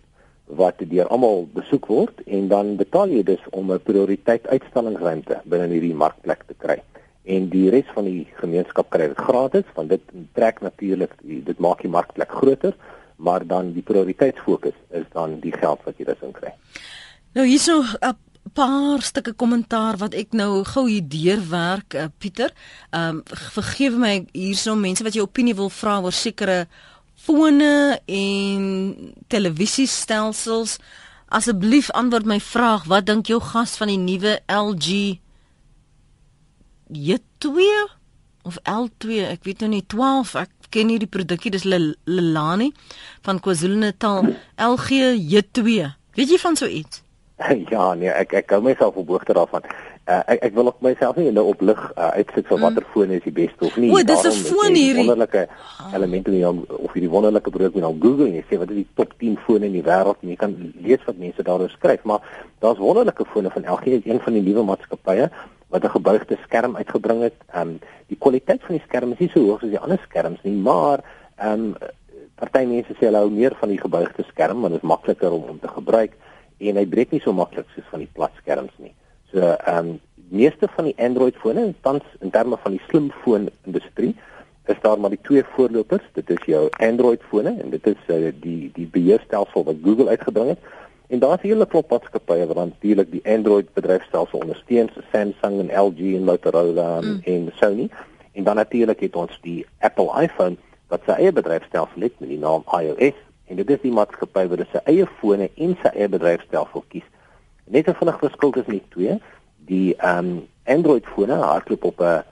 wat 0.49 0.81
deur 0.91 1.07
almal 1.07 1.47
besoek 1.53 1.85
word 1.85 2.21
en 2.25 2.47
dan 2.47 2.75
betaal 2.75 3.09
jy 3.13 3.23
dus 3.23 3.43
om 3.51 3.71
'n 3.71 3.79
prioriteit 3.79 4.47
uitstallingsruimte 4.47 5.41
binne 5.45 5.67
hierdie 5.67 5.93
markplek 5.93 6.43
te 6.47 6.55
kry 6.57 6.81
en 7.23 7.49
die 7.49 7.69
res 7.69 7.89
van 7.93 8.05
die 8.05 8.27
gemeenskap 8.41 8.89
kry 8.89 9.07
dit 9.07 9.17
gratis 9.17 9.67
want 9.75 9.89
dit 9.89 10.01
trek 10.33 10.61
natuurlik 10.61 11.13
dit 11.21 11.59
maak 11.59 11.81
die 11.81 11.91
markplek 11.97 12.31
groter 12.31 12.73
maar 13.19 13.45
dan 13.47 13.73
die 13.73 13.83
prioriteitsfokus 13.83 14.75
is 14.89 15.05
dan 15.13 15.39
die 15.43 15.53
geld 15.53 15.83
wat 15.83 15.97
jy 15.99 16.05
dus 16.07 16.23
inkry. 16.23 16.53
Nou 17.35 17.45
hierso 17.45 17.83
'n 17.83 18.17
paar 18.53 19.01
stukke 19.01 19.33
kommentaar 19.33 19.97
wat 19.97 20.13
ek 20.13 20.31
nou 20.31 20.63
gou 20.63 20.87
hier 20.89 21.03
deurwerk 21.05 21.93
uh, 21.93 22.05
Pieter. 22.17 22.51
Ehm 22.89 23.09
um, 23.09 23.21
vergewe 23.55 23.97
my 23.97 24.25
hierso 24.31 24.75
mense 24.75 25.03
wat 25.03 25.13
jou 25.13 25.25
opinie 25.25 25.55
wil 25.55 25.69
vra 25.69 25.99
oor 26.01 26.11
sekere 26.11 26.67
fone 27.29 27.99
en 28.05 28.63
televisiestelsels. 29.27 30.77
Asseblief 31.29 31.91
antwoord 31.93 32.25
my 32.25 32.39
vraag, 32.41 32.87
wat 32.89 33.05
dink 33.05 33.29
jou 33.29 33.37
gas 33.51 33.75
van 33.77 33.91
die 33.91 33.99
nuwe 34.01 34.39
LG 34.49 35.19
J2 36.89 37.67
of 38.49 38.57
L2, 38.65 39.19
ek 39.29 39.45
weet 39.45 39.61
nou 39.61 39.69
nie 39.75 39.83
12, 39.85 40.33
ek 40.41 40.71
ken 40.73 40.89
nie 40.89 40.97
die 41.01 41.09
produkkie, 41.09 41.51
dis 41.53 41.67
Lelani 41.69 42.71
van 43.27 43.41
KwaZulu-Natal, 43.45 44.31
LG 44.57 45.13
J2. 45.21 45.85
Weet 46.17 46.33
jy 46.33 46.41
van 46.41 46.57
so 46.57 46.65
iets? 46.65 47.03
Ja, 47.71 47.93
nee, 47.95 48.09
ek 48.11 48.33
ek 48.41 48.49
hou 48.51 48.59
myself 48.65 48.97
op 48.99 49.13
hoogte 49.13 49.37
daarvan. 49.37 49.63
Uh, 50.09 50.23
ek 50.33 50.39
ek 50.47 50.53
wil 50.57 50.71
ook 50.71 50.79
myself 50.81 51.17
nie 51.19 51.29
nou 51.29 51.43
op 51.51 51.59
lig 51.61 51.81
uh, 51.91 52.07
uitsit 52.17 52.47
vir 52.49 52.61
watter 52.63 52.81
mm. 52.81 52.93
foon 52.93 53.11
is 53.13 53.25
die 53.27 53.33
beste 53.35 53.67
of 53.67 53.75
nie. 53.77 53.91
O, 53.93 53.99
dis 54.01 54.23
'n 54.25 54.31
foon 54.47 54.73
hierdie. 54.73 55.05
Wonderlike 55.05 55.43
elemente 55.93 56.31
in 56.31 56.39
jou 56.39 56.53
of 56.79 56.95
hierdie 56.97 57.11
wonderlike 57.13 57.51
produk 57.53 57.75
met 57.77 57.85
nou 57.85 57.93
Google 58.05 58.25
en 58.25 58.39
jy 58.39 58.45
sê 58.49 58.57
wat 58.57 58.73
is 58.73 58.79
die 58.79 58.87
top 58.97 59.13
10 59.21 59.37
fone 59.45 59.69
in 59.69 59.75
die 59.77 59.85
wêreld 59.85 60.17
en 60.23 60.31
jy 60.33 60.37
kan 60.41 60.55
lees 60.81 61.05
wat 61.05 61.21
mense 61.21 61.45
daaroor 61.45 61.69
skryf, 61.69 62.01
maar 62.09 62.25
daar's 62.65 62.81
wonderlike 62.81 63.27
fone 63.29 63.53
van 63.53 63.69
LG, 63.75 63.85
is 63.99 64.09
een 64.09 64.23
van 64.25 64.33
die 64.33 64.41
nuwe 64.41 64.63
maatskappye 64.71 65.29
wat 65.69 65.83
'n 65.85 65.93
gebuigde 65.97 66.37
skerm 66.43 66.75
uitgebring 66.75 67.21
het. 67.21 67.37
Ehm 67.53 67.61
um, 67.61 67.79
die 68.09 68.17
kwaliteit 68.17 68.65
van 68.65 68.75
die 68.75 68.85
skerm 68.87 69.11
is 69.11 69.21
nie 69.21 69.29
so 69.29 69.45
hoog 69.45 69.61
soos 69.61 69.75
die 69.77 69.83
ander 69.85 70.01
skerms 70.09 70.41
nie, 70.41 70.57
maar 70.57 71.05
ehm 71.37 71.69
um, 71.69 71.75
party 72.39 72.65
mense 72.65 72.97
sê 72.97 73.05
hulle 73.05 73.21
hou 73.21 73.29
meer 73.29 73.53
van 73.59 73.69
die 73.69 73.81
gebuigde 73.81 74.25
skerm 74.31 74.61
want 74.61 74.73
dit 74.73 74.81
is 74.81 74.89
makliker 74.89 75.31
om 75.31 75.43
om 75.53 75.59
te 75.59 75.67
gebruik 75.67 76.17
en 76.59 76.75
hy 76.75 76.85
breek 76.85 77.11
nie 77.11 77.21
so 77.21 77.33
maklik 77.33 77.67
soos 77.75 77.85
van 77.91 77.99
die 77.99 78.09
plat 78.13 78.31
skerms 78.41 78.73
nie. 78.77 78.93
So 79.31 79.39
ehm 79.39 79.77
um, 79.77 79.99
meeste 80.29 80.67
van 80.75 80.85
die 80.85 80.95
Android 80.97 81.35
fone 81.35 81.73
tans 81.81 82.03
in 82.19 82.29
terme 82.29 82.57
van 82.61 82.71
die 82.71 82.81
slimfoon 82.87 83.49
industrie 83.65 84.15
is 84.65 84.81
daar 84.81 84.99
maar 84.99 85.09
die 85.09 85.21
twee 85.21 85.43
voorlopers. 85.55 86.03
Dit 86.13 86.29
is 86.29 86.43
jou 86.45 86.67
Android 86.77 87.21
fone 87.29 87.55
en 87.61 87.69
dit 87.69 87.87
is 87.87 88.01
uh, 88.07 88.29
die 88.41 88.69
die 88.73 88.87
beheerstelsel 88.87 89.63
wat 89.63 89.81
Google 89.83 90.09
uitgebring 90.09 90.49
het. 90.49 90.59
En 91.07 91.19
daar's 91.19 91.41
'n 91.41 91.47
hele 91.47 91.65
klop 91.65 91.89
maatskappye 91.89 92.45
wat 92.45 92.55
natuurlik 92.55 93.11
die 93.11 93.25
Android 93.25 93.73
bedryfstelsel 93.73 94.39
ondersteun, 94.39 94.89
so 94.93 95.01
Samsung 95.11 95.59
en 95.59 95.71
LG 95.85 95.99
en 96.15 96.23
Motorola 96.23 97.01
mm. 97.01 97.21
en 97.23 97.51
Sony. 97.55 97.89
En 98.31 98.43
dan 98.43 98.55
natuurlik 98.55 98.99
het 98.99 99.15
ons 99.15 99.39
die 99.41 99.65
Apple 99.79 100.21
iPhone 100.21 100.55
wat 100.87 101.01
sy 101.05 101.11
eie 101.11 101.31
bedryfstelsel 101.31 102.01
het 102.01 102.19
met 102.19 102.29
die 102.29 102.39
naam 102.39 102.63
iOS 102.81 103.17
en 103.45 103.55
dit 103.55 103.69
is 103.69 103.81
die 103.81 103.91
maatskappy 103.91 104.47
wat 104.47 104.61
sy 104.71 104.81
eie 104.83 105.07
fone 105.19 105.49
en 105.55 105.77
sy 105.81 105.89
eie 105.95 106.09
bedryfstelsel 106.09 106.83
kies. 106.87 107.07
Net 107.69 107.87
'n 107.87 107.93
vinnige 107.93 108.17
verskil 108.19 108.51
tussen 108.51 108.73
die 108.73 108.87
twee. 108.89 109.21
Die 109.65 109.95
ehm 109.95 110.25
um, 110.25 110.47
Android 110.65 111.05
fone 111.05 111.33
hardloop 111.33 111.83
op 111.83 111.99
'n 112.01 112.23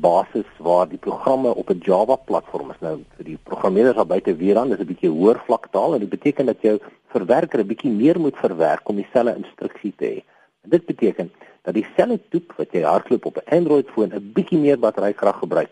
basis 0.00 0.46
waar 0.58 0.88
die 0.88 0.98
programme 0.98 1.54
op 1.54 1.70
'n 1.70 1.80
Java 1.82 2.16
platform 2.16 2.70
is. 2.70 2.80
Nou 2.80 3.02
vir 3.16 3.24
die 3.24 3.38
programmeerders 3.42 3.96
daar 3.96 4.06
buite 4.06 4.36
weer 4.36 4.54
dan, 4.54 4.68
dis 4.68 4.78
'n 4.78 4.86
bietjie 4.86 5.10
hoër 5.10 5.42
vlak 5.46 5.66
taal 5.70 5.94
en 5.94 6.00
dit 6.00 6.08
beteken 6.08 6.46
dat 6.46 6.60
jou 6.60 6.78
verwerker 7.06 7.60
'n 7.60 7.66
bietjie 7.66 7.90
meer 7.90 8.20
moet 8.20 8.36
verwerk 8.36 8.88
om 8.88 8.96
dieselfde 8.96 9.36
instruksie 9.36 9.92
te 9.96 10.04
hê. 10.04 10.22
En 10.62 10.70
dit 10.70 10.86
beteken 10.86 11.32
dat 11.62 11.74
dieselfde 11.74 12.20
toep 12.28 12.52
wat 12.56 12.72
jy 12.72 12.82
hardloop 12.82 13.24
op 13.24 13.36
'n 13.36 13.56
Android 13.56 13.88
foon 13.88 14.12
'n 14.12 14.32
bietjie 14.34 14.58
meer 14.58 14.78
batterykrag 14.78 15.38
gebruik 15.38 15.70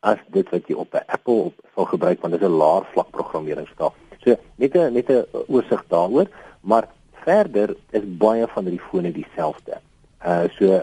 as 0.00 0.18
dit 0.26 0.50
wat 0.50 0.66
jy 0.66 0.74
op 0.74 0.94
'n 0.94 1.04
Apple 1.06 1.52
sal 1.74 1.84
gebruik 1.84 2.20
want 2.20 2.32
dit 2.32 2.42
is 2.42 2.48
'n 2.48 2.58
laer 2.62 2.84
vlak 2.92 3.10
programmeringstaal. 3.10 3.94
So 4.24 4.36
net 4.56 4.74
'n 4.74 4.92
net 4.92 5.08
'n 5.10 5.26
oorsig 5.48 5.84
daaroor, 5.88 6.26
maar 6.60 6.88
verder 7.24 7.76
is 7.90 8.04
baie 8.18 8.46
van 8.54 8.64
die 8.64 8.80
fone 8.90 9.12
dieselfde. 9.12 9.80
Uh 10.24 10.44
so 10.58 10.82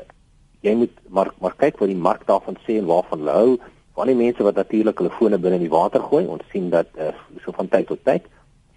jy 0.65 0.75
moet 0.75 0.95
maar 1.07 1.31
maar 1.39 1.55
kyk 1.57 1.79
wat 1.79 1.91
die 1.91 2.03
mark 2.07 2.25
daarvan 2.27 2.57
sê 2.65 2.79
en 2.79 2.89
waarvan 2.89 3.23
hulle 3.23 3.37
hou. 3.37 3.59
Van 3.99 4.07
die 4.07 4.15
mense 4.15 4.43
wat 4.43 4.55
natuurlik 4.55 4.99
hulle 5.01 5.15
fone 5.15 5.37
binne 5.37 5.59
in 5.59 5.67
die 5.67 5.75
water 5.75 6.03
gooi, 6.03 6.25
ons 6.25 6.43
sien 6.51 6.69
dat 6.69 6.87
uh, 6.95 7.11
so 7.43 7.51
van 7.55 7.67
tyd 7.67 7.87
tot 7.87 8.03
tyd 8.07 8.27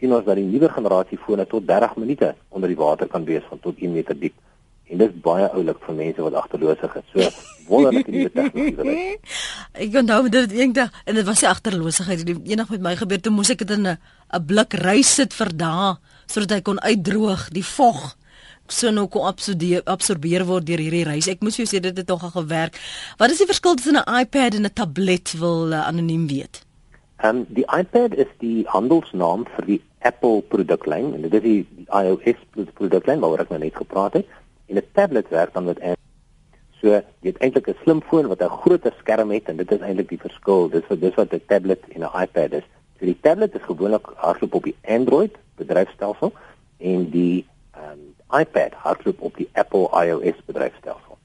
sien 0.02 0.14
ons 0.16 0.26
dat 0.26 0.38
die 0.38 0.48
nuwe 0.48 0.66
generasie 0.74 1.18
fone 1.22 1.46
tot 1.46 1.66
30 1.68 1.94
minute 2.02 2.32
onder 2.50 2.70
die 2.70 2.78
water 2.78 3.06
kan 3.10 3.24
wees 3.28 3.44
van 3.48 3.60
tot 3.62 3.78
1 3.78 3.92
meter 3.94 4.18
diep. 4.18 4.34
En 4.90 4.98
dit 4.98 5.12
is 5.12 5.20
baie 5.24 5.46
oulik 5.54 5.78
vir 5.86 5.94
mense 5.94 6.24
wat 6.26 6.38
agterloosig 6.40 6.96
is. 6.98 7.12
So 7.12 7.28
wonderlik 7.70 8.08
die 8.10 8.24
tegnologie. 8.34 9.20
ek 9.86 9.94
onthou 10.02 10.24
dit 10.34 10.56
eendag 10.58 10.90
en 11.06 11.20
dit 11.20 11.28
was 11.28 11.44
nie 11.44 11.50
agterloosigheid 11.52 12.24
nie. 12.26 12.36
Eendag 12.50 12.72
met 12.74 12.82
my 12.88 12.96
gebeur 12.98 13.22
toe 13.22 13.32
moes 13.32 13.52
ek 13.54 13.62
dit 13.62 13.76
in 13.78 13.86
'n 13.94 13.96
'n 14.34 14.46
blik 14.50 14.74
rys 14.82 15.14
sit 15.22 15.32
vir 15.38 15.54
dae 15.54 15.94
sodat 16.32 16.56
hy 16.56 16.62
kon 16.64 16.80
uitdroog, 16.80 17.48
die 17.52 17.66
vog 17.66 18.16
so 18.72 18.90
nou 18.94 19.06
kon 19.12 19.26
absorbeer 19.28 19.82
absorbeer 19.90 20.44
word 20.48 20.66
deur 20.66 20.80
hierdie 20.80 21.04
reis. 21.04 21.28
Ek 21.28 21.42
moes 21.44 21.58
jou 21.58 21.66
sê 21.68 21.80
dit 21.82 21.96
het 21.96 22.08
tog 22.08 22.22
al 22.24 22.34
gewerk. 22.34 22.78
Wat 23.20 23.32
is 23.34 23.42
die 23.42 23.48
verskil 23.50 23.76
tussen 23.76 23.98
'n 24.00 24.20
iPad 24.22 24.54
en 24.54 24.66
'n 24.66 24.72
tablet 24.72 25.34
wil 25.38 25.72
uh, 25.72 25.86
anoniem 25.86 26.26
weet? 26.26 26.64
Ehm 27.22 27.36
um, 27.36 27.46
die 27.48 27.66
iPad 27.80 28.14
is 28.14 28.30
die 28.38 28.64
handelsnaam 28.66 29.46
vir 29.56 29.64
die 29.66 29.80
Apple 30.00 30.42
produklyn 30.48 31.14
en 31.14 31.22
dit 31.22 31.34
is 31.34 31.42
die, 31.42 31.66
die 31.76 31.86
iOS 31.86 32.40
produklyn 32.74 33.20
waaroor 33.20 33.44
ek 33.44 33.50
nou 33.50 33.58
net 33.58 33.76
gepraat 33.76 34.12
het. 34.12 34.26
En 34.66 34.76
'n 34.76 34.88
tablet 34.92 35.28
werk 35.28 35.52
dan 35.52 35.64
met 35.64 35.80
Android. 35.80 36.10
So 36.80 36.88
jy 36.88 37.28
het 37.30 37.38
eintlik 37.38 37.68
'n 37.68 37.82
slimfoon 37.82 38.26
wat 38.26 38.42
'n 38.42 38.58
groter 38.62 38.94
skerm 38.98 39.30
het 39.30 39.48
en 39.48 39.56
dit 39.56 39.70
is 39.72 39.80
eintlik 39.80 40.08
die 40.08 40.24
verskil. 40.26 40.68
Dis 40.68 40.88
wat 40.88 41.00
dis 41.00 41.14
wat 41.14 41.32
'n 41.32 41.42
tablet 41.46 41.82
en 41.94 42.00
'n 42.02 42.22
iPad 42.22 42.52
is. 42.52 42.66
So 42.98 43.04
die 43.04 43.20
tablet 43.20 43.54
is 43.54 43.62
gewoonlik 43.62 44.06
hardloop 44.16 44.54
op 44.54 44.64
die 44.64 44.76
Android 44.82 45.34
bedryfstelsel 45.60 46.32
en 46.78 47.10
die 47.10 47.46
um, 47.76 48.14
iPad 48.40 48.74
hardloop 48.84 49.20
op 49.20 49.36
die 49.36 49.48
Apple 49.52 49.88
iOS 50.04 50.38
bedryfstelsel. 50.46 51.18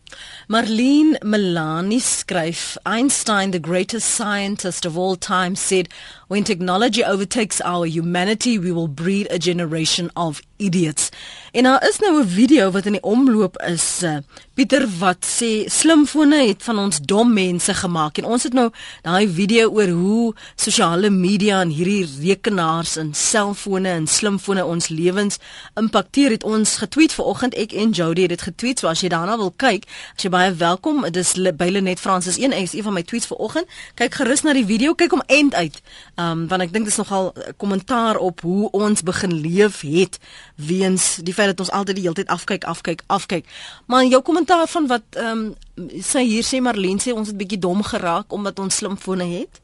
Marlene 0.47 1.19
Melani 1.23 1.99
skryf 1.99 2.77
Einstein 2.85 3.51
the 3.51 3.59
greatest 3.59 4.15
scientist 4.15 4.85
of 4.85 4.97
all 4.97 5.17
time 5.17 5.55
said 5.55 5.89
when 6.27 6.43
technology 6.43 7.03
overtakes 7.03 7.61
our 7.61 7.85
humanity 7.85 8.57
we 8.57 8.71
will 8.71 8.87
breed 8.87 9.27
a 9.31 9.39
generation 9.39 10.11
of 10.15 10.41
idiots. 10.57 11.09
En 11.51 11.63
daar 11.63 11.87
is 11.87 11.99
nou 11.99 12.21
'n 12.21 12.27
video 12.27 12.71
wat 12.71 12.85
in 12.85 12.91
die 12.91 13.03
omloop 13.03 13.61
is. 13.61 14.03
Uh, 14.03 14.17
Pieter 14.57 14.87
wat 14.97 15.21
sê 15.21 15.69
slimfone 15.69 16.47
het 16.47 16.63
van 16.63 16.79
ons 16.81 16.99
dom 16.99 17.33
mense 17.33 17.73
gemaak 17.73 18.17
en 18.17 18.25
ons 18.25 18.43
het 18.43 18.53
nou 18.53 18.71
daai 19.05 19.29
video 19.29 19.69
oor 19.69 19.87
hoe 19.87 20.33
sosiale 20.55 21.09
media 21.09 21.59
en 21.61 21.69
hierdie 21.69 22.07
rekenaars 22.21 22.95
en 22.97 23.11
selfone 23.13 23.89
en 23.89 24.07
slimfone 24.07 24.65
ons 24.65 24.87
lewens 24.87 25.37
impakteer 25.75 26.33
het 26.33 26.43
ons 26.43 26.77
getweet 26.77 27.13
vanoggend 27.13 27.53
ek 27.53 27.75
en 27.77 27.93
Jody 27.93 28.21
het 28.25 28.29
dit 28.29 28.41
getweet 28.41 28.79
so 28.79 28.89
as 28.89 29.03
jy 29.05 29.11
daarna 29.13 29.37
wil 29.37 29.53
kyk 29.55 29.85
as 30.15 30.25
jy 30.25 30.33
baie 30.33 30.49
welkom 30.57 31.05
dis 31.11 31.35
byle 31.53 31.81
net 31.81 32.01
Francis 32.01 32.41
1 32.41 32.57
is 32.57 32.73
een 32.73 32.83
van 32.89 32.97
my 32.97 33.05
tweets 33.05 33.29
vanoggend 33.29 33.69
kyk 33.93 34.17
gerus 34.23 34.41
na 34.41 34.57
die 34.57 34.65
video 34.65 34.97
kyk 34.97 35.13
hom 35.13 35.21
end 35.27 35.53
uit 35.53 35.81
um, 36.17 36.47
want 36.47 36.61
ek 36.61 36.73
dink 36.73 36.85
dis 36.85 36.97
nogal 36.97 37.31
kommentaar 37.61 38.17
op 38.17 38.41
hoe 38.41 38.69
ons 38.71 39.03
begin 39.03 39.33
leef 39.33 39.81
het 39.81 40.19
weens 40.55 41.17
die 41.25 41.33
feit 41.33 41.53
dat 41.53 41.59
ons 41.59 41.71
altyd 41.71 41.99
die 41.99 42.05
hele 42.07 42.17
tyd 42.17 42.33
afkyk, 42.33 42.65
afkyk, 42.65 43.03
afkyk. 43.07 43.45
Maar 43.85 44.05
jou 44.05 44.21
kommentaar 44.21 44.67
van 44.67 44.87
wat 44.87 45.05
ehm 45.15 45.45
um, 45.45 45.55
sê 46.01 46.23
hier 46.25 46.45
sê 46.45 46.57
Marlene 46.61 47.01
sê 47.01 47.13
ons 47.13 47.27
het 47.29 47.37
bietjie 47.37 47.59
dom 47.61 47.83
geraak 47.85 48.33
omdat 48.33 48.59
ons 48.59 48.75
slimfone 48.75 49.27
het. 49.29 49.61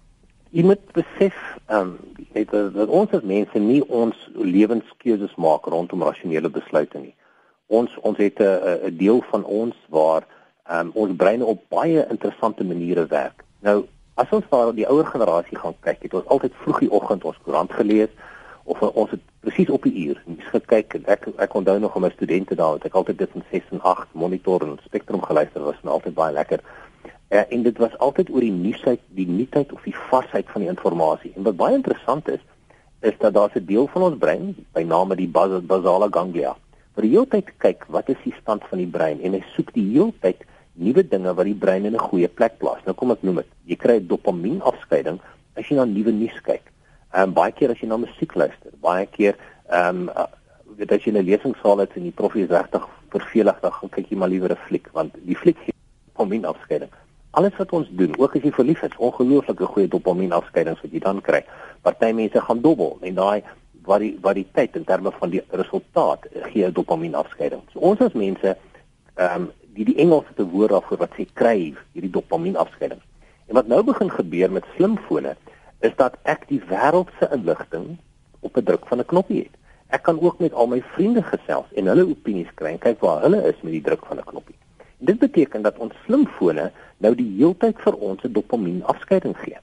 Jy 0.53 0.63
moet 0.69 0.83
besef 0.93 1.33
ehm 1.67 1.95
um, 1.95 1.97
net 2.33 2.51
dat 2.51 2.87
ons 2.87 3.11
as 3.13 3.25
mense 3.25 3.59
nie 3.59 3.81
ons 3.89 4.17
lewenskeuses 4.33 5.33
maak 5.37 5.65
rondom 5.65 6.05
rasionele 6.05 6.49
besluite 6.49 6.99
nie. 6.99 7.15
Ons 7.67 7.89
ons 8.01 8.17
het 8.17 8.39
'n 8.39 8.97
deel 8.97 9.23
van 9.31 9.43
ons 9.43 9.75
waar 9.89 10.25
um, 10.71 10.91
ons 10.93 11.15
breine 11.15 11.45
op 11.45 11.61
baie 11.69 12.05
interessante 12.09 12.63
maniere 12.63 13.05
werk. 13.05 13.43
Nou, 13.59 13.85
as 14.15 14.29
ons 14.31 14.45
na 14.51 14.71
die 14.71 14.87
ouer 14.89 15.07
generasie 15.09 15.57
gaan 15.57 15.75
kyk, 15.85 16.05
het 16.05 16.13
ons 16.13 16.29
altyd 16.33 16.53
vroeg 16.63 16.79
die 16.85 16.91
oggend 16.91 17.25
ons 17.25 17.39
koerant 17.45 17.73
gelees 17.73 18.13
of 18.63 18.79
ons 18.81 19.11
het 19.11 19.21
presies 19.43 19.69
op 19.69 19.83
die 19.83 20.05
uur 20.05 20.21
nuus 20.29 20.49
gekyk 20.53 20.95
en 20.99 21.09
ek 21.11 21.27
ek 21.43 21.55
onthou 21.59 21.75
nog 21.79 21.95
om 21.97 22.05
my 22.05 22.11
studente 22.13 22.55
daar 22.55 22.77
het 22.77 22.85
ek 22.87 22.95
altyd 22.99 23.19
tussen 23.23 23.43
6 23.51 23.73
en 23.75 23.81
8 23.81 24.13
monitor 24.13 24.63
en 24.63 24.77
spektrum 24.85 25.23
geluister 25.25 25.65
was 25.65 25.81
nou 25.83 25.97
altyd 25.97 26.15
baie 26.19 26.33
lekker. 26.33 26.63
Uh, 27.33 27.43
en 27.49 27.63
dit 27.65 27.77
was 27.81 27.97
altyd 27.97 28.29
oor 28.29 28.45
die 28.45 28.53
nuusheid, 28.53 29.01
die 29.17 29.27
nuutheid 29.27 29.73
of 29.73 29.83
die 29.83 29.95
varsheid 30.09 30.47
van 30.53 30.61
die 30.61 30.69
inligting. 30.69 31.35
En 31.35 31.47
wat 31.49 31.57
baie 31.57 31.75
interessant 31.75 32.29
is, 32.29 32.39
is 33.01 33.17
dat 33.19 33.33
daar 33.33 33.51
'n 33.55 33.65
deel 33.65 33.87
van 33.87 34.01
ons 34.01 34.17
brein, 34.17 34.55
by 34.71 34.83
name 34.83 35.15
die 35.15 35.27
bas 35.27 35.59
basale 35.65 36.07
ganglia, 36.11 36.55
wat 36.93 37.03
die 37.03 37.11
hele 37.11 37.27
tyd 37.27 37.49
kyk 37.57 37.85
wat 37.89 38.09
is 38.09 38.21
die 38.23 38.35
stand 38.41 38.63
van 38.69 38.77
die 38.77 38.87
brein 38.87 39.21
en 39.21 39.33
hy 39.33 39.43
soek 39.55 39.73
die 39.73 39.85
hele 39.91 40.13
tyd 40.21 40.45
nuwe 40.73 41.03
dinge 41.07 41.33
wat 41.33 41.45
die 41.45 41.53
brein 41.55 41.85
in 41.85 41.95
'n 41.95 42.07
goeie 42.09 42.27
plek 42.27 42.57
plaas. 42.57 42.83
Nou 42.85 42.95
kom 42.95 43.11
ek 43.11 43.23
noem 43.23 43.35
dit. 43.35 43.49
Jy 43.65 43.75
kry 43.75 43.99
dopamien 43.99 44.61
afskeiding 44.61 45.19
as 45.55 45.67
jy 45.67 45.75
na 45.75 45.85
nuwe 45.85 46.11
nuus 46.11 46.41
kyk. 46.41 46.71
Ehm 47.13 47.29
um, 47.29 47.33
baie 47.33 47.51
keer 47.51 47.71
as 47.71 47.79
jy 47.79 47.87
na 47.87 47.97
musiek 47.97 48.35
luister, 48.35 48.71
baie 48.81 49.05
keer 49.05 49.35
ehm 49.69 50.09
um, 50.09 50.27
weet 50.77 50.91
as 50.91 51.03
jy 51.05 51.11
'n 51.11 51.25
lesingsaal 51.25 51.77
het 51.77 51.95
en 51.95 52.03
die 52.03 52.11
proffie 52.11 52.43
is 52.43 52.49
regtig 52.49 52.87
vervelig, 53.09 53.59
dan 53.61 53.89
kyk 53.89 54.09
jy 54.09 54.17
maar 54.17 54.29
liewer 54.29 54.51
'n 54.51 54.65
fliek 54.67 54.89
want 54.93 55.13
die 55.25 55.35
fliek 55.35 55.57
gee 55.57 55.73
dopamien 56.05 56.45
afskeiding. 56.45 56.89
Alles 57.31 57.55
wat 57.57 57.71
ons 57.71 57.87
doen, 57.91 58.17
ook 58.17 58.35
as 58.35 58.43
jy 58.43 58.51
verlief 58.51 58.81
is, 58.83 58.97
ongelooflike 58.97 59.65
goeie 59.65 59.87
dopamien 59.87 60.31
afskeidings 60.31 60.81
wat 60.81 60.91
jy 60.91 60.99
dan 60.99 61.21
kry. 61.21 61.43
Party 61.81 62.11
mense 62.11 62.41
gaan 62.41 62.61
dobbel 62.61 62.97
en 63.01 63.15
daai 63.15 63.43
wat 63.85 63.99
die 63.99 64.17
wat 64.21 64.35
die 64.35 64.47
tyd 64.53 64.75
in 64.75 64.83
terme 64.83 65.11
van 65.11 65.29
die 65.29 65.41
resultaat 65.49 66.27
gee 66.51 66.71
dopamien 66.71 67.15
afskeiding. 67.15 67.61
So 67.73 67.79
ons 67.79 68.01
as 68.01 68.13
mense 68.13 68.57
ehm 69.15 69.41
um, 69.41 69.51
die 69.73 69.85
die 69.85 69.97
Engelse 69.97 70.33
te 70.37 70.45
woord 70.45 70.69
daarvoor 70.69 70.97
wat 70.97 71.17
sê 71.17 71.25
kryf 71.33 71.79
hierdie 71.93 72.11
dopamien 72.13 72.55
afskeiding. 72.55 73.01
En 73.47 73.55
wat 73.59 73.67
nou 73.67 73.83
begin 73.83 74.11
gebeur 74.11 74.51
met 74.51 74.69
slimfone 74.75 75.35
is 75.79 75.95
dat 75.99 76.15
ek 76.23 76.47
die 76.47 76.61
wêreld 76.69 77.11
se 77.19 77.29
inligting 77.35 77.97
op 78.39 78.57
'n 78.57 78.63
druk 78.63 78.87
van 78.87 78.99
'n 78.99 79.05
knoppie 79.05 79.41
het. 79.43 79.55
Ek 79.87 80.03
kan 80.03 80.21
ook 80.21 80.39
met 80.39 80.53
al 80.53 80.67
my 80.67 80.81
vriende 80.93 81.23
gesels 81.23 81.73
en 81.75 81.85
hulle 81.85 82.09
opinies 82.09 82.53
kry 82.55 82.71
en 82.71 82.77
kyk 82.77 82.99
waar 82.99 83.21
hulle 83.21 83.43
is 83.43 83.61
met 83.61 83.71
die 83.71 83.81
druk 83.81 84.05
van 84.05 84.17
'n 84.17 84.23
knoppie. 84.23 84.55
En 84.99 85.05
dit 85.05 85.19
beteken 85.19 85.61
dat 85.61 85.77
ons 85.77 85.93
slimfone 86.05 86.71
nou 86.97 87.15
die 87.15 87.35
heeltyd 87.37 87.75
vir 87.77 87.93
ons 87.93 88.23
'n 88.23 88.31
dopamien 88.31 88.83
afskeiding 88.83 89.37
gee. 89.37 89.57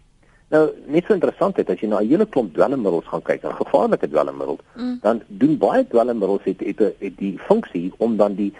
Nou, 0.51 0.71
net 0.87 1.05
so 1.07 1.15
interessant 1.15 1.59
is 1.59 1.67
as 1.67 1.81
jy 1.81 1.89
na 1.89 2.01
'n 2.01 2.09
hele 2.09 2.27
klomp 2.27 2.55
dwelmmiddels 2.55 3.07
gaan 3.07 3.23
kyk, 3.23 3.45
'n 3.45 3.63
gevaarlike 3.65 4.09
dwelmmiddel, 4.09 4.59
mm. 4.77 4.99
dan 5.03 5.23
doen 5.27 5.59
baie 5.59 5.87
dwelmmiddels 5.87 6.45
het, 6.45 6.61
het, 6.61 6.79
het 6.99 7.17
die 7.19 7.39
funksie 7.39 7.93
om 7.97 8.17
dan 8.17 8.35
die 8.35 8.53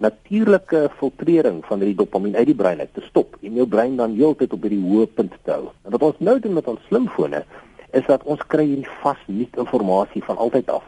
natuurlike 0.00 0.86
filtrering 0.96 1.60
van 1.68 1.82
die 1.82 1.94
dopamien 1.94 2.36
uit 2.36 2.48
die 2.48 2.56
brein 2.56 2.80
uit 2.80 2.92
te 2.96 3.04
stop 3.04 3.36
en 3.44 3.58
jou 3.58 3.66
brein 3.68 3.98
dan 4.00 4.14
heeltyd 4.16 4.52
op 4.56 4.62
hierdie 4.64 4.80
hoë 4.80 5.08
punt 5.16 5.34
te 5.44 5.52
hou. 5.52 5.66
En 5.84 5.92
wat 5.92 6.06
ons 6.08 6.22
nou 6.24 6.38
doen 6.40 6.56
met 6.56 6.68
ons 6.72 6.86
slimfone 6.88 7.42
is 7.92 8.06
dat 8.08 8.24
ons 8.24 8.40
kry 8.48 8.64
hierdie 8.64 8.88
vas 9.02 9.20
nuut 9.26 9.58
inligting 9.60 10.24
van 10.24 10.40
altyd 10.40 10.70
af. 10.72 10.86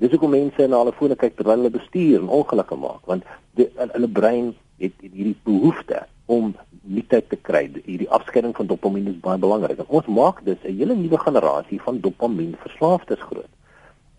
Dis 0.00 0.12
hoekom 0.12 0.34
mense 0.36 0.66
na 0.68 0.80
hulle 0.82 0.92
fone 0.96 1.16
kyk 1.16 1.38
terwyl 1.38 1.62
hulle 1.62 1.72
bestuur 1.72 2.20
en 2.20 2.28
ongelukke 2.28 2.76
maak 2.76 3.08
want 3.08 3.24
die, 3.56 3.68
hulle 3.80 4.08
brein 4.08 4.52
het 4.80 4.96
hierdie 5.00 5.36
behoefte 5.44 6.04
om 6.30 6.52
nuutheid 6.82 7.28
te 7.28 7.36
kry. 7.36 7.64
Hierdie 7.84 8.10
afskeiding 8.12 8.52
van 8.56 8.68
dopamien 8.68 9.08
is 9.08 9.18
baie 9.24 9.40
belangrik. 9.40 9.80
Ons 9.88 10.08
maak 10.08 10.44
dus 10.44 10.60
'n 10.64 10.76
hele 10.76 10.94
nuwe 10.96 11.18
generasie 11.18 11.80
van 11.80 12.00
dopamien 12.00 12.54
verslaafdes 12.60 13.20
groot. 13.20 13.48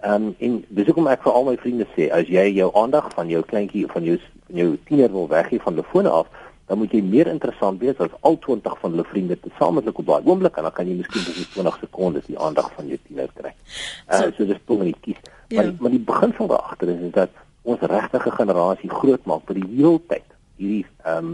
Ehm 0.02 0.14
um, 0.14 0.36
en 0.40 0.54
dis 0.68 0.88
hoekom 0.90 1.08
ek 1.12 1.22
vir 1.22 1.36
al 1.38 1.44
my 1.46 1.58
vriende 1.62 1.86
sê 1.96 2.08
as 2.10 2.30
jy 2.30 2.48
jou 2.58 2.72
aandag 2.80 3.12
van 3.14 3.28
jou 3.30 3.42
kleintjie 3.46 3.84
van 3.92 4.08
jou 4.08 4.16
van 4.48 4.62
jou 4.62 4.70
tiener 4.88 5.12
wil 5.14 5.28
weggee 5.30 5.62
van 5.62 5.78
die 5.78 5.86
fone 5.92 6.10
af, 6.10 6.32
dan 6.66 6.80
moet 6.82 6.96
jy 6.96 7.02
meer 7.06 7.30
interessant 7.30 7.78
wees 7.84 8.00
as 8.02 8.16
al 8.28 8.40
20 8.46 8.80
van 8.82 8.96
hulle 8.96 9.06
vriende 9.12 9.38
tesamentlik 9.44 10.02
op 10.02 10.08
daai 10.08 10.26
oomblik 10.32 10.58
en 10.58 10.66
dan 10.66 10.74
kan 10.80 10.90
jy 10.90 10.98
miskien 11.04 11.28
vir 11.28 11.46
20 11.54 11.78
sekondes 11.84 12.26
die 12.32 12.40
aandag 12.48 12.72
van 12.80 12.90
jou 12.90 12.98
tiener 13.06 13.30
kry. 13.38 13.54
Uh, 13.54 14.18
so, 14.18 14.32
so 14.40 14.50
dis 14.50 14.64
toe 14.66 14.80
nie 14.82 14.96
kies. 15.06 15.22
Ja. 15.52 15.62
Maar, 15.62 15.72
maar 15.84 15.96
die 16.00 16.04
begin 16.10 16.36
van 16.40 16.52
daagter 16.56 16.96
is, 16.96 17.06
is 17.12 17.16
dat 17.20 17.38
ons 17.62 17.86
regtige 17.94 18.36
generasie 18.40 18.90
groot 18.90 19.30
maak 19.30 19.46
vir 19.52 19.62
die 19.62 19.70
heeltyd 19.78 20.28
hierdie 20.58 20.86
ehm 21.06 21.34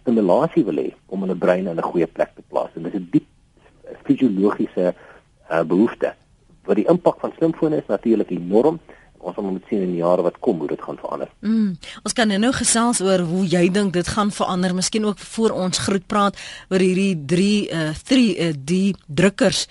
stimulasie 0.00 0.64
wil 0.66 0.80
hê 0.82 0.88
om 1.14 1.22
hulle 1.22 1.38
brein 1.38 1.68
in 1.70 1.78
'n 1.78 1.90
goeie 1.92 2.06
plek 2.10 2.34
te 2.34 2.42
plaas 2.50 2.74
en 2.74 2.82
dis 2.82 2.94
'n 2.98 3.08
diep 3.12 3.26
fisiologiese 4.02 4.90
uh, 4.90 5.62
behoefte 5.62 6.16
wat 6.66 6.76
die 6.76 6.88
impak 6.90 7.20
van 7.20 7.32
slimfone 7.36 7.76
is 7.76 7.88
natuurlik 7.88 8.30
enorm. 8.30 8.80
Ons 9.26 9.36
moet 9.42 9.64
sien 9.68 9.82
in 9.82 9.94
die 9.96 10.02
jare 10.02 10.22
wat 10.22 10.38
kom 10.44 10.58
hoe 10.62 10.68
dit 10.70 10.82
gaan 10.82 10.98
verander. 11.00 11.30
Mm, 11.40 11.72
ons 12.04 12.14
kan 12.14 12.30
nou 12.30 12.52
gesels 12.54 13.00
oor 13.02 13.24
hoe 13.26 13.42
jy 13.46 13.64
dink 13.74 13.92
dit 13.96 14.08
gaan 14.08 14.30
verander. 14.30 14.74
Miskien 14.74 15.04
ook 15.08 15.18
voor 15.18 15.50
ons 15.50 15.78
groet 15.78 16.06
praat 16.06 16.38
oor 16.70 16.82
hierdie 16.82 17.16
3 17.26 17.70
uh 17.70 17.88
3D 17.96 18.72
uh, 18.72 18.92
drukkers. 19.06 19.66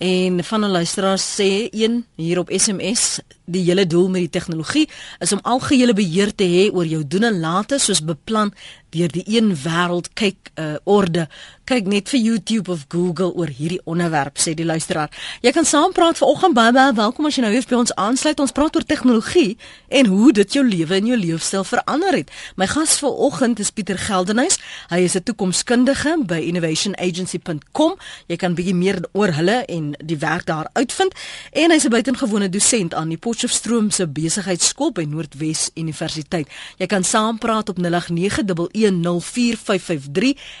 En 0.00 0.44
van 0.44 0.64
'n 0.64 0.70
luisteraar 0.70 1.18
sê 1.18 1.68
een 1.70 2.04
hier 2.16 2.38
op 2.38 2.48
SMS, 2.50 3.20
die 3.50 3.64
hele 3.66 3.86
doel 3.86 4.08
met 4.08 4.26
die 4.26 4.34
tegnologie 4.38 4.86
is 5.18 5.32
om 5.32 5.42
algehele 5.42 5.94
beheer 5.94 6.34
te 6.34 6.44
hê 6.44 6.68
oor 6.72 6.86
jou 6.86 7.02
doen 7.06 7.28
en 7.30 7.40
late 7.40 7.78
soos 7.78 8.04
beplan 8.04 8.54
deur 8.90 9.10
die 9.14 9.24
een 9.26 9.52
wêreld 9.64 10.10
kyk 10.18 10.50
uh, 10.58 10.76
orde 10.84 11.28
kyk 11.70 11.86
net 11.86 12.10
vir 12.10 12.18
YouTube 12.18 12.72
of 12.72 12.86
Google 12.90 13.30
oor 13.38 13.50
hierdie 13.54 13.78
onderwerp 13.86 14.40
sê 14.42 14.56
die 14.58 14.66
luisteraar. 14.66 15.10
Jy 15.44 15.52
kan 15.54 15.66
saampraat 15.68 16.18
vanoggend 16.18 16.56
baie 16.56 16.72
baie 16.74 16.94
welkom 16.98 17.28
as 17.28 17.36
jy 17.38 17.44
nou 17.44 17.52
weer 17.54 17.66
by 17.70 17.78
ons 17.78 17.92
aansluit. 17.94 18.42
Ons 18.42 18.54
praat 18.56 18.74
oor 18.74 18.86
tegnologie 18.86 19.54
en 20.00 20.10
hoe 20.10 20.32
dit 20.40 20.56
jou 20.56 20.64
lewe 20.66 20.96
en 20.98 21.10
jou 21.12 21.18
leefstyl 21.20 21.66
verander 21.68 22.18
het. 22.18 22.32
My 22.58 22.66
gas 22.70 22.96
vanoggend 23.02 23.62
is 23.62 23.70
Pieter 23.74 23.98
Geldenhuys. 23.98 24.58
Hy 24.90 25.00
is 25.06 25.14
'n 25.14 25.22
toekomskundige 25.22 26.16
by 26.26 26.40
innovationagency.com. 26.50 27.94
Jy 28.26 28.36
kan 28.36 28.54
bietjie 28.54 28.74
meer 28.74 28.98
oor 29.12 29.30
hulle 29.32 29.64
en 29.68 29.94
die 30.02 30.18
werk 30.18 30.46
daar 30.46 30.68
uitvind 30.74 31.14
en 31.52 31.70
hy's 31.70 31.84
'n 31.86 31.90
buitengewone 31.90 32.48
dosent 32.48 32.94
aan 32.94 33.08
die 33.08 33.18
Potchefstroom 33.40 33.86
se 33.88 34.04
besigheidskool 34.04 34.90
by 34.92 35.06
Noordwes 35.08 35.70
Universiteit. 35.80 36.44
Jy 36.76 36.84
kan 36.92 37.00
saampraat 37.08 37.70
op 37.72 37.78
0891104553 37.80 37.86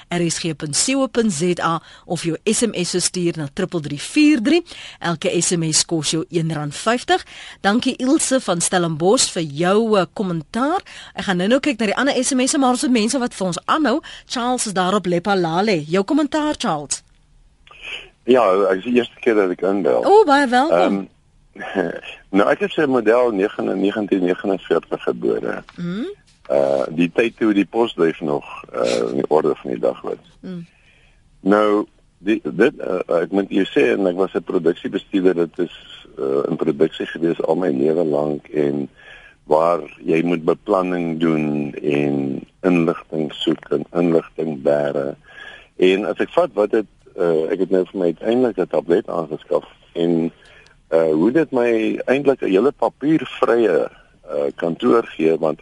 rsg.co 0.08 0.70
rsg.co.za 1.10 1.72
of 2.06 2.24
jou 2.24 2.36
SMS 2.48 3.04
stuur 3.04 3.36
na 3.36 3.48
3343. 3.52 4.62
Elke 4.98 5.28
SMS 5.42 5.84
kos 5.84 6.10
jou 6.14 6.24
R1.50. 6.24 7.20
Dankie 7.60 7.96
Ilse 8.00 8.40
van 8.40 8.64
Stellenbosch 8.64 9.28
vir 9.36 9.42
jou 9.42 9.98
uh, 9.98 10.06
kommentaar. 10.16 10.80
Ek 11.12 11.28
gaan 11.28 11.36
nou-nou 11.42 11.60
kyk 11.60 11.76
na 11.82 11.90
die 11.92 11.98
ander 12.00 12.16
SMS'e 12.16 12.56
maar 12.62 12.78
ons 12.78 12.86
het 12.86 12.96
mense 12.96 13.20
wat 13.20 13.36
vir 13.36 13.50
ons 13.50 13.60
aanhou. 13.66 14.00
Charles 14.24 14.70
is 14.70 14.76
daar 14.78 14.96
op 14.96 15.04
Lepalale. 15.04 15.82
Jou 15.84 16.04
kommentaar 16.08 16.56
Charles. 16.56 17.04
Ja, 18.24 18.48
ek 18.70 18.80
is 18.80 18.88
die 18.88 18.96
eerste 19.02 19.20
keer 19.20 19.36
dat 19.36 19.52
ek 19.52 19.68
inbel. 19.68 20.00
O, 20.00 20.22
oh, 20.22 20.26
baie 20.28 20.48
welkom. 20.48 21.04
Um, 21.04 21.08
nou 22.30 22.48
ek 22.50 22.60
is 22.60 22.76
'n 22.76 22.90
model 22.90 23.32
1949 23.32 25.02
gebore. 25.02 25.62
Mhm. 25.76 26.04
Uh 26.50 26.84
die 26.88 27.10
tyd 27.14 27.36
toe 27.36 27.54
die 27.54 27.66
posduif 27.66 28.20
nog 28.20 28.44
uh 28.74 29.10
in 29.10 29.22
die 29.22 29.30
orde 29.30 29.54
van 29.54 29.70
die 29.70 29.80
dag 29.80 30.00
was. 30.00 30.24
Mhm. 30.40 30.62
Nou 31.40 31.86
die, 32.18 32.40
dit 32.44 32.74
uh, 32.84 33.00
ek 33.22 33.32
moet 33.32 33.52
jou 33.52 33.64
sê 33.64 33.92
en 33.94 34.06
ek 34.06 34.16
was 34.16 34.34
'n 34.34 34.44
produksiebestuurder 34.44 35.34
dit 35.34 35.58
is 35.58 35.76
uh, 36.18 36.44
in 36.48 36.56
produksie 36.56 37.06
gewees 37.06 37.40
al 37.42 37.56
my 37.56 37.70
lewe 37.72 38.04
lank 38.04 38.48
en 38.48 38.88
waar 39.44 39.80
jy 40.04 40.22
moet 40.22 40.44
beplanning 40.44 41.18
doen 41.18 41.74
en 41.74 42.44
inligting 42.62 43.32
soek 43.32 43.70
en 43.74 43.84
inligting 43.96 44.60
bære. 44.62 45.16
En 45.76 46.04
as 46.04 46.20
ek 46.22 46.30
vat 46.36 46.52
wat 46.54 46.70
dit 46.76 46.86
uh, 47.16 47.48
ek 47.50 47.64
het 47.64 47.72
nou 47.74 47.82
vir 47.88 47.98
my 47.98 48.12
uiteindelik 48.12 48.58
'n 48.58 48.70
tablet 48.70 49.08
aangeskaf 49.08 49.66
en 49.92 50.30
uh 50.90 51.12
hoe 51.12 51.32
dit 51.32 51.50
my 51.50 52.00
eintlik 52.06 52.42
'n 52.42 52.50
hele 52.50 52.72
papiervrye 52.72 53.88
uh 54.30 54.48
kantoor 54.56 55.06
gee 55.16 55.38
want 55.38 55.60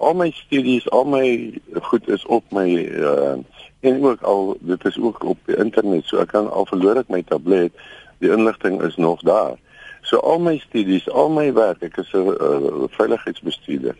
al 0.00 0.14
my 0.14 0.30
studies, 0.30 0.90
al 0.90 1.04
my 1.04 1.60
goed 1.82 2.08
is 2.08 2.26
op 2.26 2.44
my 2.50 2.68
uh 2.84 3.36
en 3.80 4.04
ook 4.04 4.22
al 4.22 4.56
dit 4.60 4.84
is 4.84 4.98
ook 4.98 5.24
op 5.24 5.38
die 5.44 5.56
internet 5.56 6.04
so 6.04 6.20
ek 6.20 6.28
kan 6.28 6.50
al 6.50 6.66
verloor 6.66 6.96
ek 7.00 7.08
my 7.08 7.22
tablet 7.22 7.72
die 8.20 8.30
inligting 8.30 8.82
is 8.82 8.96
nog 8.96 9.20
daar. 9.24 9.56
So 10.02 10.18
al 10.18 10.38
my 10.38 10.58
studies 10.58 11.08
al 11.08 11.30
my 11.32 11.52
werk 11.52 11.82
ek 11.82 11.96
is 11.96 12.12
'n 12.12 12.36
uh, 12.40 12.88
veiligheidsbestuurder. 12.96 13.96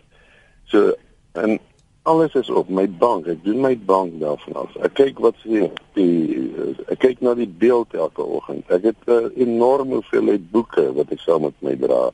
So 0.65 0.93
en 1.33 1.59
alles 2.03 2.33
is 2.33 2.49
op 2.49 2.69
my 2.69 2.87
bank 2.89 3.27
ek 3.29 3.43
doen 3.45 3.61
my 3.61 3.75
bank 3.77 4.19
daarvan 4.21 4.61
af 4.63 4.77
ek 4.87 4.93
kyk 4.99 5.19
wat 5.21 5.37
sê 5.45 5.67
die 5.97 6.49
ek 6.89 6.99
kyk 7.03 7.21
na 7.21 7.35
die 7.37 7.49
beeld 7.63 7.93
elke 7.93 8.25
oggend 8.25 8.69
ek 8.73 8.89
het 8.91 9.01
'n 9.07 9.11
uh, 9.11 9.31
enorme 9.45 10.01
hoeveelheid 10.01 10.51
boeke 10.51 10.93
wat 10.97 11.11
ek 11.11 11.21
saam 11.21 11.41
met 11.49 11.57
my 11.61 11.75
dra 11.75 12.09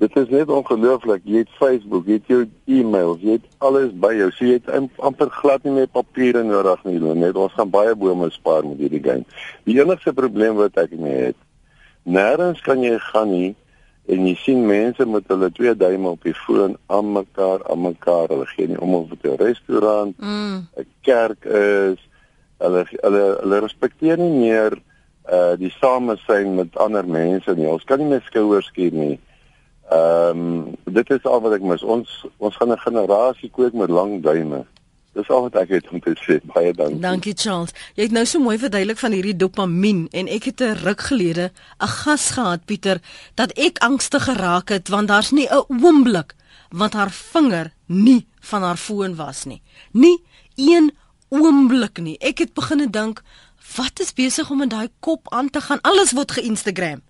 Dit 0.00 0.16
is 0.16 0.30
net 0.32 0.48
ongelooflik. 0.48 1.20
Jy 1.28 1.42
het 1.42 1.50
Facebook, 1.58 2.06
jy 2.08 2.16
het 2.16 2.28
jou 2.32 2.38
e-mail, 2.72 3.18
jy 3.20 3.34
het 3.36 3.44
alles 3.58 3.90
by 3.92 4.14
jou. 4.16 4.30
So 4.32 4.46
jy 4.48 4.56
het 4.56 4.70
amper 4.96 5.28
glad 5.28 5.66
nie 5.66 5.74
meer 5.74 5.90
papiere 5.92 6.40
nodig 6.42 6.86
nie. 6.88 6.96
Net 7.20 7.36
ons 7.36 7.52
gaan 7.52 7.68
baie 7.68 7.92
bome 7.94 8.30
spaar 8.32 8.64
met 8.64 8.80
hierdie 8.80 9.02
game. 9.04 9.26
Die 9.68 9.76
enigste 9.76 10.14
probleem 10.16 10.56
wat 10.56 10.80
ek 10.80 10.94
mee 10.96 11.26
het, 11.26 11.36
nêrens 12.08 12.64
kan 12.64 12.80
jy 12.80 12.96
gaan 13.10 13.28
nie 13.28 13.50
en 14.10 14.26
jy 14.26 14.34
sien 14.42 14.66
mense 14.66 15.06
met 15.06 15.26
hulle 15.30 15.50
twee 15.54 15.74
duime 15.76 16.08
op 16.08 16.22
die 16.26 16.34
foon 16.34 16.76
aan 16.86 17.12
mekaar, 17.14 17.62
aan 17.70 17.82
mekaar. 17.84 18.28
Hulle 18.32 18.46
gee 18.50 18.68
nie 18.70 18.80
om 18.80 18.94
of 18.98 19.08
dit 19.08 19.24
'n 19.30 19.36
restaurant, 19.42 20.14
'n 20.18 20.24
mm. 20.26 20.86
kerk 21.02 21.44
is. 21.44 22.00
Hulle 22.58 22.84
hulle 22.90 23.24
hulle 23.40 23.58
respekteer 23.66 24.18
nie 24.18 24.36
meer 24.38 24.78
uh 25.30 25.54
die 25.56 25.70
samesyn 25.80 26.54
met 26.54 26.76
ander 26.76 27.06
mense 27.06 27.54
nie. 27.54 27.68
Ons 27.68 27.84
kan 27.84 27.98
nie 27.98 28.08
meer 28.08 28.24
skouers 28.26 28.66
skier 28.66 28.92
nie. 28.92 29.18
Ehm 29.90 30.38
um, 30.38 30.76
dit 30.84 31.10
is 31.10 31.24
al 31.24 31.40
wat 31.40 31.52
ek 31.52 31.62
mis. 31.62 31.82
Ons 31.82 32.26
ons 32.38 32.56
gaan 32.56 32.72
'n 32.72 32.86
generasie 32.86 33.50
kweek 33.50 33.72
met 33.72 33.90
lang 33.90 34.22
duime. 34.22 34.64
Dis 35.18 35.28
al 35.28 35.48
wat 35.48 35.56
ek 35.58 35.72
het 35.74 35.88
om 35.90 36.00
te 36.02 36.12
sê. 36.22 36.38
Baie 36.52 36.70
dankie. 36.76 37.00
Dankie 37.02 37.34
Charles. 37.34 37.74
Jy 37.98 38.06
het 38.06 38.14
nou 38.14 38.22
so 38.28 38.42
mooi 38.42 38.56
verduidelik 38.62 39.00
van 39.00 39.14
hierdie 39.16 39.36
dopamien 39.36 40.04
en 40.14 40.30
ek 40.30 40.50
het 40.50 40.62
'n 40.62 40.78
ruk 40.84 41.00
gelede 41.10 41.50
'n 41.82 41.92
gas 42.02 42.30
gehad 42.30 42.64
Pieter 42.64 43.00
dat 43.34 43.52
ek 43.58 43.78
angstig 43.78 44.24
geraak 44.24 44.68
het 44.68 44.88
want 44.88 45.08
daar's 45.08 45.30
nie 45.30 45.48
'n 45.50 45.64
oomblik 45.68 46.34
wat 46.70 46.92
haar 46.92 47.10
vinger 47.10 47.72
nie 47.86 48.26
van 48.40 48.62
haar 48.62 48.76
foon 48.76 49.16
was 49.16 49.44
nie. 49.44 49.62
Nie 49.92 50.22
een 50.56 50.92
oomblik 51.28 51.98
nie. 51.98 52.18
Ek 52.18 52.38
het 52.38 52.54
begine 52.54 52.90
dink 52.90 53.22
wat 53.76 54.00
is 54.00 54.12
besig 54.12 54.50
om 54.50 54.62
in 54.62 54.68
daai 54.68 54.88
kop 55.00 55.32
aan 55.32 55.50
te 55.50 55.60
gaan? 55.60 55.80
Alles 55.80 56.12
word 56.12 56.30
ge-Instagram 56.30 57.02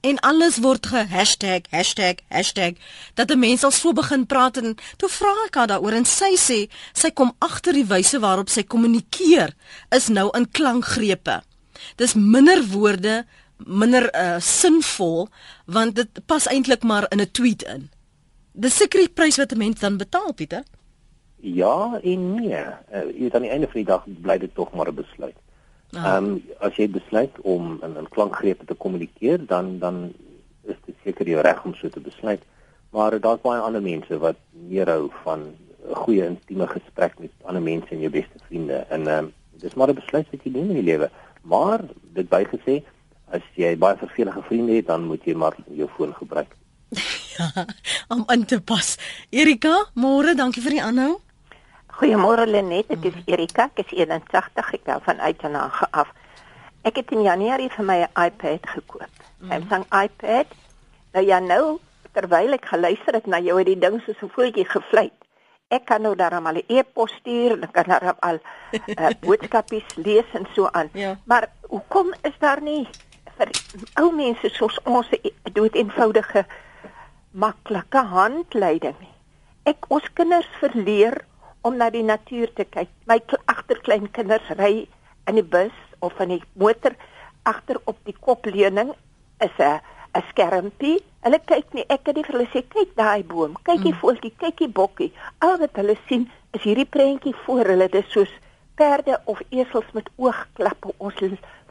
en 0.00 0.18
alles 0.20 0.58
word 0.62 0.86
ge-hashtag 0.86 1.66
hashtag 1.70 2.22
hashtag 2.28 2.78
dat 3.14 3.30
'n 3.30 3.38
mens 3.38 3.64
al 3.64 3.70
so 3.70 3.92
begin 3.92 4.26
praat 4.26 4.56
en 4.56 4.76
toe 4.96 5.08
vra 5.08 5.34
ek 5.46 5.54
haar 5.54 5.66
daaroor 5.66 5.92
en 5.92 6.04
sy 6.04 6.36
sê 6.36 6.70
sy 6.92 7.10
kom 7.10 7.32
agter 7.38 7.72
die 7.72 7.86
wyse 7.86 8.18
waarop 8.18 8.48
sy 8.48 8.62
kommunikeer 8.62 9.54
is 9.90 10.08
nou 10.08 10.30
in 10.36 10.50
klankgrepe. 10.50 11.42
Dis 11.96 12.14
minder 12.14 12.62
woorde, 12.70 13.26
minder 13.56 14.10
uh, 14.14 14.40
sinvol 14.40 15.28
want 15.66 15.94
dit 15.94 16.26
pas 16.26 16.46
eintlik 16.46 16.82
maar 16.82 17.06
in 17.10 17.20
'n 17.20 17.30
tweet 17.30 17.62
in. 17.62 17.90
Dis 18.52 18.76
seker 18.76 19.00
die 19.00 19.14
prys 19.14 19.36
wat 19.36 19.52
'n 19.52 19.58
mens 19.58 19.80
dan 19.80 19.96
betaal, 19.96 20.32
Pieter. 20.34 20.64
Ja 21.40 22.00
en 22.02 22.34
nee. 22.34 22.64
Uh, 22.92 23.04
jy 23.14 23.18
weet 23.18 23.34
aan 23.34 23.42
die 23.42 23.50
einde 23.50 23.66
van 23.66 23.80
die 23.80 23.90
dag 23.90 24.04
bly 24.06 24.38
dit 24.38 24.54
tog 24.54 24.72
maar 24.72 24.88
'n 24.88 24.94
besluit. 24.94 25.36
Ah. 25.92 26.16
Ehm 26.16 26.24
um, 26.24 26.42
as 26.60 26.76
jy 26.76 26.88
besluit 26.88 27.40
om 27.40 27.78
in 27.82 27.96
'n 27.96 28.08
klankgreep 28.08 28.66
te 28.66 28.74
kommunikeer, 28.74 29.46
dan 29.46 29.78
dan 29.78 30.12
is 30.62 30.76
dit 30.86 30.94
seker 31.04 31.28
jou 31.28 31.40
reg 31.40 31.64
om 31.64 31.74
so 31.74 31.88
te 31.88 32.00
besluit. 32.00 32.42
Maar 32.90 33.20
daar's 33.20 33.40
baie 33.40 33.60
ander 33.60 33.82
mense 33.82 34.18
wat 34.18 34.36
meer 34.52 34.88
hou 34.88 35.10
van 35.22 35.40
'n 35.88 35.94
goeie 35.94 36.24
intieme 36.24 36.66
gesprek 36.66 37.18
met 37.18 37.30
ander 37.42 37.62
mense 37.62 37.88
en 37.90 38.00
jou 38.00 38.10
beste 38.10 38.38
vriende. 38.46 38.74
En 38.88 39.06
ehm 39.06 39.24
um, 39.24 39.32
dis 39.50 39.74
maar 39.74 39.88
'n 39.88 39.94
besluit 39.94 40.26
wat 40.30 40.44
jy 40.44 40.50
neem 40.50 40.70
in 40.70 40.80
die 40.80 40.90
lewe. 40.92 41.10
Maar 41.42 41.80
dit 42.12 42.28
bygesê, 42.28 42.82
as 43.30 43.42
jy 43.54 43.76
baie 43.78 43.96
vervelige 43.96 44.42
vriende 44.42 44.72
het, 44.72 44.86
dan 44.86 45.04
moet 45.04 45.24
jy 45.24 45.34
maar 45.34 45.56
jou 45.66 45.88
foon 45.96 46.14
gebruik. 46.14 46.56
ja, 47.36 47.66
om 48.08 48.24
in 48.26 48.44
te 48.44 48.60
pas. 48.60 48.96
Erika, 49.30 49.90
môre, 49.94 50.34
dankie 50.34 50.62
vir 50.62 50.70
die 50.70 50.82
aanhou. 50.82 51.20
Goeiemôre 51.98 52.44
Lenet, 52.46 52.92
ek 52.94 53.08
is 53.10 53.16
Erika, 53.26 53.64
ek 53.72 53.80
is 53.82 53.90
81, 53.90 54.68
ek 54.76 54.84
bel 54.86 55.00
van 55.02 55.18
Uitenhage 55.18 55.86
af. 55.90 56.12
Ek 56.86 57.00
het 57.00 57.10
in 57.10 57.24
Januarie 57.26 57.72
vir 57.74 57.86
my 57.88 57.96
'n 58.04 58.12
iPad 58.14 58.68
gekoop. 58.70 59.14
Mm. 59.42 59.50
Samsung 59.50 59.84
iPad. 59.90 60.46
Nou 61.12 61.24
ja, 61.26 61.40
nou 61.42 61.80
terwyl 62.14 62.54
ek 62.54 62.70
geluister 62.70 63.18
het 63.18 63.26
na 63.26 63.40
jou 63.42 63.58
het 63.58 63.66
die 63.66 63.78
ding 63.78 63.98
so 64.06 64.14
'n 64.14 64.30
voetjie 64.30 64.64
gevlieg. 64.64 65.10
Ek 65.74 65.84
kan 65.90 66.02
nou 66.02 66.14
daarom 66.14 66.46
al 66.46 66.62
'n 66.62 66.68
e-pos 66.68 67.10
stuur 67.18 67.58
ek 67.62 67.72
kan 67.72 67.90
daarom 67.90 68.16
al 68.20 68.38
uh, 68.86 69.10
boodskapies 69.26 69.96
lees 69.96 70.28
en 70.34 70.46
so 70.54 70.68
aan. 70.70 70.90
Ja. 70.92 71.16
Maar 71.24 71.50
hoekom 71.68 72.14
is 72.22 72.38
daar 72.38 72.62
nie 72.62 72.86
vir 73.36 73.50
ou 73.94 74.12
mense 74.12 74.48
soos 74.48 74.78
ons 74.84 75.10
'n 75.10 75.52
dood 75.52 75.74
eenvoudige 75.74 76.46
maklike 77.30 77.98
handleiding 77.98 78.94
nie? 79.00 79.14
Ek 79.64 79.84
ons 79.88 80.06
kinders 80.14 80.48
verleer 80.60 81.26
om 81.68 81.76
na 81.76 81.90
die 81.92 82.04
natuur 82.06 82.52
te 82.56 82.64
kyk. 82.64 82.88
My 83.10 83.20
agterkleinkinders 83.52 84.48
ry 84.56 84.88
in 85.28 85.36
die 85.36 85.44
bus 85.44 85.74
of 86.00 86.16
in 86.24 86.36
die 86.36 86.42
motor 86.56 86.96
agter 87.48 87.80
op 87.90 87.98
die 88.08 88.16
kopleuning 88.24 88.94
is 89.44 89.56
'n 89.58 89.80
'n 90.16 90.24
skermpie. 90.30 90.98
Hulle 91.24 91.38
kyk 91.50 91.72
nie. 91.74 91.84
Ek 91.94 92.06
het 92.06 92.14
die 92.16 92.24
vir 92.24 92.36
hulle 92.36 92.50
sê 92.52 92.62
kyk 92.74 92.90
daai 92.96 93.22
boom, 93.24 93.56
kyk 93.68 93.82
die 93.82 93.92
mm. 93.92 94.00
voeltjie, 94.00 94.32
kyk 94.42 94.56
die 94.64 94.74
bokkie. 94.80 95.12
Al 95.44 95.58
wat 95.62 95.76
hulle 95.80 95.96
sien 96.08 96.30
is 96.56 96.62
hierdie 96.62 96.88
prentjie 96.96 97.34
voor 97.44 97.64
hulle. 97.72 97.88
Dit 97.88 98.04
is 98.04 98.12
soos 98.12 98.32
perde 98.80 99.20
of 99.24 99.40
esels 99.50 99.88
met 99.92 100.08
oogklappe. 100.16 100.94
Ons 100.98 101.20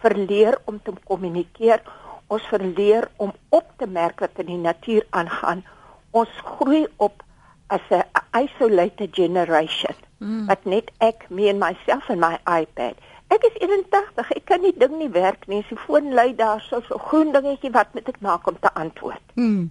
verleer 0.04 0.58
om 0.66 0.80
te 0.84 0.92
kommunikeer. 1.10 1.82
Ons 2.28 2.44
verleer 2.52 3.10
om 3.18 3.32
op 3.50 3.68
te 3.78 3.88
merk 3.88 4.20
wat 4.20 4.44
in 4.44 4.52
die 4.54 4.64
natuur 4.70 5.06
aangaan. 5.10 5.64
Ons 6.12 6.30
groei 6.44 6.86
op 6.98 7.24
as 7.68 7.82
'n 7.90 8.04
isolated 8.44 9.16
generation. 9.16 9.96
Mm. 10.18 10.46
Wat 10.46 10.66
net 10.66 10.92
ek, 10.98 11.26
me 11.30 11.48
en 11.48 11.58
myself 11.58 12.10
en 12.10 12.20
my 12.20 12.38
iPad. 12.46 12.96
Ek 13.28 13.44
is 13.44 13.56
81, 13.60 14.32
ek 14.36 14.46
kan 14.46 14.62
nie 14.62 14.74
ding 14.78 14.98
nie 14.98 15.10
werk 15.12 15.48
nie. 15.48 15.66
Sy 15.70 15.76
foon 15.76 16.14
lui 16.14 16.36
daar 16.36 16.62
so 16.62 16.82
so 16.88 16.98
groen 16.98 17.34
dingetjie 17.36 17.72
wat 17.72 17.94
moet 17.94 18.08
ek 18.08 18.22
maak 18.24 18.48
om 18.48 18.60
te 18.60 18.74
antwoord? 18.74 19.24
Mm. 19.36 19.70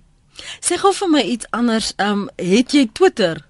Sê 0.60 0.76
gou 0.76 0.92
vir 0.92 1.08
my 1.08 1.22
iets 1.24 1.48
anders. 1.50 1.92
Ehm 1.96 2.26
um, 2.26 2.28
het 2.36 2.72
jy 2.76 2.86
Twitter? 2.92 3.40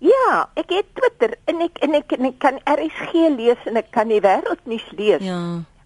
Ja, 0.00 0.48
ek 0.56 0.70
het 0.72 0.86
Twitter 0.96 1.36
en 1.44 1.60
ek 1.60 1.80
en 1.84 1.94
ek, 1.94 2.12
en 2.16 2.28
ek 2.30 2.38
kan 2.40 2.60
RSG 2.64 3.26
lees 3.36 3.68
en 3.68 3.76
ek 3.76 3.90
kan 3.92 4.08
die 4.08 4.20
wêreldnuus 4.24 4.86
lees. 4.96 5.24
Ja. 5.24 5.40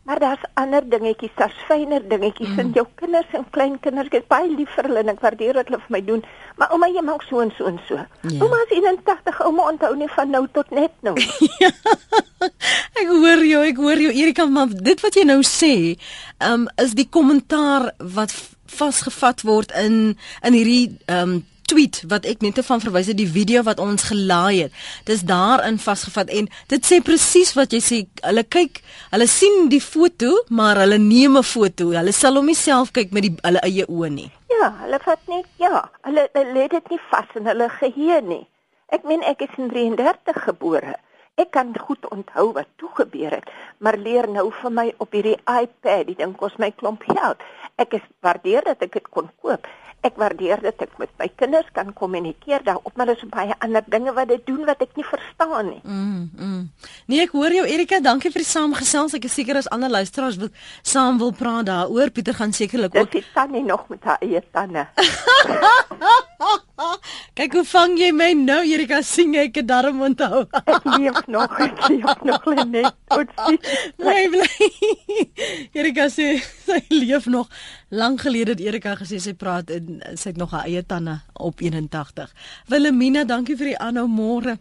Maar 0.05 0.21
daar's 0.21 0.45
ander 0.61 0.89
dingetjies, 0.89 1.33
daar's 1.35 1.57
fyner 1.67 2.03
dingetjies 2.09 2.49
mm. 2.49 2.59
in 2.59 2.71
jou 2.77 2.87
kinders 2.95 3.31
en 3.33 3.47
kleinkinders. 3.51 4.11
Ek 4.13 4.19
is 4.21 4.27
baie 4.29 4.51
lief 4.53 4.75
vir 4.77 4.89
hulle 4.91 5.01
en 5.01 5.13
ek 5.15 5.23
waardeer 5.25 5.57
wat 5.57 5.71
hulle 5.71 5.81
vir 5.87 5.95
my 5.97 6.01
doen. 6.05 6.25
Maar 6.61 6.75
ouma, 6.77 6.91
jy 6.93 7.05
maak 7.07 7.25
so 7.25 7.41
en 7.41 7.53
so 7.57 7.71
en 7.71 7.79
so. 7.89 7.97
Ja. 7.97 8.35
Ouma 8.45 8.59
is 8.67 8.75
81, 8.77 9.41
ouma 9.49 9.71
onthou 9.73 9.95
nie 9.97 10.11
van 10.13 10.35
nou 10.37 10.43
tot 10.53 10.75
net 10.77 10.93
nou. 11.07 11.15
ja. 11.63 11.73
Ek 12.45 13.09
hoor 13.09 13.47
jou, 13.49 13.63
ek 13.65 13.81
hoor 13.81 14.05
jou 14.05 14.13
Erika, 14.13 14.45
maar 14.45 14.77
dit 14.91 15.01
wat 15.07 15.17
jy 15.17 15.25
nou 15.25 15.41
sê, 15.49 15.73
um, 16.45 16.69
is 16.85 16.93
die 16.99 17.09
kommentaar 17.09 17.95
wat 18.15 18.37
vasgevat 18.75 19.45
word 19.49 19.73
in 19.79 20.19
in 20.45 20.57
hierdie 20.57 20.99
um, 21.09 21.39
tweet 21.71 22.01
wat 22.11 22.27
ek 22.29 22.43
net 22.45 22.59
van 22.67 22.83
verwys 22.83 23.09
het 23.11 23.19
die 23.19 23.31
video 23.31 23.63
wat 23.67 23.81
ons 23.83 24.07
gelaai 24.11 24.65
het. 24.65 24.73
Dis 25.09 25.25
daarin 25.29 25.79
vasgevat 25.81 26.31
en 26.31 26.49
dit 26.73 26.87
sê 26.87 27.01
presies 27.05 27.55
wat 27.59 27.75
jy 27.75 27.81
sê. 27.85 27.99
Hulle 28.25 28.45
kyk, 28.57 28.81
hulle 29.15 29.29
sien 29.31 29.69
die 29.73 29.83
foto, 29.83 30.33
maar 30.49 30.81
hulle 30.83 30.99
neem 30.99 31.37
'n 31.37 31.43
foto. 31.43 31.91
Hulle 31.93 32.13
sal 32.13 32.37
hom 32.37 32.47
nie 32.47 32.59
self 32.59 32.93
kyk 32.93 33.13
met 33.13 33.23
die 33.23 33.35
hulle 33.43 33.61
eie 33.63 33.87
oë 33.87 34.11
nie. 34.11 34.31
Ja, 34.49 34.71
hulle 34.83 34.99
vat 35.05 35.23
net 35.29 35.47
ja, 35.59 35.89
hulle 36.03 36.29
lê 36.35 36.69
dit 36.69 36.91
nie 36.91 37.01
vas 37.11 37.29
in 37.35 37.47
hulle 37.47 37.69
geheue 37.69 38.21
nie. 38.23 38.47
Ek 38.89 39.05
meen 39.05 39.23
ek 39.23 39.43
is 39.43 39.59
in 39.59 39.69
33 39.69 40.45
gebore. 40.45 40.95
Ek 41.37 41.51
kan 41.51 41.75
goed 41.79 42.07
onthou 42.11 42.53
wat 42.53 42.69
toe 42.77 42.91
gebeur 42.95 43.31
het, 43.31 43.51
maar 43.79 43.97
leer 43.99 44.29
nou 44.29 44.53
vir 44.63 44.71
my 44.71 44.95
op 44.99 45.13
hierdie 45.13 45.41
iPad, 45.51 46.07
dit 46.07 46.19
ding 46.19 46.37
kos 46.37 46.55
my 46.59 46.71
klomp 46.71 47.03
geld. 47.03 47.43
Ek 47.77 47.95
is 47.95 48.07
waardeer 48.23 48.63
dat 48.63 48.83
ek 48.83 48.93
dit 48.93 49.09
kon 49.11 49.31
koop 49.43 49.67
ek 50.05 50.19
waardeer 50.21 50.61
dit 50.63 50.85
ek 50.87 50.99
met 51.01 51.13
my 51.19 51.29
kinders 51.41 51.71
kan 51.77 51.93
kommunikeer 51.97 52.65
daarop 52.67 52.97
maar 52.97 53.09
daar 53.11 53.17
is 53.17 53.31
baie 53.33 53.55
ander 53.65 53.85
dinge 53.87 54.13
wat 54.17 54.29
dit 54.29 54.45
doen 54.47 54.65
wat 54.69 54.83
ek 54.85 54.93
nie 54.99 55.07
verstaan 55.09 55.71
nie. 55.73 55.81
Mm. 55.83 56.31
mm. 56.37 56.63
Nee, 57.07 57.25
ek 57.25 57.35
hoor 57.37 57.53
jou 57.53 57.65
Erika, 57.69 58.01
dankie 58.05 58.33
vir 58.35 58.45
die 58.45 58.51
saamgesels. 58.51 59.17
Ek 59.19 59.29
is 59.29 59.35
seker 59.37 59.61
as 59.61 59.71
ander 59.75 59.93
luisteraars 59.93 60.39
wil 60.41 60.53
saam 60.83 61.19
wil 61.23 61.33
praat 61.37 61.69
daaroor. 61.71 62.13
Pieter 62.15 62.37
gaan 62.37 62.53
sekerlik 62.53 62.95
ook. 62.95 63.11
Dit 63.13 63.25
is 63.25 63.33
tannie 63.35 63.65
nog 63.65 63.89
met 63.89 64.05
haar 64.05 64.23
eie 64.25 64.43
tande. 64.53 64.87
Kyk 67.39 67.57
hoe 67.59 67.65
vang 67.69 67.97
jy 67.99 68.11
my 68.15 68.31
nou 68.39 68.61
Erika 68.67 69.01
sien 69.07 69.35
ek 69.39 69.61
het 69.61 69.69
darm 69.69 70.03
onthou. 70.05 70.45
ek 70.65 70.89
leef 70.97 71.21
nog, 71.31 71.55
ek 71.63 71.81
leef 71.91 72.25
nog 72.27 72.49
net. 72.71 72.95
Bly 74.01 74.27
bly. 74.35 74.69
Erika 75.79 76.09
sê 76.13 76.35
sy 76.67 76.81
leef 76.93 77.29
nog. 77.31 77.51
Lank 77.95 78.25
gelede 78.27 78.57
het 78.57 78.63
Erika 78.65 78.97
gesê 79.01 79.21
sy 79.23 79.35
praat 79.39 79.73
en 79.75 80.01
sy 80.15 80.33
het 80.33 80.41
nog 80.41 80.55
haar 80.57 80.69
eie 80.69 80.85
tande 80.87 81.21
op 81.35 81.63
81. 81.63 82.31
Wilhelmina, 82.73 83.25
dankie 83.29 83.59
vir 83.59 83.75
die 83.75 83.81
aanhou 83.81 84.09
môre. 84.11 84.59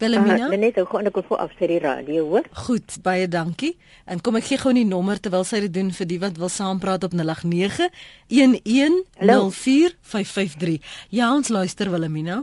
Wilhelmina? 0.00 0.48
Uh, 0.50 0.56
net 0.58 0.74
gou 0.80 1.02
net 1.04 1.14
gou 1.14 1.36
af 1.38 1.52
vir 1.58 1.68
die 1.74 1.80
radio, 1.82 2.24
hoor. 2.32 2.44
Goed, 2.66 2.88
baie 3.04 3.26
dankie. 3.28 3.74
En 4.10 4.16
kom 4.24 4.36
ek 4.40 4.46
gee 4.50 4.60
gou 4.60 4.72
die 4.76 4.88
nommer 4.88 5.16
terwyl 5.20 5.46
sy 5.48 5.58
dit 5.66 5.74
doen 5.74 5.90
vir 5.94 6.06
die 6.10 6.20
wat 6.22 6.36
wil 6.40 6.52
saampraat 6.52 7.02
op 7.06 7.12
089 7.16 7.88
1104553. 8.32 10.80
Ja, 11.12 11.24
ons 11.34 11.48
luister 11.52 11.86
Wilhelmina. 11.92 12.36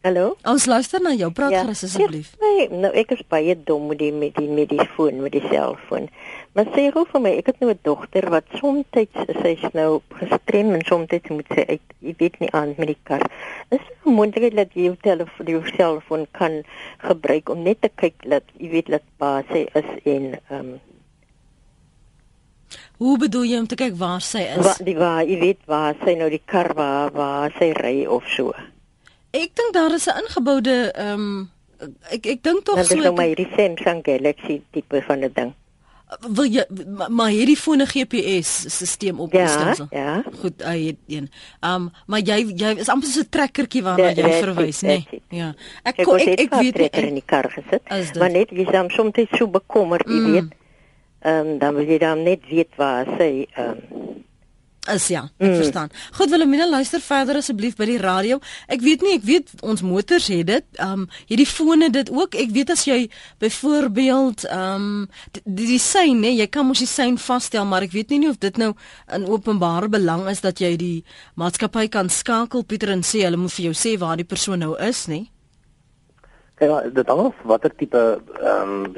Hallo. 0.00 0.32
Ons 0.48 0.64
luister 0.64 0.96
na 1.04 1.10
jou. 1.12 1.28
Praat 1.36 1.52
ja, 1.52 1.60
gerus 1.66 1.82
asseblief. 1.84 2.30
Nee, 2.40 2.70
nou 2.72 2.88
ek 2.96 3.10
is 3.12 3.20
baie 3.28 3.52
dom 3.68 3.90
met 3.90 3.98
die 4.00 4.08
met 4.16 4.32
die 4.38 4.48
met 4.48 4.70
die 4.72 4.86
foon, 4.94 5.20
met 5.20 5.34
die 5.36 5.42
selfoon. 5.50 6.08
Maar 6.52 6.66
sê 6.74 6.88
gou 6.90 7.04
vir 7.06 7.22
my, 7.22 7.30
ek 7.38 7.46
het 7.46 7.60
nou 7.62 7.70
'n 7.70 7.78
dogter 7.86 8.26
wat 8.30 8.46
soms 8.58 8.84
sy's 8.92 9.62
nou 9.72 10.02
gestrem 10.18 10.74
en 10.74 10.84
soms 10.84 11.28
moet 11.28 11.46
sy 11.54 11.64
uit, 11.68 11.86
jy 12.00 12.14
weet 12.18 12.38
nie 12.40 12.50
aan 12.50 12.74
met 12.76 12.88
die 12.90 12.98
kar. 13.02 13.22
Is 13.70 13.78
dit 13.78 14.04
moontlik 14.04 14.56
dat 14.56 14.74
jy 14.74 14.90
jou 14.90 14.96
telefoon, 15.00 15.46
jou 15.46 15.62
selfoon 15.76 16.26
kan 16.32 16.62
gebruik 16.98 17.48
om 17.48 17.62
net 17.62 17.80
te 17.80 17.90
kyk 17.94 18.14
dat 18.26 18.42
jy 18.58 18.70
weet 18.70 18.90
dat 18.90 19.02
pa 19.16 19.42
sê 19.52 19.66
is 19.74 19.90
en 20.04 20.40
ehm 20.50 20.58
um, 20.58 20.80
Hoe 23.00 23.18
bedoel 23.18 23.44
jy 23.44 23.58
om 23.58 23.66
te 23.66 23.74
kyk 23.74 23.94
waar 23.96 24.20
sy 24.20 24.42
is? 24.44 24.64
Waar 24.64 24.84
die 24.84 24.96
waar, 24.96 25.22
jy 25.24 25.38
weet 25.40 25.62
waar 25.66 25.96
sy 26.04 26.14
nou 26.14 26.28
die 26.30 26.42
kar 26.44 26.74
waar 26.74 27.10
waar 27.12 27.54
sy 27.58 27.70
ry 27.72 28.04
of 28.06 28.26
so. 28.28 28.52
Ek 29.30 29.54
dink 29.54 29.72
daar 29.72 29.94
is 29.94 30.06
'n 30.06 30.18
ingeboude 30.22 30.92
ehm 30.92 31.14
um, 31.14 31.50
ek 32.10 32.26
ek 32.26 32.42
dink 32.42 32.64
tog 32.64 32.76
so 32.84 32.94
is 32.94 33.02
nou 33.02 33.14
my 33.14 33.26
hierdie 33.30 33.48
Samsung 33.56 34.02
Galaxy 34.04 34.60
tipe 34.70 35.02
van 35.02 35.24
'n 35.24 35.32
ding. 35.34 35.54
Wil 36.28 36.44
jy 36.44 36.64
maar, 36.96 37.10
maar 37.10 37.28
hierdie 37.30 37.56
fone 37.56 37.86
GPS 37.86 38.64
stelsel 38.68 39.18
opgestel. 39.18 39.86
Ja, 39.90 39.98
ja. 40.04 40.22
Goed, 40.40 40.62
hy 40.64 40.86
het 40.86 40.96
een. 41.06 41.28
Um, 41.60 41.90
maar 42.06 42.20
jy 42.20 42.38
jy 42.56 42.74
is 42.78 42.88
amper 42.88 43.08
so 43.08 43.20
'n 43.20 43.28
trekkertjie 43.30 43.82
waarna 43.82 44.10
jy 44.14 44.32
verwys, 44.42 44.82
nê? 44.82 44.96
it. 45.12 45.22
Ja. 45.30 45.54
Ek 45.84 45.98
Ek 46.00 46.04
kon 46.06 46.18
ek, 46.18 46.28
ek, 46.28 46.40
ek 46.40 46.60
weet 46.60 46.76
nie. 46.96 47.06
in 47.08 47.14
die 47.14 47.26
kar 47.26 47.50
gesit. 47.50 47.82
Maar 48.18 48.30
net 48.30 48.50
jy 48.50 48.66
is 48.66 48.94
soms 48.94 49.14
so 49.38 49.46
bekommerd, 49.46 50.06
jy 50.06 50.12
Mm. 50.20 50.32
weet. 50.32 50.50
Ehm 51.22 51.46
um, 51.46 51.58
dan 51.58 51.74
wil 51.74 51.84
jy 51.86 51.98
dan 51.98 52.22
net 52.22 52.40
weet 52.50 52.70
waar 52.76 53.06
sy 53.18 53.46
ehm 53.56 53.68
um, 53.70 54.24
Is 54.88 55.10
ja, 55.12 55.26
ek 55.36 55.50
mm. 55.50 55.56
verstaan. 55.60 55.90
Goed 56.16 56.30
Wilhelmina, 56.32 56.64
luister 56.64 57.02
verder 57.04 57.36
asseblief 57.36 57.74
by 57.76 57.84
die 57.84 57.98
radio. 58.00 58.38
Ek 58.64 58.80
weet 58.80 59.02
nie, 59.04 59.18
ek 59.18 59.26
weet 59.28 59.50
ons 59.60 59.82
motors 59.84 60.30
het 60.32 60.46
dit. 60.48 60.66
Ehm 60.78 61.02
um, 61.02 61.08
hierdie 61.28 61.46
fone 61.48 61.90
dit 61.92 62.08
ook. 62.08 62.38
Ek 62.40 62.54
weet 62.54 62.72
as 62.72 62.86
jy 62.88 63.02
byvoorbeeld 63.44 64.46
ehm 64.48 64.86
um, 64.86 64.94
die, 65.36 65.66
die 65.74 65.80
sein, 65.84 66.22
nê, 66.24 66.32
jy 66.38 66.48
kan 66.48 66.64
mos 66.64 66.80
die 66.80 66.88
sein 66.88 67.20
vasstel, 67.20 67.68
maar 67.68 67.84
ek 67.84 67.92
weet 67.92 68.14
nie, 68.14 68.22
nie 68.24 68.32
of 68.32 68.40
dit 68.40 68.56
nou 68.62 68.72
in 69.12 69.28
openbare 69.28 69.90
belang 69.92 70.24
is 70.32 70.40
dat 70.40 70.64
jy 70.64 70.72
die 70.80 70.96
maatskappy 71.36 71.90
kan 71.92 72.08
skakel 72.08 72.64
Pieter 72.64 72.94
en 72.96 73.04
sê 73.04 73.26
hulle 73.26 73.40
moet 73.40 73.52
vir 73.52 73.68
jou 73.68 73.76
sê 73.76 73.98
waar 74.00 74.16
die 74.16 74.28
persoon 74.28 74.64
nou 74.64 74.78
is, 74.80 75.04
nê? 75.12 75.26
Maar 76.60 76.88
dit 76.92 77.08
hang 77.12 77.26
af 77.28 77.44
watter 77.52 77.76
tipe 77.76 78.00
ehm 78.40 78.80
um, 78.80 78.96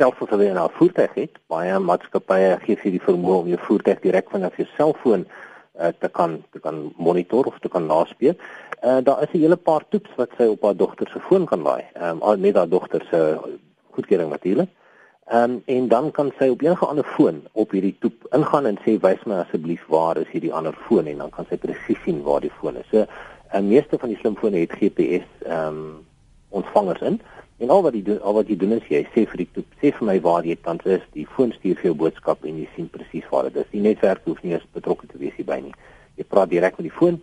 stelsels 0.00 0.30
hulle 0.32 0.48
in 0.48 0.56
'n 0.56 0.72
voertuig 0.78 1.14
het. 1.14 1.34
Baie 1.52 1.78
maatskappye 1.78 2.58
gee 2.64 2.76
vir 2.76 2.90
die 2.96 3.06
vermoë 3.08 3.40
om 3.42 3.48
jou 3.52 3.60
voertuig 3.68 4.00
direk 4.00 4.30
vanaf 4.30 4.56
jou 4.56 4.66
selfoon 4.76 5.26
uh, 5.26 5.92
te 6.00 6.08
kan 6.08 6.42
te 6.52 6.60
kan 6.60 6.92
monitor 6.96 7.44
of 7.44 7.58
te 7.60 7.68
kan 7.68 7.86
naspeel. 7.86 8.34
Uh, 8.82 8.98
daar 9.04 9.22
is 9.22 9.32
'n 9.32 9.42
hele 9.44 9.56
paar 9.56 9.84
toeps 9.88 10.10
wat 10.16 10.30
sy 10.38 10.46
op 10.48 10.62
haar 10.62 10.76
dogter 10.76 11.08
se 11.12 11.20
foon 11.20 11.44
kan 11.46 11.62
laai. 11.62 11.84
Ehm 11.92 12.22
um, 12.22 12.40
met 12.40 12.54
haar 12.54 12.68
dogter 12.68 13.02
se 13.10 13.38
goedkeuring 13.90 14.30
natuurlik. 14.30 14.68
Ehm 15.26 15.50
um, 15.50 15.62
en 15.66 15.88
dan 15.88 16.10
kan 16.10 16.32
sy 16.38 16.48
op 16.48 16.62
enige 16.62 16.86
ander 16.86 17.04
foon 17.04 17.42
op 17.52 17.70
hierdie 17.70 17.96
toep 18.00 18.26
ingaan 18.30 18.66
en 18.66 18.78
sê 18.78 19.00
wys 19.00 19.24
my 19.26 19.34
asseblief 19.34 19.84
waar 19.86 20.16
is 20.16 20.32
hierdie 20.32 20.54
ander 20.54 20.74
foon 20.86 21.06
en 21.06 21.18
dan 21.18 21.30
kan 21.30 21.44
sy 21.48 21.56
presies 21.56 22.02
sien 22.04 22.22
waar 22.22 22.40
die 22.40 22.56
foon 22.60 22.76
is. 22.76 22.88
So, 22.90 23.04
en 23.50 23.68
meeste 23.68 23.98
van 23.98 24.08
die 24.08 24.18
slimfone 24.18 24.56
het 24.56 24.72
GPS 24.72 25.28
ehm 25.44 25.66
um, 25.66 26.06
ontvangers 26.48 27.00
in. 27.00 27.20
En 27.60 27.68
al 27.70 27.82
wat 27.84 27.92
jy 27.92 28.00
doen, 28.02 28.20
al 28.24 28.32
wat 28.38 28.48
jy 28.48 28.56
doen 28.56 28.72
is 28.72 28.86
jy 28.88 29.02
sê 29.12 29.26
vir 29.28 29.42
die 29.42 29.48
toep, 29.52 29.66
sê 29.82 29.90
vir 29.92 30.06
my 30.08 30.14
waar 30.24 30.46
jy 30.48 30.54
tans 30.64 30.86
is, 30.88 31.02
die 31.12 31.26
foon 31.28 31.50
stuur 31.52 31.76
vir 31.76 31.90
jou 31.90 31.96
boodskap 32.02 32.46
en 32.48 32.56
jy 32.56 32.68
sien 32.72 32.86
presies 32.88 33.26
waar 33.28 33.50
dit 33.50 33.58
is. 33.60 33.68
Die 33.74 33.82
netwerk 33.84 34.24
hoef 34.24 34.40
nie 34.40 34.54
eens 34.54 34.64
betrokke 34.72 35.10
te 35.10 35.20
wees 35.20 35.34
hierby 35.36 35.58
nie. 35.66 35.74
Jy 36.16 36.24
praat 36.32 36.48
direk 36.52 36.78
met 36.80 36.88
die 36.88 36.94
foon 36.94 37.18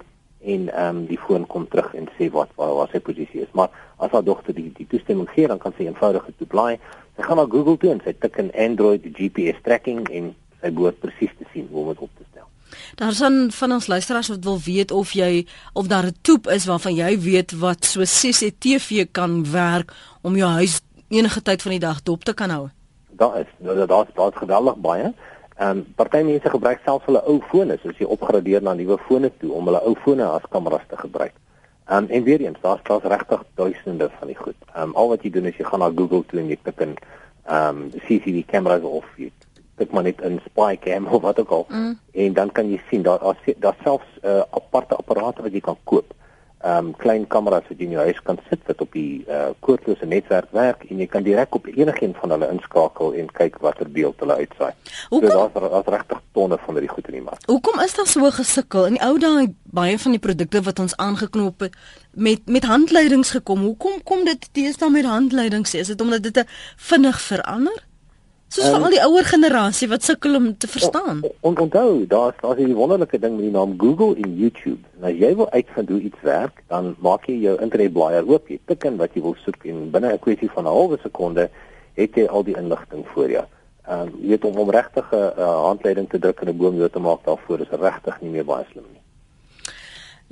en 0.54 0.67
ehm 0.69 1.00
um, 1.00 1.00
die 1.10 1.17
foon 1.17 1.47
kom 1.50 1.65
terug 1.71 1.89
en 1.97 2.06
sê 2.19 2.28
wat 2.36 2.54
waar, 2.62 2.76
waar 2.78 2.93
sy 2.93 3.02
posisie 3.08 3.41
is. 3.47 3.50
Maar 3.58 3.73
as 3.97 4.13
haar 4.13 4.28
dogter 4.28 4.54
die 4.54 4.69
die 4.78 4.86
toestemming 4.91 5.30
gee, 5.34 5.50
dan 5.50 5.62
kan 5.63 5.73
sy 5.73 5.88
eenvoudig 5.89 6.30
dit 6.30 6.38
toeplaai. 6.43 6.78
Sy 7.17 7.26
gaan 7.26 7.41
na 7.41 7.47
Google 7.50 7.82
toe 7.82 7.95
en 7.95 8.04
sy 8.06 8.13
tik 8.13 8.38
in 8.43 8.54
Android 8.67 9.10
GPS 9.17 9.65
tracking 9.65 10.06
en 10.13 10.36
sy 10.62 10.69
behoort 10.69 11.02
presies 11.02 11.34
te 11.41 11.50
sien 11.50 11.65
hoe 11.71 11.82
om 11.82 11.91
dit 11.95 12.06
op 12.06 12.13
te 12.13 12.30
stel. 12.30 12.46
Daar's 12.95 13.17
dan 13.17 13.51
van 13.51 13.71
ons 13.71 13.88
luisteraars 13.88 14.27
wat 14.27 14.43
wil 14.43 14.60
weet 14.65 14.91
of 14.91 15.12
jy 15.12 15.47
of 15.73 15.88
daar 15.88 16.06
'n 16.06 16.17
toep 16.21 16.47
is 16.47 16.65
waarvan 16.65 16.95
jy 16.95 17.19
weet 17.19 17.51
wat 17.51 17.86
so 17.86 18.01
CCTV 18.01 19.08
kan 19.12 19.51
werk 19.51 19.93
om 20.21 20.36
jou 20.36 20.49
huis 20.49 20.82
enige 21.08 21.41
tyd 21.41 21.62
van 21.62 21.71
die 21.71 21.80
dag 21.80 22.03
dop 22.03 22.23
te 22.23 22.34
kan 22.34 22.49
hou. 22.49 22.69
Daar 23.10 23.39
is 23.39 23.47
daar 23.58 23.88
daar's 23.88 24.08
daar's 24.13 24.36
geweldig 24.36 24.75
baie. 24.75 25.13
Ehm 25.58 25.77
um, 25.77 25.86
party 25.95 26.21
mense 26.21 26.49
gebruik 26.49 26.80
selfs 26.86 27.06
hulle 27.06 27.23
ou 27.25 27.39
fone, 27.49 27.77
soos 27.82 27.97
jy 27.97 28.06
opgradeer 28.06 28.62
na 28.62 28.73
nuwe 28.73 28.97
fone 29.08 29.32
toe 29.41 29.51
om 29.51 29.65
hulle 29.65 29.82
ou 29.89 29.95
fone 30.03 30.25
as 30.25 30.43
kameras 30.49 30.84
te 30.88 30.97
gebruik. 30.97 31.34
Ehm 31.88 32.03
um, 32.03 32.10
en 32.10 32.23
weer 32.23 32.41
eens, 32.41 32.58
daar's 32.62 32.84
daar's 32.84 33.03
regtig 33.03 33.43
duisende 33.56 34.10
van 34.19 34.27
die 34.27 34.36
goed. 34.36 34.56
Ehm 34.75 34.84
um, 34.89 34.95
al 34.95 35.08
wat 35.08 35.23
jy 35.23 35.30
doen 35.30 35.45
is 35.45 35.58
jy 35.58 35.65
gaan 35.65 35.80
na 35.80 35.91
Google 35.95 36.23
toe 36.27 36.39
en 36.39 36.47
jy 36.47 36.60
tik 36.63 36.80
in 36.86 36.93
ehm 37.45 37.82
um, 37.82 37.89
CCTV 37.89 38.45
kameras 38.45 38.82
of 38.82 39.06
jy 39.15 39.32
tik 39.77 39.91
maar 39.91 40.03
net 40.03 40.21
in 40.21 40.39
spycam 40.45 41.05
of 41.07 41.21
wat 41.21 41.39
ook 41.39 41.49
al 41.51 41.65
mm. 41.69 41.99
en 42.13 42.33
dan 42.33 42.51
kan 42.51 42.69
jy 42.71 42.81
sien 42.89 43.01
daar 43.05 43.19
daar's 43.19 43.55
daar 43.59 43.75
selfs 43.83 44.05
uh, 44.23 44.39
aparte 44.51 44.95
apparate 44.95 45.41
wat 45.41 45.51
jy 45.53 45.59
kan 45.61 45.77
koop. 45.83 46.13
Ehm 46.65 46.87
um, 46.87 46.95
klein 46.97 47.27
kameras 47.29 47.67
wat 47.69 47.77
jy 47.77 47.85
in 47.85 47.91
jou 47.93 48.03
huis 48.03 48.17
kan 48.25 48.39
sit 48.49 48.59
wat 48.65 48.79
op 48.81 48.91
die 48.97 49.21
uh, 49.29 49.51
koordlose 49.61 50.05
netwerk 50.09 50.47
werk 50.51 50.81
en 50.89 50.97
jy 50.97 51.05
kan 51.07 51.23
direk 51.23 51.53
op 51.55 51.67
enigiets 51.69 52.17
van 52.17 52.33
hulle 52.33 52.49
inskakel 52.49 53.13
en 53.13 53.29
kyk 53.37 53.59
watter 53.61 53.89
beeld 53.93 54.17
hulle 54.19 54.33
uitsaai. 54.41 54.71
Hoekom- 55.09 55.29
So 55.29 55.37
daar's 55.37 55.69
daar's 55.71 55.91
regtig 55.93 56.21
tonne 56.33 56.57
van 56.65 56.73
hierdie 56.73 56.89
goed 56.89 57.07
in 57.07 57.13
die 57.19 57.21
mark. 57.21 57.45
Hoekom 57.45 57.79
is 57.85 57.93
daar 57.93 58.07
so 58.09 58.31
gesukkel? 58.31 58.85
In 58.89 58.97
die 58.97 59.03
ou 59.05 59.19
dae 59.21 59.53
baie 59.63 59.99
van 59.99 60.11
die 60.17 60.19
produkte 60.19 60.61
wat 60.65 60.79
ons 60.79 60.97
aangeknop 60.97 61.59
het 61.59 61.75
met 62.13 62.41
met 62.49 62.65
handleidings 62.65 63.31
gekom. 63.37 63.61
Hoekom 63.61 64.01
kom 64.03 64.25
dit 64.25 64.49
teenoor 64.51 64.91
met 64.91 65.05
handleidings? 65.05 65.73
Is 65.73 65.87
dit 65.93 66.01
omdat 66.01 66.23
dit 66.23 66.43
vinnig 66.77 67.21
verander? 67.21 67.87
Soos 68.47 68.69
um, 68.69 68.77
vir 68.77 68.86
al 68.88 68.93
die 68.95 69.01
ouer 69.03 69.25
generasie 69.27 69.89
wat 69.91 70.05
sukkel 70.07 70.38
om 70.39 70.45
te 70.57 70.69
verstaan. 70.71 71.19
On, 71.41 71.57
onthou, 71.65 72.05
daar's 72.07 72.38
daar's 72.41 72.60
'n 72.63 72.73
wonderlike 72.73 73.19
ding 73.19 73.36
met 73.36 73.43
die 73.43 73.51
naam 73.51 73.73
Google 73.77 74.15
en 74.15 74.38
YouTube. 74.38 74.79
As 75.01 75.13
jy 75.13 75.36
wil 75.36 75.49
uitvind 75.51 75.89
hoe 75.89 75.99
iets 75.99 76.21
werk, 76.21 76.63
dan 76.67 76.95
maak 76.99 77.27
jy 77.27 77.36
jou 77.43 77.57
internetblaaier 77.62 78.27
oop, 78.27 78.47
jy 78.47 78.60
tik 78.65 78.83
in 78.83 78.97
wat 78.97 79.13
jy 79.13 79.21
wil 79.21 79.36
soek 79.43 79.65
en 79.65 79.91
binne 79.91 80.13
'n 80.13 80.19
kwessie 80.19 80.51
van 80.51 80.63
'n 80.63 80.75
halwe 80.77 80.97
sekonde 81.03 81.49
het 81.93 82.15
jy 82.15 82.25
al 82.25 82.43
die 82.43 82.57
inligting 82.57 83.05
voor 83.13 83.29
jou. 83.29 83.45
Ehm 83.88 84.01
um, 84.01 84.13
jy 84.21 84.27
weet 84.27 84.45
om 84.45 84.55
om 84.55 84.69
regtig 84.69 85.12
'n 85.12 85.15
uh, 85.15 85.62
handleiding 85.67 86.10
te 86.10 86.19
druk 86.19 86.39
en 86.41 86.49
'n 86.49 86.57
boom 86.57 86.77
dood 86.77 86.93
te 86.93 86.99
maak 86.99 87.23
daarvoor 87.25 87.60
is 87.60 87.71
regtig 87.71 88.21
nie 88.21 88.29
meer 88.29 88.45
baie 88.45 88.65
slim 88.71 88.86
nie. 88.91 88.96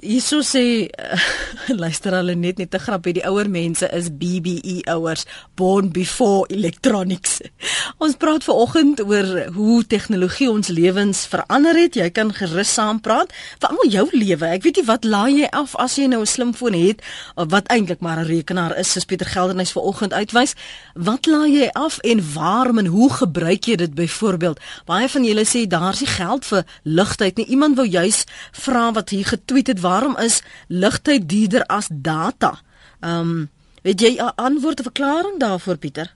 Hierso 0.04 0.42
sê 0.44 0.92
uh, 0.92 1.20
luister 1.82 2.12
hulle 2.18 2.34
net 2.36 2.58
net 2.60 2.76
'n 2.76 2.84
grapie 2.84 3.14
die 3.16 3.24
ouer 3.24 3.48
mense 3.48 3.88
is 3.96 4.10
BBE 4.12 4.84
ouers 4.92 5.24
born 5.56 5.88
before 5.90 6.44
electronics. 6.52 7.40
Ons 8.04 8.20
praat 8.20 8.44
ver 8.44 8.60
oggend 8.60 9.00
oor 9.00 9.48
hoe 9.56 9.86
tegnologie 9.88 10.50
ons 10.52 10.68
lewens 10.68 11.24
verander 11.32 11.80
het. 11.80 11.96
Jy 11.96 12.10
kan 12.12 12.34
gerus 12.36 12.74
saam 12.74 13.00
praat 13.00 13.32
veral 13.64 13.88
jou 13.88 14.10
lewe. 14.12 14.46
Ek 14.52 14.68
weet 14.68 14.82
nie 14.82 14.86
wat 14.90 15.08
laai 15.08 15.40
jy 15.40 15.48
af 15.56 15.78
as 15.80 15.96
jy 15.96 16.10
nou 16.12 16.20
'n 16.22 16.28
slimfoon 16.28 16.76
het 16.76 17.00
of 17.36 17.48
wat 17.56 17.72
eintlik 17.72 18.04
maar 18.04 18.20
'n 18.20 18.28
rekenaar 18.28 18.76
is 18.76 18.92
soos 18.92 19.06
Pieter 19.08 19.32
Geldenhuys 19.32 19.72
ver 19.72 19.88
oggend 19.88 20.14
uitwys. 20.14 20.56
Wat 20.94 21.26
laai 21.26 21.56
jy 21.56 21.70
af 21.72 22.04
en 22.04 22.20
waarom 22.34 22.80
en 22.80 22.92
hoe 22.92 23.10
gebruik 23.14 23.64
jy 23.64 23.76
dit 23.76 23.96
byvoorbeeld? 23.96 24.60
Baie 24.86 25.08
van 25.08 25.24
julle 25.24 25.46
sê 25.48 25.68
daar's 25.68 26.00
nie 26.04 26.12
geld 26.20 26.46
vir 26.46 26.66
ligtyd 26.84 27.38
nie. 27.38 27.48
Iemand 27.48 27.76
wou 27.78 27.88
juis 27.88 28.26
vra 28.52 28.92
wat 28.92 29.10
hier 29.10 29.26
getweet 29.26 29.68
het 29.68 29.85
waarom 29.86 30.18
is 30.18 30.42
ligtyd 30.68 31.30
duurder 31.30 31.66
as 31.70 31.90
data? 31.92 32.56
Ehm 33.00 33.20
um, 33.20 33.50
weet 33.86 34.02
jy 34.02 34.12
'n 34.18 34.36
antwoord 34.36 34.80
of 34.80 34.90
verklaring 34.90 35.40
daarvoor 35.40 35.78
Pieter? 35.78 36.14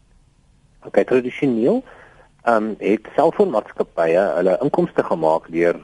Okay, 0.86 1.04
tradisioneel 1.04 1.84
ehm 2.44 2.64
um, 2.64 2.76
het 2.80 3.06
selfoonmaatskappye 3.16 4.22
hulle 4.38 4.58
inkomste 4.62 5.04
gemaak 5.04 5.52
deur 5.52 5.76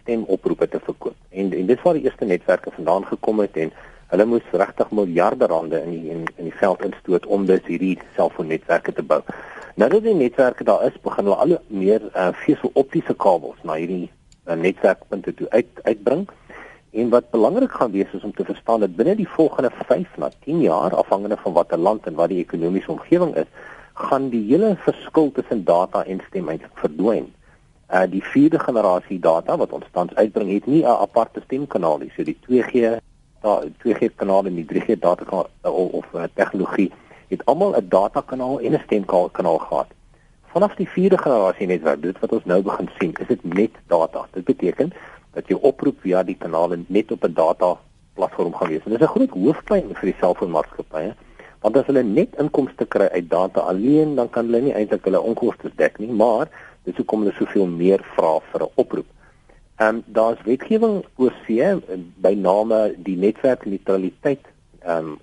stemoproepe 0.00 0.68
te 0.68 0.80
verkoop. 0.84 1.16
En 1.30 1.52
en 1.52 1.66
dit 1.66 1.82
waar 1.82 1.98
die 1.98 2.04
eerste 2.04 2.24
netwerke 2.24 2.70
vandaan 2.70 3.04
gekom 3.06 3.40
het 3.40 3.56
en 3.56 3.72
hulle 4.12 4.24
moes 4.24 4.46
regtig 4.52 4.90
miljarde 4.90 5.46
rande 5.46 5.82
in 5.82 5.90
die 5.90 6.10
in, 6.14 6.24
in 6.36 6.48
die 6.50 6.58
veld 6.62 6.84
instoot 6.84 7.26
om 7.26 7.46
dus 7.46 7.64
hierdie 7.66 7.98
selfoonnetwerke 8.14 8.92
te 8.92 9.02
bou. 9.02 9.20
Nou 9.76 9.90
dat 9.90 10.02
die 10.02 10.14
netwerke 10.14 10.64
daar 10.64 10.86
is, 10.86 11.00
begin 11.02 11.26
hulle 11.26 11.36
al 11.36 11.58
meer 11.68 12.04
uh, 12.14 12.28
veseloptiese 12.44 13.14
kabels 13.14 13.58
na 13.62 13.74
hierdie 13.80 14.06
uh, 14.46 14.54
netwerkpunte 14.54 15.34
toe 15.34 15.50
uit 15.50 15.82
uitbring. 15.82 16.28
En 16.96 17.08
wat 17.08 17.30
belangrik 17.30 17.72
gaan 17.72 17.90
wees 17.90 18.12
is 18.12 18.22
om 18.22 18.32
te 18.34 18.44
verstaan 18.44 18.80
dat 18.80 18.96
binne 18.96 19.14
die 19.16 19.28
volgende 19.28 19.70
5 19.86 20.16
na 20.16 20.30
10 20.44 20.60
jaar 20.60 20.94
afhangende 20.94 21.36
van 21.36 21.52
watter 21.52 21.78
land 21.78 22.06
en 22.06 22.14
wat 22.14 22.28
die 22.28 22.38
ekonomiese 22.38 22.90
omgewing 22.90 23.34
is, 23.36 23.50
gaan 23.92 24.28
die 24.28 24.44
hele 24.46 24.76
verskil 24.84 25.32
tussen 25.32 25.64
data 25.64 26.04
en 26.04 26.22
stem 26.28 26.48
eintlik 26.48 26.78
verdwyn. 26.80 27.26
Uh 27.92 28.06
die 28.10 28.22
vierde 28.24 28.58
generasie 28.58 29.18
data 29.20 29.56
wat 29.56 29.74
ons 29.76 29.90
tans 29.92 30.14
uitbring 30.14 30.52
het 30.52 30.66
nie 30.66 30.82
'n 30.84 30.96
aparte 31.04 31.40
stemkanaal 31.44 31.98
nie. 31.98 32.10
So 32.16 32.24
die 32.24 32.38
2G 32.48 32.96
da 33.42 33.60
2G 33.84 34.10
kanaal 34.16 34.46
en 34.46 34.54
die 34.54 34.66
3G 34.72 34.98
data 34.98 35.24
kanaal 35.24 35.48
of, 35.62 35.92
of 36.00 36.06
uh, 36.14 36.22
tegnologie 36.34 36.92
het 37.28 37.44
almal 37.44 37.76
'n 37.76 37.88
datakanaal 37.88 38.60
en 38.60 38.72
'n 38.72 38.82
stemkanaal 38.86 39.58
gehad. 39.58 39.90
Vanaf 40.56 40.74
die 40.74 40.88
vierde 40.88 41.18
generasie 41.18 41.66
netwerk, 41.66 42.02
dit 42.02 42.18
wat 42.18 42.32
ons 42.32 42.44
nou 42.44 42.62
begin 42.62 42.88
sien, 42.98 43.12
is 43.20 43.26
dit 43.26 43.44
net 43.44 43.70
data. 43.86 44.26
Dit 44.32 44.44
beteken 44.44 44.92
dat 45.36 45.50
jy 45.52 45.58
oproep 45.68 46.00
via 46.04 46.22
die 46.24 46.38
kanale 46.40 46.80
net 46.88 47.12
op 47.12 47.24
'n 47.24 47.34
data 47.36 47.76
platform 48.16 48.54
gaan 48.54 48.68
wees. 48.68 48.84
En 48.84 48.90
dis 48.90 49.00
'n 49.00 49.14
groot 49.14 49.30
hoofpyn 49.30 49.94
vir 49.94 50.08
die 50.12 50.20
selfoonmaatskappye, 50.20 51.14
want 51.60 51.76
as 51.76 51.86
hulle 51.86 52.02
net 52.02 52.36
inkomste 52.38 52.86
kry 52.86 53.08
uit 53.12 53.28
data 53.30 53.60
alleen, 53.60 54.14
dan 54.14 54.30
kan 54.30 54.46
hulle 54.46 54.60
nie 54.60 54.72
eintlik 54.72 55.04
hulle 55.04 55.20
onkoste 55.20 55.70
dek 55.76 55.98
nie, 55.98 56.12
maar 56.12 56.48
dis 56.84 56.96
hoekom 56.96 57.20
hulle 57.24 57.34
soveel 57.38 57.66
meer 57.66 58.00
vra 58.16 58.38
vir 58.52 58.62
'n 58.62 58.72
oproep. 58.74 59.06
Ehm 59.76 59.96
um, 59.96 60.02
daar's 60.06 60.42
wetgewing 60.44 61.04
oor 61.16 61.34
see 61.46 61.76
by 62.16 62.34
name 62.34 62.94
die 62.96 63.16
netwerkneutraliteit 63.16 64.44
ehm 64.80 64.98
um, 64.98 65.18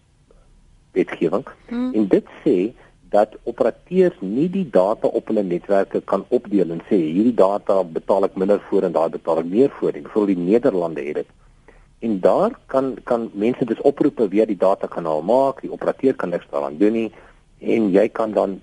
wetgewing. 0.91 1.45
Hmm. 1.67 1.93
En 1.93 2.07
dit 2.07 2.25
sê 2.43 2.73
dat 3.13 3.35
operateurs 3.49 4.15
nie 4.19 4.47
die 4.49 4.65
data 4.73 5.07
op 5.07 5.27
hulle 5.29 5.43
netwerke 5.45 6.01
kan 6.11 6.25
opdeel 6.37 6.73
en 6.73 6.81
sê 6.89 6.97
hierdie 6.97 7.35
data 7.37 7.75
betaal 7.97 8.25
ek 8.27 8.39
minder 8.41 8.61
voor 8.69 8.87
en 8.87 8.95
daai 8.95 9.09
betaal 9.13 9.43
ek 9.43 9.51
meer 9.51 9.69
voor 9.77 9.93
nie. 9.93 10.07
Vir 10.15 10.31
die 10.31 10.39
Nederlande 10.39 11.05
het 11.05 11.19
dit. 11.21 11.29
En 12.07 12.19
daar 12.23 12.57
kan 12.73 12.95
kan 13.09 13.29
mense 13.45 13.65
dus 13.69 13.83
oproepe 13.89 14.27
via 14.33 14.47
die 14.49 14.57
datakanaal 14.65 15.21
maak. 15.29 15.61
Die 15.61 15.71
operateur 15.71 16.17
kan 16.17 16.33
niks 16.33 16.49
daaraan 16.51 16.81
doen 16.81 16.97
nie 16.99 17.11
en 17.75 17.91
jy 17.93 18.07
kan 18.09 18.33
dan 18.39 18.57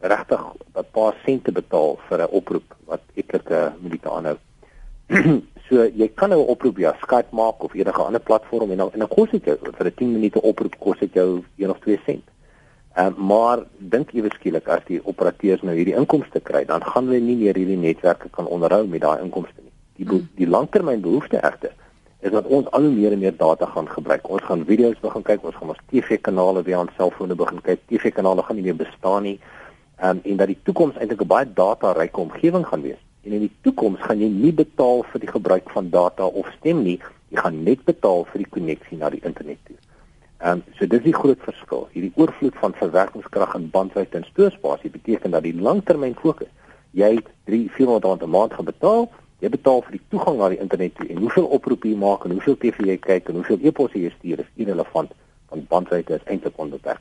regtig 0.00 0.44
'n 0.76 0.86
paar 0.92 1.16
sente 1.24 1.52
betaal 1.52 1.98
vir 2.08 2.22
'n 2.22 2.30
oproep 2.40 2.76
wat 2.84 3.02
etlike 3.14 3.72
minute 3.80 4.08
aanhou. 4.10 4.36
so 5.68 5.88
jy 6.02 6.08
kan 6.14 6.30
nou 6.30 6.40
'n 6.44 6.52
oproep 6.54 6.76
via 6.76 6.96
Skype 7.02 7.32
maak 7.32 7.64
of 7.64 7.74
enige 7.74 8.02
ander 8.02 8.20
platform 8.20 8.70
en 8.70 8.76
dan 8.76 8.92
en 8.92 8.98
dan 8.98 9.08
kos 9.08 9.30
dit 9.30 9.44
jou 9.44 9.58
vir 9.78 9.86
'n 9.86 9.94
10 9.94 10.12
minute 10.12 10.40
oproep 10.40 10.78
kos 10.78 10.98
dit 10.98 11.12
jou 11.12 11.42
1 11.56 11.70
of 11.70 11.78
2 11.80 12.00
sent. 12.06 12.35
Uh, 12.96 13.10
maar 13.16 13.66
dink 13.76 14.12
ewe 14.16 14.30
skielik 14.32 14.68
as 14.72 14.84
die 14.88 15.02
operateurs 15.04 15.60
nou 15.62 15.74
hierdie 15.76 15.96
inkomste 16.00 16.40
kry, 16.40 16.62
dan 16.64 16.80
gaan 16.80 17.10
hulle 17.10 17.20
nie 17.20 17.36
meer 17.36 17.58
hierdie 17.58 17.76
netwerke 17.76 18.30
kan 18.32 18.46
onderhou 18.48 18.86
met 18.88 19.02
daai 19.02 19.20
inkomste 19.20 19.60
nie. 19.60 19.72
Die 19.98 20.06
hmm. 20.08 20.28
die 20.38 20.48
langtermynbehoefte 20.48 21.42
egter 21.44 21.74
is 22.24 22.32
dat 22.32 22.48
ons 22.48 22.70
al 22.72 22.88
hoe 22.88 22.94
meer 22.94 23.12
en 23.12 23.20
meer 23.20 23.36
data 23.36 23.68
gaan 23.74 23.88
gebruik. 23.88 24.28
Ons 24.32 24.46
gaan 24.48 24.64
video's 24.64 24.98
begin 25.02 25.22
kyk, 25.22 25.44
ons 25.44 25.58
gaan 25.60 25.74
ons 25.74 25.82
TV-kanale 25.92 26.62
via 26.64 26.80
ons 26.80 26.94
selfone 26.96 27.36
begin 27.38 27.60
kyk. 27.68 27.84
TV-kanale 27.92 28.42
gaan 28.46 28.56
nie 28.56 28.64
meer 28.66 28.78
bestaan 28.80 29.28
nie. 29.28 29.36
Um, 30.00 30.20
en 30.24 30.40
dat 30.40 30.50
die 30.50 30.58
toekoms 30.64 30.96
eintlik 30.96 31.22
'n 31.22 31.32
baie 31.34 31.52
data-ryke 31.52 32.20
omgewing 32.20 32.66
gaan 32.66 32.82
wees. 32.82 33.02
En 33.24 33.32
in 33.32 33.44
die 33.44 33.52
toekoms 33.60 34.00
gaan 34.00 34.20
jy 34.20 34.28
nie 34.28 34.52
betaal 34.52 35.04
vir 35.12 35.20
die 35.20 35.30
gebruik 35.30 35.70
van 35.70 35.90
data 35.90 36.26
of 36.26 36.48
stem 36.58 36.82
nie, 36.82 36.98
jy 37.28 37.38
gaan 37.38 37.62
net 37.62 37.84
betaal 37.84 38.24
vir 38.32 38.38
die 38.42 38.50
koneksie 38.50 38.98
na 38.98 39.10
die 39.10 39.22
internet 39.22 39.58
toe. 39.64 39.76
Ehm 40.38 40.52
um, 40.52 40.62
so 40.78 40.86
dis 40.86 41.02
die 41.02 41.14
groot 41.14 41.40
verskil. 41.40 41.88
Hierdie 41.92 42.12
oorvloed 42.14 42.56
van 42.60 42.74
verwerkingskrag 42.76 43.54
en 43.54 43.70
bandwydte 43.70 44.16
en 44.16 44.24
stoorspasie 44.24 44.90
beteken 44.90 45.30
dat 45.30 45.42
die 45.42 45.54
langtermyn 45.54 46.14
fokus 46.14 46.52
jy 46.90 47.18
3 47.44 47.68
400 47.76 48.04
rand 48.04 48.22
'n 48.22 48.30
maand 48.30 48.52
gaan 48.54 48.64
betaal 48.64 49.08
Jy 49.44 49.50
betaal 49.52 49.82
vir 49.84 49.98
die 49.98 50.04
toegang 50.08 50.38
na 50.40 50.48
die 50.48 50.60
internet 50.64 50.94
toe 50.96 51.06
en 51.12 51.18
hoeveel 51.20 51.46
oproepe 51.52 51.90
jy 51.90 51.96
maak 52.00 52.22
en 52.24 52.32
hoeveel 52.32 52.56
TV 52.60 52.86
jy 52.88 52.96
kyk 53.04 53.28
en 53.28 53.40
hoeveel 53.40 53.66
e-posse 53.68 54.00
jy 54.00 54.10
stuur 54.14 54.40
is 54.40 54.52
irrelevant 54.56 55.12
want 55.48 55.68
bandwydte 55.68 56.14
is 56.14 56.24
eintlik 56.24 56.58
onbeperk. 56.58 57.00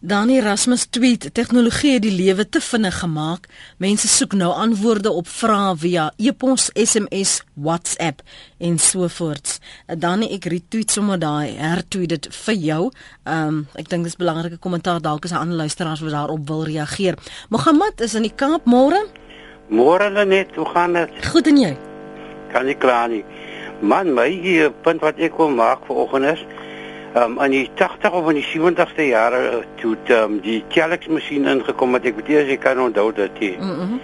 Dani 0.00 0.38
Erasmus 0.38 0.86
tweet: 0.88 1.34
Tegnologie 1.34 1.92
het 1.92 2.02
die 2.02 2.14
lewe 2.14 2.48
te 2.48 2.60
vinnig 2.60 2.98
gemaak. 2.98 3.48
Mense 3.76 4.08
soek 4.08 4.32
nou 4.32 4.48
antwoorde 4.52 5.10
op 5.12 5.28
vrae 5.28 5.74
via 5.76 6.06
e-pos, 6.16 6.70
SMS, 6.72 7.42
WhatsApp 7.54 8.22
en 8.58 8.78
so 8.78 9.08
voorts. 9.08 9.58
Dani 9.86 10.30
ek 10.32 10.48
retweet 10.48 10.90
sommer 10.90 11.20
daai 11.20 11.52
hertweet 11.58 12.14
dit 12.14 12.28
vir 12.44 12.54
jou. 12.54 12.82
Ehm 13.24 13.48
um, 13.48 13.58
ek 13.76 13.92
dink 13.92 14.08
dis 14.08 14.16
'n 14.16 14.24
belangrike 14.24 14.56
kommentaar 14.56 15.00
dalk 15.00 15.24
as 15.24 15.32
'n 15.32 15.42
ander 15.42 15.56
luisteraars 15.56 16.00
wat 16.00 16.16
daarop 16.16 16.48
wil 16.48 16.64
reageer. 16.64 17.14
Mohammed 17.50 18.00
is 18.00 18.14
in 18.14 18.22
die 18.22 18.34
Kaap 18.34 18.64
môre. 18.64 19.04
Môre 19.68 20.24
net, 20.24 20.56
hoe 20.56 20.66
gaan 20.66 20.92
dit? 20.92 21.10
Goed 21.30 21.46
en 21.46 21.56
jy? 21.56 21.76
Kan 22.52 22.66
nie 22.66 22.74
kla 22.74 23.06
nie. 23.06 23.24
Man, 23.80 24.14
my 24.14 24.28
hier, 24.28 24.72
punt 24.82 25.00
wat 25.00 25.18
ek 25.18 25.36
wil 25.36 25.50
maak 25.50 25.86
vanoggend 25.86 26.24
is, 26.24 26.42
um, 27.14 27.38
in 27.40 27.50
die 27.50 27.70
80 27.74 28.12
of 28.12 28.28
in 28.30 28.38
die 28.38 28.46
70ste 28.46 29.08
jare 29.10 29.64
toe 29.80 29.96
um, 30.16 30.38
die 30.44 30.60
telex 30.68 31.10
masjien 31.10 31.48
ingekom 31.50 31.94
het, 31.98 32.06
ek 32.10 32.20
weet 32.20 32.42
as 32.44 32.50
jy 32.52 32.58
kan 32.62 32.80
onthou 32.82 33.10
dat 33.16 33.36
die 33.38 33.56
mm 33.58 33.74
-hmm. 33.76 34.00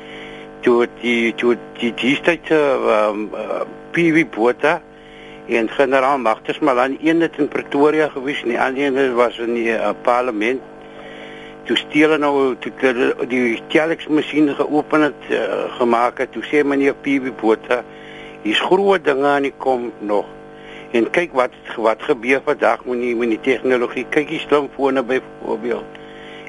toe 0.60 0.86
die 1.00 1.34
toe 1.34 1.56
die 1.80 1.92
dienstyd 1.94 2.50
um, 2.50 3.28
uh, 3.34 3.64
PV 3.92 4.26
Botha 4.26 4.80
en 5.46 5.68
generaal 5.70 6.18
Magtes 6.18 6.58
Malan 6.58 6.98
een 7.02 7.20
het 7.20 7.38
in 7.38 7.48
Pretoria 7.48 8.08
gewees 8.08 8.42
en 8.42 8.48
die 8.48 8.60
ander 8.60 8.96
een 8.96 9.14
was 9.14 9.38
in 9.38 9.54
die 9.54 9.70
uh, 9.70 9.90
parlement 10.02 10.60
toe 11.64 11.76
steel 11.76 12.18
nou 12.18 12.56
toe 12.58 12.72
die, 12.82 13.26
die 13.26 13.62
telex 13.68 14.06
masjien 14.06 14.54
geopen 14.54 15.02
het 15.02 15.30
uh, 15.30 15.38
gemaak 15.78 16.18
het 16.18 16.32
toe 16.32 16.42
sê 16.42 16.64
meneer 16.64 16.94
PB 16.94 17.34
Botha 17.40 17.82
hier's 18.42 18.60
groot 18.60 19.04
dinge 19.04 19.26
aan 19.26 19.42
die 19.42 19.54
kom 19.58 19.92
nog 19.98 20.35
en 20.92 21.10
kyk 21.10 21.32
wat 21.32 21.54
wat 21.76 22.02
gebeur 22.02 22.40
vandag 22.44 22.84
met 22.84 23.00
die 23.00 23.14
met 23.14 23.28
die 23.28 23.40
tegnologie 23.40 24.06
kyk 24.10 24.28
die 24.28 24.42
slimfone 24.48 25.02
byvoorbeeld 25.02 26.02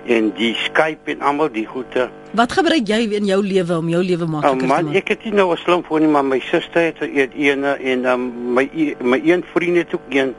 en 0.07 0.31
die 0.37 0.53
Skype 0.55 1.11
en 1.11 1.21
almal 1.21 1.51
die 1.51 1.65
goeie 1.65 2.09
wat 2.31 2.51
gebruik 2.51 2.87
jy 2.87 3.01
in 3.17 3.25
jou 3.25 3.41
lewe 3.43 3.77
om 3.77 3.89
jou 3.89 4.03
lewe 4.03 4.25
makliker 4.25 4.63
oh, 4.63 4.67
man, 4.67 4.85
te 4.85 4.91
maak 4.91 5.01
ek 5.01 5.07
het 5.15 5.23
nie 5.25 5.33
nou 5.33 5.51
'n 5.53 5.57
slimfoon 5.57 6.01
nie 6.01 6.11
maar 6.11 6.25
my 6.25 6.39
suster 6.39 6.93
het 7.01 7.31
een 7.35 7.63
en 7.63 8.05
um, 8.05 8.53
my 8.53 8.69
my 9.01 9.21
een 9.23 9.43
vriend 9.53 9.77
het 9.77 9.93
ook 9.93 10.07
een 10.09 10.35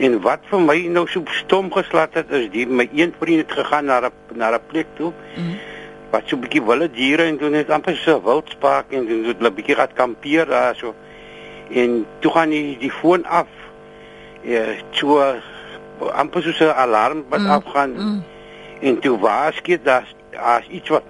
En 0.00 0.16
wat 0.24 0.46
vir 0.48 0.62
my 0.64 0.76
nou 0.88 1.04
so 1.12 1.20
stom 1.42 1.68
geslat 1.74 2.14
het 2.16 2.30
is 2.36 2.46
die 2.54 2.64
my 2.66 2.86
een 2.96 3.12
vriend 3.20 3.42
het 3.44 3.52
gegaan 3.58 3.90
na 3.90 4.00
'n 4.00 4.12
na 4.34 4.48
'n 4.54 4.60
plek 4.66 4.86
toe. 4.96 5.12
Mm. 5.36 5.58
Wat 6.10 6.22
so 6.26 6.36
'n 6.36 6.40
bietjie 6.40 6.62
wilde 6.62 6.90
diere 6.90 7.22
en 7.22 7.36
doen 7.36 7.50
net 7.50 7.70
amper 7.70 7.96
so 7.96 8.22
wildspark 8.22 8.86
en 8.92 9.06
doen 9.06 9.24
so 9.24 9.46
'n 9.46 9.54
bietjie 9.54 9.74
gat 9.74 9.92
kampeer 9.92 10.46
daar 10.46 10.74
so. 10.74 10.94
En 11.70 12.06
toe 12.18 12.32
gaan 12.32 12.48
die 12.48 12.78
die 12.78 12.90
foon 12.90 13.26
af. 13.26 13.48
Ja, 14.42 14.64
toe 14.90 15.40
amper 16.12 16.42
so 16.42 16.64
'n 16.64 16.74
alarm 16.74 17.24
wat 17.28 17.40
mm. 17.40 17.50
afgaan. 17.50 17.92
Mm. 17.92 18.24
En 18.80 18.98
toe 18.98 19.18
waarskynlik 19.18 19.84
daar 19.84 20.06
as 20.36 20.66
iets 20.68 20.88
wat 20.88 21.02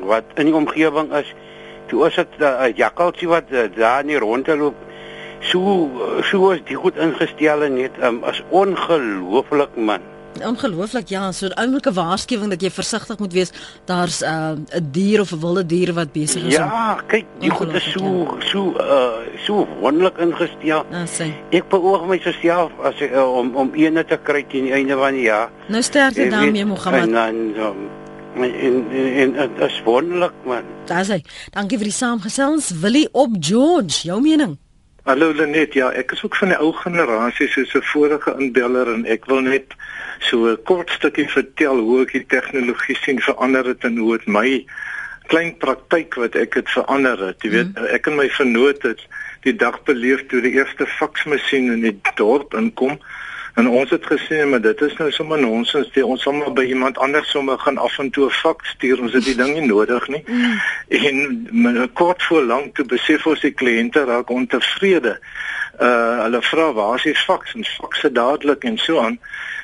wat 0.00 0.24
in 0.34 0.44
die 0.44 0.54
omgewing 0.54 1.12
is. 1.12 1.34
Toe 1.86 2.06
is 2.06 2.14
dit 2.14 2.38
'n 2.38 2.72
jakkalsie 2.74 3.28
wat 3.28 3.44
uh, 3.50 3.68
daar 3.74 4.04
nie 4.04 4.18
rondloop 4.18 4.74
so 5.42 5.90
so 6.22 6.50
is 6.54 6.62
die 6.68 6.78
goed 6.78 6.96
ingestel 6.96 7.66
net 7.74 7.98
um, 8.02 8.22
as 8.24 8.42
ongelooflik 8.54 9.74
man. 9.76 10.11
Ongelooflik 10.40 11.08
ja, 11.08 11.32
so 11.32 11.46
'n 11.46 11.58
oulike 11.60 11.92
waarskuwing 11.92 12.50
dat 12.50 12.62
jy 12.62 12.70
versigtig 12.70 13.18
moet 13.18 13.32
wees. 13.32 13.52
Daar's 13.84 14.22
uh, 14.22 14.50
'n 14.56 14.66
uh, 14.74 14.80
dier 14.90 15.20
of 15.20 15.32
'n 15.32 15.40
wilde 15.40 15.66
dier 15.66 15.92
wat 15.92 16.12
besig 16.12 16.42
is. 16.42 16.54
Ja, 16.54 16.94
om... 16.94 17.06
kyk, 17.06 17.26
die 17.38 17.50
goed 17.50 17.74
is 17.74 17.92
so 17.92 18.04
ja. 18.04 18.46
so 18.48 18.72
uh 18.80 19.36
so 19.44 19.68
wonderlik 19.80 20.18
ingestel. 20.18 20.84
Sien. 21.04 21.34
Ek 21.50 21.68
beoog 21.68 22.06
my 22.06 22.18
self 22.18 22.72
as 22.82 23.00
uh, 23.00 23.34
om 23.34 23.56
om 23.56 23.74
eene 23.74 24.04
te 24.04 24.18
kry 24.22 24.44
teen 24.48 24.64
die 24.64 24.72
einde 24.72 24.96
van 24.96 25.12
die 25.12 25.28
jaar. 25.28 25.50
Nou 25.68 25.82
sterkte 25.82 26.28
daarmee 26.28 26.64
Mohammed. 26.64 27.02
En 27.02 27.12
dan 27.12 27.34
um, 27.66 28.44
en 28.44 28.84
en 28.90 29.32
dit 29.32 29.60
is 29.60 29.82
wonderlik 29.84 30.32
man. 30.44 30.64
Daar's 30.86 31.08
hy. 31.08 31.22
Dankie 31.50 31.78
vir 31.78 31.90
die 31.90 31.96
saamgesels. 31.96 32.70
Willie 32.80 33.08
op 33.12 33.36
George, 33.40 34.06
jou 34.08 34.20
mening? 34.20 34.61
Hallo 35.02 35.32
Lenet, 35.34 35.72
ja, 35.74 35.88
ek 35.98 36.12
is 36.14 36.20
ook 36.22 36.36
van 36.38 36.52
die 36.52 36.56
ou 36.62 36.68
generasie 36.78 37.48
soos 37.50 37.72
'n 37.74 37.82
vorige 37.82 38.34
inbeller 38.38 38.86
en 38.92 39.02
ek 39.04 39.24
wil 39.26 39.40
net 39.42 39.74
so 40.22 40.46
'n 40.46 40.62
kort 40.62 40.90
stukkie 40.90 41.26
vertel 41.26 41.80
hoe 41.82 42.02
ek 42.02 42.12
die 42.12 42.26
tegnologie 42.26 42.94
sien 42.96 43.18
verander 43.18 43.66
het 43.66 43.82
en 43.84 43.96
hoe 43.98 44.18
dit 44.18 44.26
my 44.26 44.64
klein 45.26 45.56
praktyk 45.58 46.14
wat 46.14 46.38
ek 46.38 46.54
het 46.54 46.70
verander 46.70 47.18
het. 47.18 47.42
Jy 47.42 47.50
weet, 47.50 47.74
mm. 47.74 47.90
ek 47.98 48.06
en 48.06 48.16
my 48.16 48.28
vernoot 48.30 48.82
het 48.82 49.02
die 49.42 49.56
dag 49.56 49.82
beleef 49.82 50.22
toe 50.26 50.40
die 50.40 50.54
eerste 50.54 50.86
faksmasjien 50.86 51.72
in 51.72 51.82
die 51.82 51.98
dorp 52.14 52.54
inkom. 52.54 53.00
En 53.54 53.68
ons 53.68 53.90
het 53.90 54.04
gesê 54.06 54.44
maar 54.48 54.60
dit 54.60 54.80
is 54.80 54.96
nou 54.96 55.10
sommer 55.10 55.38
nonsens, 55.38 55.90
die 55.92 56.04
ons 56.06 56.22
sommer 56.22 56.52
by 56.52 56.64
iemand 56.72 56.98
anders 56.98 57.30
sommer 57.30 57.58
gaan 57.58 57.78
af 57.78 57.98
en 57.98 58.10
toe 58.10 58.26
'n 58.26 58.30
faks 58.30 58.68
stuur, 58.68 59.00
ons 59.00 59.12
het 59.12 59.24
die 59.24 59.36
ding 59.36 59.52
nie 59.52 59.66
nodig 59.66 60.08
nie. 60.08 60.24
Mm. 60.26 60.60
En 60.88 61.90
kort 61.92 62.22
voor 62.22 62.42
lank 62.42 62.74
toe 62.74 62.84
besef 62.84 63.26
ons 63.26 63.40
die 63.40 63.54
kliënte 63.54 64.04
raak 64.04 64.30
ontevrede. 64.30 65.18
Uh 65.80 66.22
hulle 66.22 66.42
vra 66.42 66.72
waar 66.72 66.94
is 66.94 67.02
die 67.02 67.16
faks 67.16 67.54
en 67.54 67.64
fakse 67.64 68.12
dadelik 68.12 68.64
en 68.64 68.78
so 68.78 69.00
aan. 69.00 69.18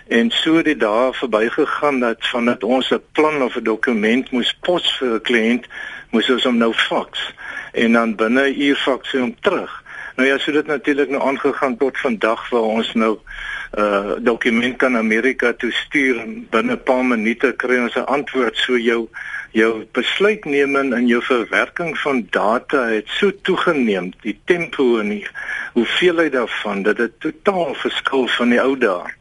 En 0.09 0.30
so 0.30 0.62
die 0.62 0.76
dae 0.76 1.12
verbygegaan 1.12 2.01
dat 2.01 2.28
vandat 2.28 2.64
ons 2.64 2.91
'n 2.91 3.03
plan 3.12 3.43
of 3.43 3.57
'n 3.57 3.62
dokument 3.62 4.30
moes 4.30 4.57
pos 4.61 4.97
vir 4.99 5.14
'n 5.14 5.20
kliënt, 5.20 5.64
moes 6.11 6.30
ons 6.30 6.45
hom 6.45 6.57
nou 6.57 6.72
faks 6.74 7.34
en 7.72 7.93
dan 7.93 8.14
binne 8.16 8.49
'n 8.49 8.61
uur 8.61 8.76
faks 8.76 9.12
hom 9.12 9.36
terug. 9.41 9.82
Nou 10.16 10.28
ja, 10.28 10.39
so 10.39 10.53
dit 10.53 10.66
natuurlik 10.66 11.09
nou 11.09 11.22
aangegaan 11.22 11.76
tot 11.76 11.99
vandag 11.99 12.49
waar 12.51 12.62
ons 12.62 12.95
nou 12.95 13.18
uh 13.76 14.16
dokument 14.18 14.76
kan 14.76 14.96
Amerika 14.96 15.52
toe 15.52 15.72
stuur 15.72 16.20
en 16.20 16.46
binne 16.50 16.72
'n 16.72 16.82
paar 16.82 17.04
minute 17.04 17.52
kry 17.56 17.78
ons 17.78 17.96
'n 17.96 18.06
antwoord 18.06 18.56
so 18.56 18.78
jou 18.78 19.08
jou 19.50 19.84
besluitneming 19.92 20.92
en 20.94 21.06
jou 21.06 21.22
verwerking 21.22 21.98
van 21.98 22.26
data 22.30 22.84
het 22.86 23.08
so 23.08 23.32
toegeneem 23.42 24.12
die 24.20 24.36
tempo 24.44 24.98
en 24.98 25.08
die 25.08 25.26
hoeveelheid 25.72 26.32
daarvan 26.32 26.82
dat 26.82 26.96
dit 26.96 27.20
totaal 27.20 27.74
verskil 27.74 28.28
van 28.28 28.52
die 28.52 28.60
ou 28.60 28.76
dae. 28.76 29.16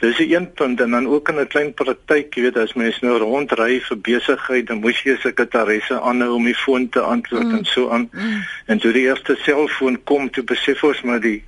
Dis 0.00 0.18
'n 0.18 0.32
een 0.32 0.52
punt 0.52 0.80
en 0.80 0.90
dan 0.90 1.06
ook 1.06 1.28
in 1.28 1.40
'n 1.40 1.46
klein 1.46 1.74
praktyk, 1.74 2.34
jy 2.34 2.42
weet 2.42 2.56
as 2.56 2.74
mense 2.74 3.04
nou 3.04 3.18
rondry 3.18 3.80
vir 3.80 3.98
besigheid, 3.98 4.66
dan 4.66 4.80
moet 4.80 4.96
jy 4.96 5.12
'n 5.12 5.18
sekretaresse 5.20 6.00
aanhou 6.00 6.34
om 6.34 6.44
die 6.44 6.54
foon 6.54 6.88
te 6.88 7.00
antwoord 7.00 7.44
mm. 7.44 7.56
en 7.56 7.64
so 7.64 7.90
aan. 7.90 8.08
Mm. 8.12 8.44
En 8.66 8.78
toe 8.78 8.92
die 8.92 9.06
eerste 9.08 9.36
selfoon 9.40 10.04
kom, 10.04 10.30
toe 10.30 10.44
besef 10.44 10.84
ons 10.84 11.02
maar 11.02 11.20
die 11.20 11.44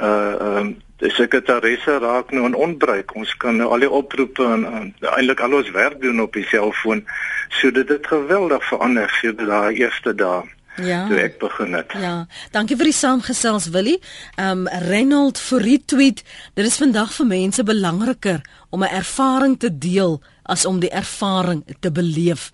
uh 0.00 0.34
ehm 0.40 0.56
um, 0.56 0.82
die 1.02 1.10
sekretaresse 1.10 1.98
raak 1.98 2.30
nou 2.30 2.46
in 2.46 2.54
onbruik. 2.54 3.14
Ons 3.18 3.34
kan 3.42 3.56
nou 3.58 3.70
al 3.74 3.84
die 3.84 3.90
oproepe 3.90 4.46
en, 4.46 4.64
en 4.64 4.90
eintlik 5.16 5.42
al 5.42 5.58
ons 5.60 5.70
werk 5.74 6.00
doen 6.02 6.22
op 6.22 6.36
die 6.36 6.46
selfoon. 6.50 7.04
So 7.60 7.70
dit 7.74 7.88
het 7.88 8.06
geweldig 8.06 8.64
verander 8.68 9.10
vir 9.20 9.38
daai 9.40 9.74
eerste 9.82 10.14
dae. 10.14 10.44
Ja. 10.82 11.04
Toe 11.06 11.20
ek 11.22 11.38
begin 11.38 11.76
het. 11.76 11.92
Ja. 12.02 12.14
Dankie 12.54 12.76
vir 12.78 12.88
die 12.90 12.96
saamgesels 12.96 13.68
Willie. 13.74 14.00
Um 14.40 14.66
Reynold 14.88 15.38
vir 15.38 15.62
retweet. 15.62 16.24
Dit 16.58 16.66
is 16.66 16.80
vandag 16.82 17.12
vir 17.14 17.28
mense 17.30 17.62
belangriker 17.66 18.42
om 18.74 18.82
'n 18.82 18.96
ervaring 19.02 19.58
te 19.58 19.70
deel 19.78 20.20
as 20.44 20.64
om 20.68 20.80
die 20.80 20.90
ervaring 20.92 21.64
te 21.80 21.90
beleef. 21.92 22.50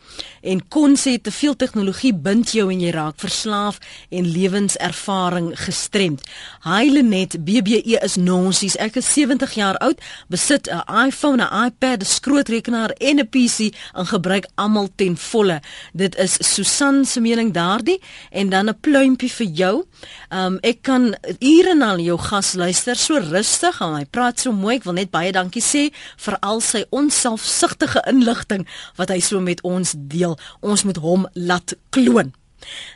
En 0.47 0.63
kon 0.69 0.95
sê 0.97 1.17
te 1.23 1.33
veel 1.35 1.57
tegnologie 1.59 2.13
bind 2.15 2.53
jou 2.55 2.69
en 2.71 2.81
jy 2.81 2.93
raak 2.95 3.19
verslaaf 3.23 3.81
en 4.15 4.29
lewenservaring 4.31 5.51
gestremd. 5.59 6.23
Heilenet 6.67 7.39
BBE 7.45 7.99
is 8.05 8.17
nonsies. 8.17 8.77
Ek 8.79 9.01
is 9.01 9.11
70 9.13 9.57
jaar 9.59 9.79
oud, 9.83 9.99
besit 10.29 10.69
'n 10.71 11.07
iPhone, 11.07 11.43
'n 11.43 11.67
iPad, 11.67 12.03
'n 12.03 12.07
skrootrekenaar 12.07 12.91
en 12.91 13.19
'n 13.19 13.29
PC 13.29 13.75
en 13.95 14.07
gebruik 14.07 14.47
almal 14.55 14.89
ten 14.95 15.17
volle. 15.17 15.61
Dit 15.93 16.17
is 16.17 16.39
Susan 16.55 17.05
se 17.05 17.21
mening 17.21 17.53
daardie 17.53 18.01
en 18.31 18.49
dan 18.49 18.69
'n 18.69 18.81
pluimpie 18.81 19.33
vir 19.33 19.47
jou. 19.47 19.85
Um 20.31 20.59
ek 20.63 20.83
kan 20.83 21.15
ure 21.39 21.75
na 21.75 21.97
jou 21.97 22.19
gas 22.19 22.55
luister 22.55 22.97
so 22.97 23.19
rustig 23.19 23.81
en 23.81 23.95
hy 23.95 24.05
praat 24.05 24.41
so 24.41 24.53
mooi. 24.53 24.77
Ek 24.77 24.85
wil 24.85 24.93
net 24.93 25.11
baie 25.11 25.33
dankie 25.33 25.63
sê 25.63 25.91
vir 26.17 26.39
al 26.41 26.61
sy 26.61 26.85
onselfsug 26.91 27.71
pragtige 27.71 28.03
inligting 28.09 28.67
wat 28.97 29.09
hy 29.09 29.21
so 29.21 29.41
met 29.41 29.61
ons 29.63 29.95
deel. 29.97 30.37
Ons 30.61 30.85
moet 30.85 30.97
hom 31.01 31.27
laat 31.35 31.77
kloon. 31.91 32.35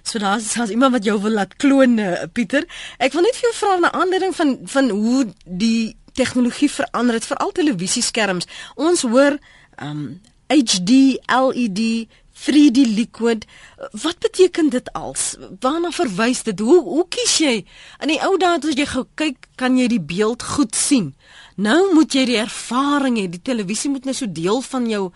So 0.02 0.18
daar's 0.18 0.52
daar's 0.54 0.70
iemand 0.70 0.92
wat 0.92 1.04
jou 1.04 1.20
wil 1.20 1.32
laat 1.32 1.56
kloon 1.56 1.98
uh, 1.98 2.26
Pieter. 2.32 2.66
Ek 2.98 3.12
wil 3.12 3.24
net 3.24 3.36
vir 3.36 3.48
jou 3.48 3.54
vra 3.60 3.76
'n 3.78 3.92
aanleiding 3.92 4.34
van 4.34 4.58
van 4.64 4.90
hoe 4.90 5.32
die 5.44 5.96
tegnologie 6.12 6.70
verander 6.70 7.14
het 7.14 7.26
veral 7.26 7.52
televisieskerms. 7.52 8.46
Ons 8.74 9.02
hoor 9.02 9.38
um 9.80 10.20
HD, 10.48 11.18
LED 11.26 12.08
3D 12.34 12.78
liquid. 12.94 13.46
Wat 13.90 14.18
beteken 14.18 14.68
dit 14.68 14.92
als? 14.92 15.36
Waarna 15.60 15.90
verwys 15.90 16.42
dit? 16.42 16.60
Hoe 16.60 16.82
hoe 16.82 17.06
kies 17.08 17.38
jy? 17.38 17.64
In 18.00 18.08
die 18.08 18.20
ou 18.20 18.36
dae 18.38 18.58
as 18.58 18.76
jy 18.76 18.86
kyk, 19.14 19.48
kan 19.56 19.78
jy 19.78 19.86
die 19.88 20.02
beeld 20.02 20.42
goed 20.42 20.74
sien. 20.74 21.14
Nou 21.54 21.94
moet 21.94 22.14
jy 22.14 22.24
die 22.26 22.40
ervaring 22.42 23.18
hê. 23.20 23.28
Die 23.30 23.42
televisie 23.42 23.90
moet 23.90 24.04
nou 24.08 24.14
so 24.14 24.26
deel 24.26 24.60
van 24.66 24.86
jou 24.90 25.10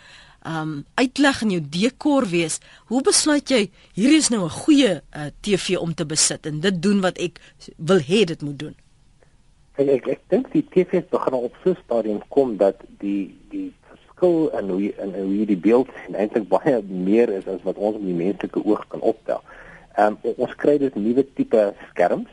um 0.47 0.85
uitleg 0.95 1.41
en 1.43 1.51
jou 1.57 1.63
dekor 1.75 2.29
wees. 2.31 2.61
Hoe 2.87 3.03
besluit 3.03 3.51
jy 3.51 3.65
hierdie 3.99 4.21
is 4.23 4.31
nou 4.31 4.45
'n 4.45 4.59
goeie 4.65 4.93
uh, 5.01 5.27
TV 5.43 5.77
om 5.79 5.95
te 5.95 6.07
besit 6.07 6.47
en 6.47 6.61
dit 6.61 6.83
doen 6.83 7.01
wat 7.01 7.19
ek 7.19 7.41
wil 7.77 7.99
hê 7.99 8.25
dit 8.25 8.43
moet 8.43 8.59
doen? 8.59 8.75
Ek 9.75 9.89
ek, 9.89 10.07
ek 10.07 10.21
dink 10.29 10.53
die 10.53 10.63
TV's 10.63 11.11
begin 11.11 11.35
op 11.35 11.55
so 11.65 11.71
'n 11.71 11.83
stadium 11.85 12.23
kom 12.29 12.57
dat 12.57 12.77
die 12.99 13.35
die 13.51 13.75
verskil 13.91 14.49
in 14.59 14.69
hoe 14.71 14.95
in 14.95 15.15
hoe 15.15 15.47
die 15.47 15.57
beeld 15.57 15.89
eintlik 16.15 16.49
baie 16.49 16.83
meer 16.83 17.29
is 17.29 17.47
as 17.47 17.63
wat 17.63 17.77
ons 17.77 17.99
met 17.99 18.07
die 18.07 18.25
menslike 18.25 18.65
oog 18.65 18.87
kan 18.89 19.01
optel. 19.01 19.43
Um 19.99 20.19
ons 20.23 20.55
kry 20.55 20.79
dus 20.79 20.95
nuwe 20.95 21.27
tipe 21.35 21.75
skerms 21.91 22.31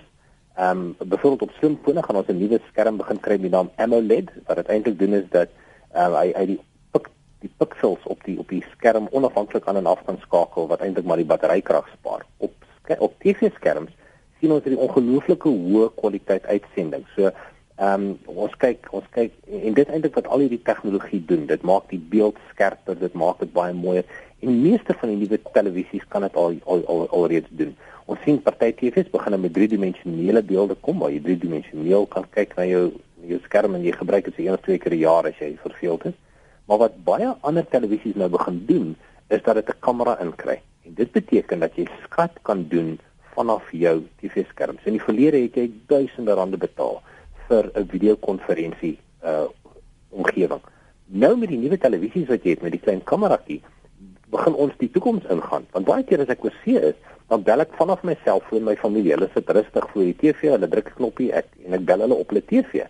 Ehm 0.56 0.96
um, 1.00 1.10
byvoorbeeld 1.10 1.42
op 1.42 1.56
slimfone 1.58 2.04
gaan 2.04 2.16
ons 2.16 2.28
'n 2.28 2.38
nuwe 2.38 2.60
skerm 2.70 2.98
begin 2.98 3.20
kry 3.20 3.32
met 3.32 3.42
die 3.42 3.50
naam 3.50 3.70
AMOLED 3.76 4.30
wat 4.46 4.68
eintlik 4.68 5.00
doen 5.00 5.14
is 5.14 5.28
dat 5.30 5.50
ehm 5.92 6.12
uh, 6.12 6.20
hy 6.20 6.32
hy 6.36 6.46
die 6.46 6.60
pik, 6.92 7.10
die 7.40 7.52
pixels 7.58 8.04
op 8.04 8.24
die 8.24 8.40
op 8.40 8.50
die 8.50 8.64
skerm 8.72 9.08
onafhanklik 9.12 9.68
aan 9.68 9.76
en 9.76 9.86
af 9.86 10.06
kan 10.06 10.18
skakel 10.22 10.68
wat 10.68 10.80
eintlik 10.80 11.06
maar 11.06 11.18
die 11.18 11.26
batterykrag 11.26 11.90
spaar. 11.98 12.26
Op 12.38 12.54
op 13.00 13.14
TV-skerms 13.20 13.92
sien 14.40 14.52
ons 14.52 14.64
hierdie 14.64 14.84
ongelooflike 14.88 15.50
hoë 15.50 15.90
kwaliteit 15.96 16.46
uitsending. 16.46 17.04
So 17.16 17.32
ehm 17.76 18.06
um, 18.06 18.20
ons 18.26 18.56
kyk 18.56 18.88
ons 18.96 19.08
kyk 19.12 19.34
en 19.52 19.74
dit 19.74 19.90
eintlik 19.90 20.16
wat 20.16 20.28
al 20.28 20.46
hierdie 20.46 20.64
tegnologie 20.64 21.26
doen. 21.26 21.46
Dit 21.52 21.68
maak 21.68 21.90
die 21.90 22.00
beeld 22.00 22.40
skerper, 22.54 22.96
dit 23.00 23.14
maak 23.14 23.44
dit 23.44 23.52
baie 23.52 23.74
mooier. 23.74 24.08
En 24.40 24.48
die 24.48 24.72
meeste 24.72 24.96
van 25.02 25.12
die 25.12 25.18
nuwe 25.18 25.42
televisies 25.52 26.08
kan 26.08 26.22
dit 26.22 26.36
al 26.36 26.56
al 26.64 26.86
al 26.88 27.08
alreeds 27.10 27.52
doen. 27.52 27.76
Ons 28.06 28.22
sien 28.22 28.38
party 28.42 28.70
TV's 28.78 29.10
begin 29.10 29.40
met 29.42 29.54
driedimensionele 29.54 30.44
beelde 30.46 30.76
kom 30.86 31.00
waar 31.02 31.10
jy 31.10 31.24
driedimensioneel 31.26 32.06
kan 32.06 32.28
kyk 32.36 32.54
na 32.58 32.66
jou 32.70 32.86
jou 33.26 33.40
skerm 33.48 33.74
en 33.74 33.82
jy 33.82 33.96
gebruik 33.96 34.28
dit 34.30 34.36
se 34.36 34.44
een 34.46 34.54
of 34.54 34.62
twee 34.62 34.78
keer 34.78 34.94
per 34.94 35.00
jaar 35.02 35.26
as 35.26 35.40
jy 35.42 35.56
verveeld 35.64 36.06
is. 36.12 36.18
Maar 36.70 36.84
wat 36.84 37.00
baie 37.08 37.32
ander 37.42 37.66
televisies 37.66 38.14
nou 38.22 38.30
begin 38.30 38.60
doen, 38.70 38.96
is 39.34 39.42
dat 39.42 39.56
dit 39.56 39.70
'n 39.70 39.80
kamera 39.80 40.20
inkry. 40.22 40.62
En 40.86 40.94
dit 40.94 41.12
beteken 41.12 41.60
dat 41.60 41.76
jy 41.76 41.88
skat 42.04 42.32
kan 42.42 42.68
doen 42.70 43.00
vanaf 43.34 43.72
jou 43.72 44.04
TV-skerm. 44.22 44.78
In 44.84 44.98
die 44.98 45.02
verlede 45.02 45.42
het 45.42 45.56
jy 45.56 45.72
duisende 45.88 46.34
rande 46.34 46.58
betaal 46.58 47.02
vir 47.48 47.72
'n 47.74 47.88
videokonferensie 47.88 48.98
uh 49.24 49.48
omgewing. 50.10 50.62
Nou 51.06 51.38
met 51.38 51.50
die 51.50 51.58
nuwe 51.58 51.78
televisies 51.78 52.28
wat 52.28 52.44
jy 52.44 52.50
het 52.50 52.62
met 52.62 52.72
die 52.72 52.80
klein 52.80 53.04
kameratjie, 53.04 53.62
begin 54.30 54.54
ons 54.54 54.74
die 54.78 54.90
toekoms 54.92 55.26
ingaan. 55.30 55.66
Want 55.72 55.86
baie 55.86 56.04
keer 56.04 56.22
as 56.22 56.32
ek 56.32 56.44
oorsee 56.44 56.80
is, 56.80 56.96
dan 57.28 57.44
bel 57.44 57.64
ek 57.64 57.74
vanaf 57.80 58.04
my 58.06 58.16
selfoon 58.24 58.66
my 58.68 58.76
familie. 58.78 59.16
Hulle 59.16 59.30
sit 59.34 59.50
rustig 59.50 59.88
voor 59.92 60.04
die 60.04 60.18
TV, 60.22 60.52
hulle 60.54 60.70
druk 60.70 60.92
'n 60.92 60.98
knoppie 61.00 61.32
ek 61.34 61.48
en 61.66 61.74
ek 61.74 61.86
bel 61.86 62.04
hulle 62.06 62.14
op 62.22 62.30
hulle 62.30 62.46
TV. 62.46 62.86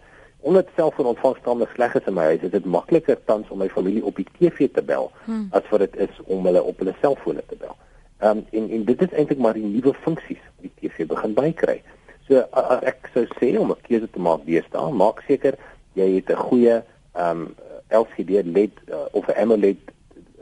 Omdat 0.45 0.67
selfoonontvangsstande 0.75 1.67
sleg 1.73 1.95
is 1.95 2.07
in 2.07 2.13
my 2.13 2.23
huis, 2.23 2.43
is 2.43 2.51
dit 2.51 2.65
makliker 2.65 3.17
tans 3.25 3.49
om 3.49 3.57
my 3.57 3.69
familie 3.69 4.05
op 4.05 4.15
die 4.15 4.27
TV 4.37 4.69
te 4.71 4.83
bel 4.83 5.11
hmm. 5.25 5.47
as 5.51 5.63
wat 5.69 5.79
dit 5.79 5.95
is 5.95 6.19
om 6.25 6.45
hulle 6.45 6.63
op 6.63 6.77
hulle 6.77 6.95
selfone 7.01 7.43
te 7.47 7.55
bel. 7.55 7.75
Ehm 8.19 8.37
um, 8.37 8.45
en 8.51 8.69
en 8.69 8.83
dit 8.83 9.01
is 9.01 9.11
eintlik 9.11 9.39
maar 9.39 9.53
die 9.53 9.63
nuwe 9.63 9.93
funksies 9.93 10.43
wat 10.43 10.67
die 10.67 10.73
TV 10.89 11.07
begin 11.07 11.33
bykry. 11.33 11.81
So 12.27 12.43
as 12.51 12.83
ek 12.83 13.09
sou 13.13 13.25
sê 13.39 13.57
om 13.57 13.71
'n 13.71 13.81
keuse 13.87 14.09
te 14.11 14.19
maak 14.19 14.45
deesdae, 14.45 14.91
maak 14.91 15.23
seker 15.27 15.55
jy 15.93 16.15
het 16.15 16.29
'n 16.29 16.43
goeie 16.49 16.83
ehm 17.13 17.41
um, 17.41 17.55
LCD 17.89 18.43
LED 18.43 18.75
uh, 18.89 19.05
of 19.11 19.27
'n 19.27 19.39
AMOLED 19.41 19.81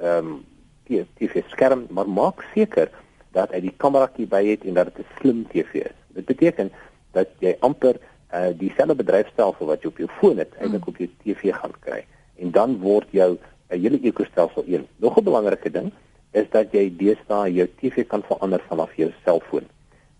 ehm 0.01 0.27
um, 0.27 0.45
TV 1.17 1.43
skerm, 1.47 1.87
maar 1.89 2.09
maak 2.09 2.43
seker 2.53 2.89
dat 3.33 3.53
hy 3.53 3.61
die 3.65 3.73
kamerakie 3.81 4.27
by 4.29 4.41
het 4.45 4.65
en 4.67 4.77
dat 4.77 4.91
dit 4.91 5.05
'n 5.05 5.13
slim 5.19 5.45
TV 5.51 5.85
is. 5.89 5.97
Dit 6.13 6.25
beteken 6.25 6.71
dat 7.11 7.29
jy 7.39 7.55
amper 7.59 7.97
uh, 8.33 8.49
dieselfde 8.57 8.95
bedryfstelsel 8.95 9.65
wat 9.65 9.81
jy 9.81 9.87
op 9.87 9.97
jou 9.97 10.09
foon 10.19 10.37
het, 10.37 10.53
eintlik 10.59 10.87
op 10.87 10.97
jou 10.97 11.09
TV 11.23 11.53
gaan 11.53 11.75
kry. 11.79 12.05
En 12.37 12.51
dan 12.51 12.79
word 12.79 13.07
jou 13.11 13.31
'n 13.33 13.39
uh, 13.69 13.81
hele 13.81 13.99
ekostelsel 14.01 14.63
een. 14.67 14.87
Nog 14.97 15.17
'n 15.17 15.23
belangrike 15.23 15.71
ding 15.71 15.91
is 16.31 16.49
dat 16.49 16.71
jy 16.71 16.93
deesdae 16.97 17.53
jou 17.53 17.67
TV 17.79 18.07
kan 18.07 18.23
verander 18.23 18.61
vanaf 18.67 18.93
jou 18.95 19.11
selfoon. 19.23 19.65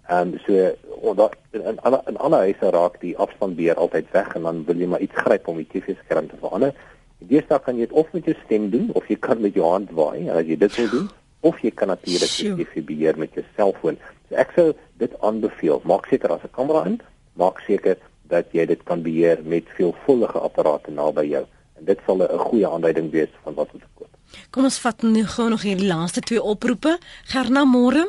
Ehm 0.08 0.34
um, 0.34 0.40
so 0.46 0.76
onder 1.02 1.30
in 1.52 1.62
in 1.62 1.80
alle 1.80 2.02
in 2.06 2.18
alle 2.18 2.36
huise 2.36 2.70
raak 2.70 3.00
die 3.02 3.18
afstandbeheer 3.18 3.76
altyd 3.76 4.12
weg 4.12 4.36
en 4.36 4.42
dan 4.42 4.66
wil 4.66 4.76
jy 4.76 4.88
maar 4.88 5.00
iets 5.00 5.16
gryp 5.16 5.48
om 5.48 5.58
die 5.58 5.68
TV-skerm 5.72 6.28
te 6.28 6.36
verander. 6.40 6.74
Deesdae 7.18 7.60
kan 7.60 7.76
jy 7.76 7.88
dit 7.88 7.92
of 7.92 8.12
met 8.12 8.26
jou 8.26 8.36
stem 8.46 8.70
doen 8.70 8.90
of 8.94 9.08
jy 9.08 9.16
kan 9.16 9.42
met 9.42 9.54
jou 9.54 9.70
hand 9.70 9.92
waai 9.92 10.30
as 10.30 10.46
jy 10.46 10.58
dit 10.58 10.76
wil 10.76 10.90
doen 10.90 11.10
of 11.44 11.60
jy 11.62 11.72
kan 11.76 11.92
natuurlik 11.92 12.32
die 12.40 12.54
TV 12.64 12.84
beheer 12.88 13.18
met 13.20 13.36
jou 13.36 13.44
selfoon. 13.58 14.00
So 14.30 14.40
ek 14.40 14.54
sou 14.56 14.68
dit 15.02 15.16
aanbeveel. 15.22 15.82
Maak 15.84 16.08
seker 16.12 16.32
as 16.36 16.44
'n 16.44 16.56
kamera 16.56 16.86
in, 16.86 17.02
maak 17.36 17.60
seker 17.68 17.98
dat 18.32 18.46
jy 18.52 18.66
dit 18.66 18.84
kan 18.84 19.02
beheer 19.02 19.40
met 19.44 19.68
veelvuldige 19.78 20.40
apparate 20.40 20.92
naby 20.92 21.26
jou. 21.28 21.46
En 21.78 21.86
dit 21.86 22.00
sal 22.06 22.24
'n 22.24 22.38
goeie 22.48 22.68
aanduiding 22.68 23.12
wees 23.12 23.34
van 23.44 23.54
wat 23.54 23.74
moet 23.74 23.84
koop. 23.96 24.10
Kom 24.50 24.64
ons 24.64 24.80
vat 24.80 25.02
nou 25.02 25.26
gou 25.26 25.50
nog 25.50 25.62
hierdie 25.62 25.88
laaste 25.88 26.22
twee 26.22 26.42
oproepe. 26.42 26.98
Gerna 27.26 27.64
môre. 27.66 28.08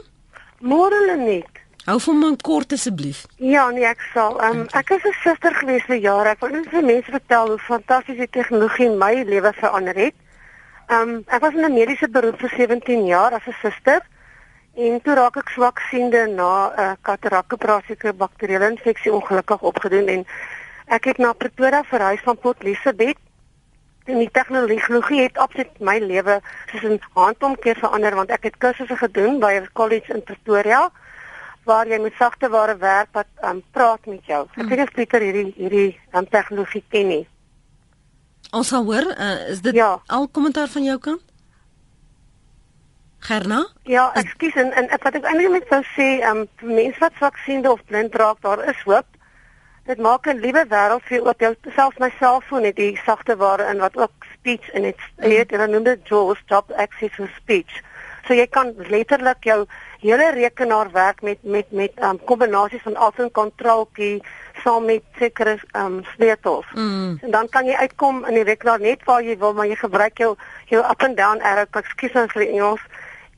Môre 0.60 1.06
Lenet. 1.06 1.54
Hou 1.84 1.98
vir 2.00 2.14
my 2.14 2.36
kort 2.40 2.72
asseblief. 2.72 3.26
Ja, 3.36 3.70
nee, 3.70 3.84
ek 3.84 4.00
sal. 4.14 4.38
Um, 4.40 4.62
ek 4.72 4.90
is 4.90 5.04
'n 5.04 5.12
suster 5.22 5.54
gewees 5.54 5.84
vir 5.84 5.96
jare. 5.96 6.28
Ek 6.30 6.40
wil 6.40 6.50
net 6.50 6.68
vir 6.72 6.82
mense 6.82 7.10
vertel 7.10 7.48
hoe 7.48 7.58
fantastiese 7.58 8.26
tegnologie 8.30 8.88
my 8.88 9.22
lewe 9.22 9.52
verander 9.52 9.94
het. 9.94 10.14
Ehm 10.86 11.08
um, 11.08 11.22
ek 11.26 11.40
was 11.40 11.54
in 11.54 11.64
'n 11.64 11.72
mediese 11.72 12.08
beroep 12.08 12.38
vir 12.40 12.52
17 12.56 13.06
jaar 13.06 13.32
as 13.32 13.46
'n 13.46 13.56
suster 13.60 14.00
en 14.74 15.00
toe 15.02 15.14
raak 15.14 15.36
ek 15.36 15.48
swaksiende 15.48 16.26
na 16.26 16.68
'n 16.68 16.80
uh, 16.80 16.92
katarakoperasie 17.00 17.96
vir 17.96 18.14
bakterieële 18.14 18.70
infeksie 18.70 19.12
ongelukkig 19.12 19.62
opgedoen 19.62 20.08
en 20.08 20.26
ek 20.86 21.04
het 21.04 21.18
na 21.18 21.32
Pretoria 21.32 21.82
verhuis 21.84 22.20
van 22.20 22.38
Port 22.38 22.62
Elizabeth. 22.62 23.18
En 24.04 24.18
die 24.18 24.30
tegnologie 24.30 25.22
het 25.22 25.38
absoluut 25.38 25.80
my 25.80 25.98
lewe 25.98 26.40
soos 26.70 26.82
'n 26.82 27.00
handomkeer 27.14 27.76
verander 27.76 28.14
want 28.14 28.30
ek 28.30 28.42
het 28.42 28.56
kursusse 28.56 28.96
gedoen 28.96 29.38
by 29.38 29.52
'n 29.52 29.68
college 29.72 30.12
in 30.12 30.22
Pretoria 30.22 30.90
waar 31.64 31.86
jy 31.88 31.98
met 31.98 32.12
sagte 32.18 32.48
ware 32.48 32.76
werk 32.76 33.08
wat 33.12 33.26
um, 33.42 33.62
praat 33.70 34.06
met 34.06 34.24
jou. 34.26 34.46
Ek 34.56 34.68
weet 34.68 34.78
nie 34.78 34.86
of 34.86 34.92
Pieter 34.92 35.20
hierdie 35.20 35.52
hierdie 35.56 36.00
um, 36.12 36.28
tegnologie 36.28 36.84
ken 36.88 37.08
nie. 37.08 37.26
Ons 38.54 38.68
sal 38.70 38.84
hoor, 38.86 39.06
uh, 39.18 39.48
is 39.50 39.60
dit 39.64 39.74
ja. 39.74 39.96
al 40.06 40.28
kommentaar 40.28 40.68
van 40.70 40.84
jou 40.86 40.98
kant? 40.98 41.22
Gerna? 43.24 43.64
Ja, 43.88 44.10
ekskuus 44.20 44.54
en, 44.60 44.70
en 44.76 44.90
wat 44.92 45.16
ek 45.18 45.26
eintlik 45.26 45.52
net 45.56 45.70
wou 45.72 45.80
sê, 45.94 46.08
um 46.28 46.44
mense 46.60 47.00
wat 47.00 47.16
swaksiende 47.18 47.72
of 47.72 47.80
blind 47.88 48.14
raak, 48.20 48.42
daar 48.44 48.62
is 48.70 48.82
hoop. 48.84 49.08
Dit 49.88 49.98
maak 50.00 50.28
'n 50.28 50.40
liewe 50.44 50.64
wêreld 50.68 51.08
vir 51.08 51.18
jou 51.18 51.54
selfs 51.76 51.98
my 51.98 52.10
selfoon 52.18 52.68
het 52.68 52.76
die 52.76 53.00
sagte 53.04 53.36
ware 53.36 53.66
in 53.72 53.82
wat 53.82 53.96
ook 53.96 54.28
speech 54.34 54.70
en 54.70 54.82
dit 54.82 55.00
het 55.16 55.52
en 55.52 55.58
dan 55.58 55.70
noem 55.70 55.84
dit 55.84 56.08
JAWS 56.08 56.38
Stop 56.44 56.70
Access 56.72 57.16
to 57.16 57.26
Speech. 57.40 57.82
So 58.26 58.34
jy 58.34 58.46
kan 58.46 58.74
letterlik 58.88 59.44
jou 59.44 59.66
hele 60.04 60.30
rekenaar 60.36 60.90
werk 60.92 61.22
met 61.22 61.38
met 61.42 61.70
met 61.70 61.92
um 62.02 62.18
kombinasies 62.24 62.82
van 62.82 62.96
alt 62.96 63.18
en 63.18 63.30
kontrolkie 63.30 64.22
saam 64.64 64.84
met 64.84 65.02
sekere 65.18 65.58
um 65.72 66.02
sleutels. 66.14 66.66
Mm. 66.74 67.18
En 67.22 67.30
dan 67.30 67.48
kan 67.48 67.66
jy 67.66 67.74
uitkom 67.74 68.24
in 68.24 68.34
die 68.34 68.44
rekenaar 68.44 68.80
net 68.80 69.04
waar 69.04 69.22
jy 69.22 69.38
wil, 69.38 69.52
maar 69.52 69.66
jy 69.66 69.78
gebruik 69.80 70.18
jou 70.18 70.34
jou 70.72 70.82
up 70.84 71.02
and 71.02 71.16
down 71.16 71.40
arrow, 71.40 71.66
ekskuus 71.70 72.14
as 72.14 72.32
vir 72.32 72.46
Engels, 72.48 72.84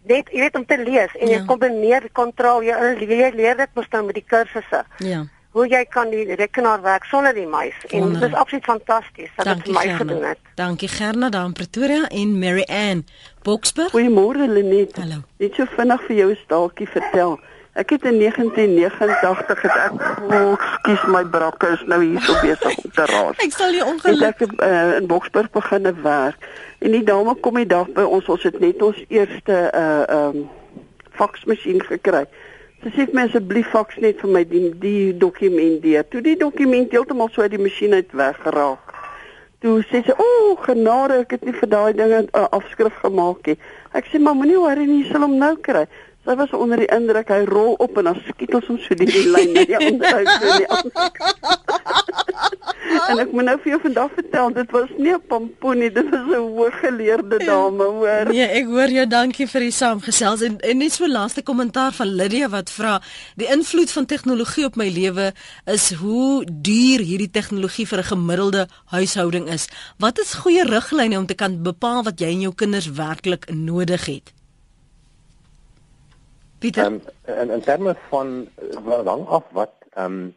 net 0.07 0.29
jy 0.33 0.41
weet 0.41 0.57
om 0.57 0.67
te 0.67 0.79
lees 0.79 1.15
en 1.19 1.29
ja. 1.29 1.39
jy 1.39 1.47
kombineer 1.47 2.07
die 2.07 2.13
kontrol 2.13 2.63
jy 2.63 2.77
leer, 3.07 3.35
leer 3.35 3.57
dit 3.57 3.75
mos 3.75 3.89
nou 3.93 4.05
met 4.07 4.19
die 4.19 4.27
kursusse. 4.27 4.85
Ja. 4.99 5.25
Hoe 5.57 5.65
jy 5.73 5.85
kan 5.89 6.11
die 6.13 6.35
rekenaar 6.37 6.83
werk 6.85 7.05
sonder 7.09 7.33
die 7.35 7.47
muis 7.49 7.77
en 7.89 8.13
dit 8.13 8.25
is 8.29 8.35
absoluut 8.37 8.65
fantasties 8.69 9.31
dat 9.39 9.47
dit 9.49 9.63
vir 9.65 9.73
my 9.73 9.85
Gerna. 9.87 9.99
gedoen 10.03 10.25
het. 10.29 10.41
Dankie 10.55 10.89
Gerna 10.89 11.31
daar 11.33 11.47
in 11.49 11.53
Pretoria 11.57 12.03
en 12.09 12.39
Mary 12.39 12.67
Ann 12.69 13.07
Boksburg. 13.43 13.95
Goeiemôre 13.95 14.49
Lenet. 14.53 14.97
Hallo. 15.01 15.23
Net 15.41 15.55
so 15.57 15.65
vinnig 15.77 16.03
vir 16.09 16.17
jou 16.17 16.31
'n 16.31 16.39
staaltjie 16.45 16.89
vertel. 16.89 17.39
Ek 17.73 17.91
het 17.91 18.05
in 18.05 18.19
1989 18.19 19.63
het 19.63 19.77
ek 19.77 19.93
oh, 20.33 20.61
skus 20.75 21.03
my 21.13 21.25
brakke 21.25 21.73
is 21.73 21.83
nou 21.87 22.03
hier 22.05 22.21
so 22.21 22.33
besig 22.41 22.77
om 22.85 22.91
te 22.91 23.05
raas. 23.05 23.37
Ek 23.37 23.53
sal 23.53 23.73
jou 23.73 23.85
Het 23.85 23.93
ongeluk. 23.93 24.41
ek 24.41 24.61
uh, 24.61 24.97
in 24.97 25.07
Boksburg 25.07 25.51
begine 25.51 25.93
werk 26.03 26.37
en 26.79 26.91
die 26.91 27.05
dame 27.05 27.35
kom 27.35 27.55
die 27.55 27.67
dag 27.67 27.89
by 27.97 28.03
ons 28.03 28.29
ons 28.29 28.43
het 28.43 28.61
net 28.61 28.83
ons 28.83 29.05
eerste 29.09 29.71
uh 29.73 30.05
um 30.21 30.49
faksmasjien 31.17 31.81
gekry. 31.81 32.27
Sy 32.87 32.93
sê 32.95 33.05
my 33.11 33.25
asseblief 33.27 33.73
faks 33.75 33.97
net 33.99 34.21
vir 34.23 34.31
my 34.31 34.41
die 34.47 34.69
die 34.79 35.07
dokument 35.19 35.81
deur. 35.83 36.05
Toe 36.07 36.21
die 36.23 36.37
dokument 36.39 36.93
heeltemal 36.95 37.33
so 37.35 37.43
uit 37.43 37.51
die 37.57 37.59
masjien 37.59 37.97
uit 37.99 38.13
weggeraak. 38.15 38.93
Toe 39.59 39.81
sê 39.91 40.05
sy, 40.07 40.15
"O, 40.15 40.27
oh, 40.27 40.53
genade, 40.63 41.17
ek 41.25 41.35
het 41.35 41.43
nie 41.43 41.57
vir 41.57 41.69
daai 41.69 41.93
dinge 41.99 42.21
'n 42.23 42.29
uh, 42.31 42.47
afskrif 42.55 42.95
gemaak 43.03 43.47
nie." 43.47 43.59
Ek 43.93 44.07
sê, 44.07 44.21
"Maar 44.23 44.37
moenie 44.39 44.61
worry 44.63 44.87
nie, 44.87 45.03
jy 45.03 45.11
sal 45.11 45.27
hom 45.27 45.35
nou 45.39 45.57
kry." 45.57 45.89
Sy 46.25 46.37
was 46.37 46.53
onder 46.53 46.77
die 46.77 46.87
indruk, 46.95 47.29
hy 47.29 47.43
rol 47.45 47.75
op 47.79 47.99
en 47.99 48.05
dan 48.05 48.23
skiet 48.29 48.55
ons 48.55 48.67
hom 48.67 48.79
so 48.79 48.95
die 48.95 49.07
lyn 49.35 49.53
na 49.53 49.65
die 49.71 49.77
uit 49.79 50.31
toe 50.41 50.53
die 50.63 50.67
ander 52.89 53.11
En 53.11 53.21
ek 53.23 53.33
moet 53.33 53.47
nou 53.49 53.57
vir 53.63 53.71
jou 53.73 53.79
vandag 53.83 54.13
vertel, 54.17 54.53
dit 54.57 54.71
was 54.77 54.91
nie 54.97 55.13
'n 55.15 55.23
pampoen 55.29 55.79
nie, 55.79 55.91
dit 55.91 56.09
was 56.11 56.27
'n 56.29 56.43
hooggeleerde 56.57 57.39
dame, 57.45 57.85
hoor. 57.85 58.27
Nee, 58.33 58.47
ek 58.61 58.67
hoor 58.67 58.89
jou. 58.89 59.07
Dankie 59.07 59.47
vir 59.47 59.61
die 59.61 59.71
saamgesels 59.71 60.41
en 60.43 60.59
en 60.61 60.79
net 60.79 60.93
so 60.93 61.07
laaste 61.07 61.43
kommentaar 61.43 61.93
van 61.93 62.07
Lydia 62.07 62.49
wat 62.49 62.71
vra: 62.71 63.03
"Die 63.37 63.49
invloed 63.49 63.91
van 63.91 64.07
tegnologie 64.07 64.65
op 64.65 64.77
my 64.77 64.89
lewe 64.89 65.33
is 65.65 65.93
hoe 65.93 66.45
duur 66.45 67.01
hierdie 67.01 67.31
tegnologie 67.31 67.87
vir 67.87 67.99
'n 67.99 68.11
gemiddelde 68.15 68.69
huishouding 68.87 69.49
is. 69.49 69.69
Wat 69.99 70.19
is 70.19 70.35
goeie 70.35 70.65
riglyne 70.65 71.19
om 71.19 71.27
te 71.27 71.35
kan 71.35 71.63
bepaal 71.63 72.03
wat 72.03 72.21
jy 72.21 72.27
en 72.27 72.41
jou 72.41 72.55
kinders 72.55 72.91
werklik 72.91 73.51
nodig 73.51 74.07
het?" 74.07 74.33
Pieter, 76.59 76.85
Ehm 76.85 77.01
in 77.27 77.51
in 77.51 77.61
terme 77.61 77.97
van 78.09 78.49
eh, 78.55 78.79
wel 78.85 79.05
hang 79.05 79.27
af 79.27 79.45
wat 79.51 79.73
ehm 79.95 80.13
um, 80.13 80.35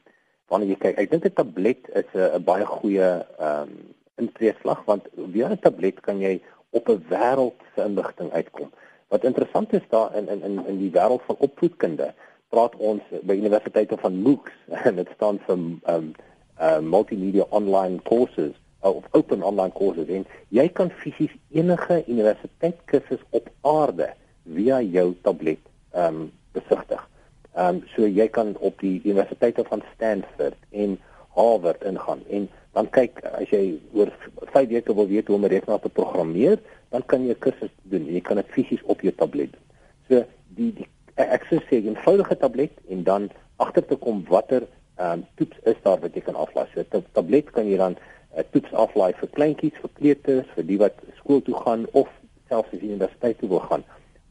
wanneer 0.49 0.73
jy 0.73 0.79
kyk. 0.83 0.97
Ek 0.97 1.11
dink 1.11 1.25
'n 1.25 1.33
tablet 1.33 1.89
is 1.93 2.09
'n 2.13 2.43
baie 2.43 2.65
goeie 2.65 3.09
ehm 3.39 3.61
um, 3.61 3.95
intreeslag 4.19 4.83
want 4.85 5.07
via 5.33 5.49
'n 5.49 5.59
tablet 5.59 5.99
kan 6.01 6.19
jy 6.19 6.41
op 6.71 6.89
'n 6.89 7.03
wêreld 7.09 7.59
se 7.75 7.83
inligting 7.83 8.31
uitkom. 8.31 8.71
Wat 9.07 9.23
interessant 9.23 9.73
is 9.73 9.87
daar 9.89 10.15
in 10.15 10.27
in 10.29 10.41
in 10.43 10.65
in 10.65 10.77
die 10.77 10.91
wêreld 10.91 11.21
van 11.25 11.35
opvoedkunde, 11.39 12.13
praat 12.49 12.75
ons 12.75 13.01
by 13.21 13.33
universiteite 13.33 13.97
van 13.97 14.21
MOOCs 14.21 14.51
en 14.87 14.95
dit 14.95 15.09
staan 15.15 15.39
vir 15.45 15.57
ehm 15.57 15.95
um, 15.95 16.13
uh, 16.61 16.79
multimedia 16.79 17.45
online 17.49 18.01
courses 18.03 18.53
of 18.79 19.03
open 19.11 19.43
online 19.43 19.71
courses 19.71 20.07
en 20.07 20.25
jy 20.49 20.67
kan 20.69 20.89
fisies 20.89 21.31
enige 21.51 22.03
universiteitskursus 22.07 23.23
op 23.29 23.49
aarde 23.61 24.13
via 24.43 24.81
jou 24.81 25.15
tablet 25.21 25.59
ehm 25.91 26.15
um, 26.15 26.31
besigtig. 26.51 27.08
Ehm 27.59 27.75
um, 27.75 27.79
so 27.93 28.07
jy 28.07 28.27
kan 28.31 28.53
op 28.63 28.79
die 28.79 29.01
universiteite 29.03 29.63
van 29.67 29.81
Stanford 29.93 30.55
en 30.71 30.93
Harvard 31.35 31.81
ingaan 31.83 32.21
en 32.29 32.45
dan 32.77 32.87
kyk 32.95 33.19
as 33.35 33.51
jy 33.51 33.63
oor 33.97 34.11
5 34.53 34.69
weke 34.69 34.95
wil 34.95 35.09
weet 35.09 35.27
hoe 35.27 35.35
om 35.35 35.43
'n 35.43 35.51
rekenaar 35.51 35.81
te 35.83 35.91
programmeer, 35.99 36.59
dan 36.95 37.03
kan 37.05 37.25
jy 37.25 37.35
'n 37.35 37.43
kursus 37.45 37.73
doen 37.91 38.07
en 38.07 38.13
jy 38.13 38.21
kan 38.21 38.39
dit 38.39 38.53
fisies 38.55 38.83
op 38.83 39.01
jou 39.01 39.11
tablet 39.11 39.51
doen. 39.51 39.65
So 40.07 40.23
die 40.55 40.71
die 40.77 40.87
ek 41.15 41.43
sou 41.49 41.59
sê 41.67 41.81
'n 41.81 41.91
eenvoudige 41.91 42.37
tablet 42.37 42.71
en 42.87 43.03
dan 43.03 43.29
agter 43.57 43.85
te 43.85 43.95
kom 43.95 44.23
watter 44.29 44.63
ehm 44.95 45.11
um, 45.11 45.25
toets 45.35 45.57
is 45.63 45.83
daar 45.83 45.99
wat 45.99 46.15
jy 46.15 46.21
kan 46.21 46.35
aflaai. 46.35 46.67
So 46.73 46.79
'n 46.79 47.05
tablet 47.11 47.51
kan 47.51 47.67
jy 47.67 47.77
dan 47.77 47.91
'n 47.91 48.39
uh, 48.39 48.43
toets 48.51 48.71
aflaai 48.71 49.13
vir 49.13 49.29
kleintjies, 49.29 49.81
vir 49.81 49.89
kleuters, 49.93 50.47
vir 50.55 50.65
die 50.65 50.77
wat 50.77 50.95
skool 51.17 51.41
toe 51.41 51.55
gaan 51.55 51.87
of 51.91 52.07
selfs 52.47 52.73
as 52.73 52.79
jy 52.79 52.87
universiteit 52.87 53.37
toe 53.39 53.49
wil 53.49 53.65
gaan 53.67 53.83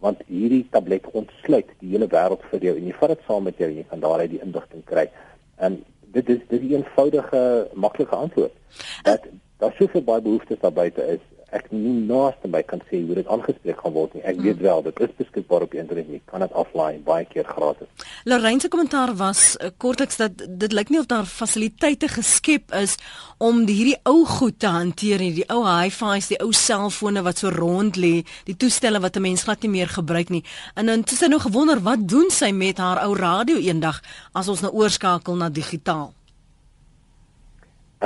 want 0.05 0.20
hierdie 0.26 0.66
tablet 0.70 1.07
ontsluit 1.18 1.70
die 1.80 1.90
hele 1.94 2.07
wêreld 2.07 2.42
vir 2.51 2.66
jou 2.68 2.74
en 2.78 2.86
jy 2.86 2.94
vat 3.01 3.14
dit 3.14 3.24
saam 3.26 3.46
met 3.49 3.59
jou 3.59 3.68
en 3.70 3.80
jy 3.80 3.86
kan 3.90 4.03
daaruit 4.05 4.30
die 4.30 4.42
inligting 4.44 4.84
kry. 4.86 5.09
En 5.57 5.80
dit 6.14 6.28
is 6.34 6.38
dit 6.49 6.61
is 6.61 6.68
'n 6.68 6.74
eenvoudige 6.74 7.68
maklike 7.74 8.14
antwoord. 8.14 8.55
Dat 9.03 9.26
daar 9.59 9.74
soveel 9.78 10.03
baie 10.03 10.22
behoeftes 10.22 10.61
daar 10.61 10.72
buite 10.72 11.03
is. 11.07 11.24
Ek 11.49 11.70
nie 11.72 11.94
naaste 12.05 12.49
by 12.53 12.61
kan 12.68 12.82
sê 12.90 12.99
hoe 13.07 13.14
dit 13.16 13.28
aangespreek 13.32 13.78
gaan 13.80 13.94
word 13.94 14.12
nie. 14.16 14.22
Ek 14.28 14.36
weet 14.44 14.59
wel 14.61 14.82
dit 14.84 14.99
is 15.07 15.14
beskikbaar 15.16 15.64
op 15.64 15.72
die 15.72 15.80
internet 15.80 16.11
nie. 16.12 16.20
Kan 16.28 16.44
dit 16.44 16.53
aflaai 16.53 16.99
baie 17.07 17.24
keer 17.30 17.49
gratis. 17.49 17.88
Lorraine 18.28 18.61
se 18.61 18.68
kommentaar 18.68 19.14
was 19.16 19.55
uh, 19.57 19.70
kortliks 19.80 20.20
dat 20.20 20.36
dit 20.36 20.76
lyk 20.76 20.92
nie 20.92 21.01
of 21.01 21.09
daar 21.09 21.24
fasiliteite 21.24 22.11
geskep 22.12 22.74
is 22.76 22.99
om 23.40 23.62
die 23.64 23.78
hierdie 23.78 23.96
ou 24.11 24.26
goed 24.28 24.59
te 24.61 24.68
hanteer 24.68 25.24
nie, 25.24 25.32
die 25.38 25.49
ou 25.49 25.62
hi-fi's, 25.64 26.28
die 26.34 26.40
ou 26.44 26.51
selfone 26.53 27.24
wat 27.24 27.40
so 27.40 27.55
rond 27.55 27.96
lê, 27.96 28.26
die 28.44 28.57
toestelle 28.59 29.01
wat 29.01 29.16
'n 29.16 29.24
mens 29.24 29.46
glad 29.49 29.62
nie 29.62 29.72
meer 29.72 29.88
gebruik 29.88 30.28
nie. 30.28 30.44
En 30.74 30.86
dan 30.86 31.01
het 31.01 31.16
sy 31.16 31.32
nou 31.32 31.40
gewonder 31.40 31.80
wat 31.80 32.09
doen 32.09 32.30
sy 32.30 32.53
met 32.53 32.78
haar 32.78 33.01
ou 33.07 33.14
radio 33.16 33.57
eendag 33.57 34.03
as 34.34 34.49
ons 34.49 34.61
nou 34.61 34.72
oorskakel 34.72 35.36
na 35.36 35.49
digitaal. 35.49 36.17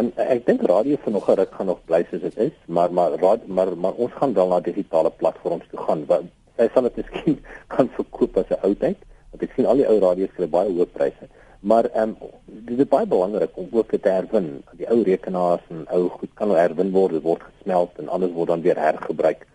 En 0.00 0.08
uh, 0.16 0.24
ek 0.32 0.46
dink 0.46 0.62
radio 0.68 0.96
vir 1.04 1.12
nog 1.12 1.26
'n 1.28 1.34
ruk 1.38 1.50
gaan 1.56 1.66
nog 1.68 1.80
bly 1.88 1.98
soos 2.10 2.22
dit 2.24 2.36
is, 2.48 2.54
maar 2.76 2.92
maar 2.98 3.16
rad, 3.20 3.46
maar 3.46 3.76
maar 3.76 3.98
ons 4.04 4.12
gaan 4.20 4.32
wel 4.34 4.48
na 4.48 4.60
digitale 4.60 5.10
platforms 5.10 5.66
toe 5.70 5.80
gaan. 5.86 6.04
Wat 6.06 6.22
sy 6.56 6.68
sal 6.74 6.86
dit 6.88 6.96
miskien 7.00 7.36
kan 7.74 7.90
verkoop 7.96 8.38
as 8.40 8.48
'n 8.48 8.62
oudheid, 8.68 8.98
want 9.30 9.42
ek 9.42 9.52
sien 9.56 9.66
al 9.66 9.82
die 9.82 9.88
ou 9.88 9.98
radio's 10.00 10.32
kry 10.36 10.48
baie 10.48 10.72
hoë 10.72 10.88
pryse. 10.96 11.28
Maar 11.60 11.90
ehm 11.92 12.14
um, 12.22 12.32
dit 12.70 12.78
is 12.78 12.88
baie 12.94 13.06
belangrik 13.06 13.58
om 13.64 13.68
ook 13.70 13.92
te 13.92 14.08
herwin. 14.08 14.48
Die 14.80 14.88
ou 14.88 15.02
rekenaars 15.02 15.68
en 15.68 15.84
ou 15.98 16.08
goed 16.08 16.32
kan 16.34 16.48
nou 16.48 16.58
herwin 16.58 16.92
word, 16.96 17.12
dit 17.12 17.22
word 17.22 17.42
gesmelt 17.50 17.98
en 17.98 18.08
alles 18.08 18.32
word 18.32 18.48
dan 18.48 18.64
weer 18.64 18.80
hergebruik. 18.80 19.46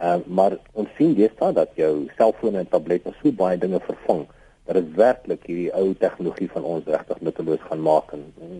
Ehm 0.00 0.26
uh, 0.26 0.26
maar 0.26 0.58
ons 0.72 0.90
sien 0.98 1.14
deesdae 1.14 1.52
dat 1.52 1.70
jou 1.78 2.08
selfone 2.16 2.58
en 2.58 2.68
tablette 2.68 3.14
so 3.22 3.30
baie 3.30 3.58
dinge 3.58 3.80
vervang 3.80 4.26
dat 4.64 4.74
dit 4.74 4.94
werklik 4.96 5.44
hierdie 5.46 5.72
ou 5.76 5.92
tegnologie 6.00 6.48
van 6.52 6.64
ons 6.64 6.86
regtig 6.88 7.20
nutteloos 7.20 7.64
gaan 7.68 7.82
maak 7.84 8.12
en, 8.16 8.24
en 8.40 8.54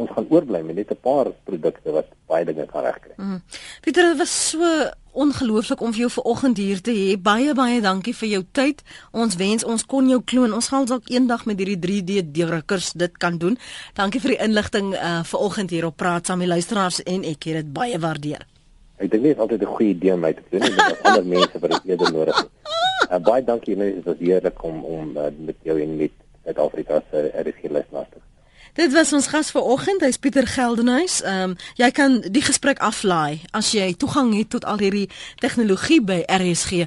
ons 0.00 0.10
gaan 0.16 0.26
oorbly 0.32 0.62
met 0.64 0.76
net 0.76 0.90
'n 0.90 1.00
paar 1.00 1.28
produkte 1.44 1.92
wat 1.92 2.08
baie 2.26 2.44
dinge 2.44 2.66
kan 2.66 2.82
regkry. 2.82 3.12
Mm. 3.16 3.42
Pieter, 3.80 4.02
dit 4.02 4.18
was 4.18 4.48
so 4.50 4.64
ongelooflik 5.12 5.80
om 5.80 5.92
vir 5.92 6.00
jou 6.00 6.10
vanoggend 6.10 6.56
hier 6.56 6.80
te 6.80 6.90
hê. 6.90 7.20
Baie 7.20 7.54
baie 7.54 7.80
dankie 7.80 8.14
vir 8.14 8.28
jou 8.28 8.42
tyd. 8.52 8.82
Ons 9.10 9.36
wens 9.36 9.64
ons 9.64 9.84
kon 9.86 10.08
jou 10.08 10.22
kloon. 10.24 10.52
Ons 10.52 10.68
gaan 10.68 10.84
dalk 10.84 11.10
eendag 11.10 11.44
met 11.44 11.58
hierdie 11.58 11.78
3D 11.78 12.32
drukkers 12.32 12.92
dit 12.92 13.18
kan 13.18 13.38
doen. 13.38 13.58
Dankie 13.94 14.20
vir 14.20 14.30
die 14.36 14.42
inligting 14.48 14.94
uh 14.94 15.20
vanoggend 15.22 15.70
hier 15.70 15.86
op 15.86 15.96
Praat 15.96 16.26
saam 16.26 16.38
met 16.38 16.48
luisteraars 16.48 17.02
en 17.02 17.24
ek 17.24 17.44
het 17.44 17.54
dit 17.54 17.72
baie 17.72 17.98
waardeer. 17.98 18.51
Ek 19.02 19.10
dink 19.10 19.22
dit 19.26 19.34
is 19.34 19.42
altyd 19.42 19.62
'n 19.62 19.74
goeie 19.76 19.94
idee 19.94 20.12
om 20.14 20.20
my 20.20 20.32
te 20.32 20.42
doen. 20.50 20.60
Dit 20.60 20.70
is 20.78 21.02
ander 21.02 21.26
mense 21.26 21.58
wat 21.58 21.70
dit 21.70 21.80
eerder 21.90 22.12
nodig 22.12 22.36
het. 22.36 22.50
Uh, 23.10 23.18
baie 23.18 23.44
dankie 23.44 23.76
mense, 23.76 23.94
dit 23.94 24.04
was 24.04 24.16
heerlik 24.18 24.62
om 24.62 24.84
om 24.84 25.16
uh, 25.16 25.22
met 25.36 25.56
jou 25.62 25.80
en 25.82 25.96
met 25.96 26.14
Suid-Afrika 26.44 27.02
se 27.10 27.30
RSG 27.44 27.70
luisteraars 27.70 28.08
te 28.10 28.18
Dit 28.72 28.92
was 28.92 29.12
ons 29.12 29.26
gas 29.26 29.50
vanoggend, 29.52 30.00
hy's 30.00 30.16
Pieter 30.16 30.46
Geldenhuys. 30.46 31.20
Ehm 31.22 31.50
um, 31.50 31.56
jy 31.76 31.90
kan 31.90 32.20
die 32.24 32.42
gesprek 32.42 32.78
aflaai 32.80 33.40
as 33.52 33.72
jy 33.76 33.94
toegang 33.94 34.32
het 34.38 34.50
tot 34.50 34.64
al 34.64 34.78
hierdie 34.80 35.08
tegnologie 35.44 36.00
by 36.00 36.24
rsg.co.za. 36.40 36.82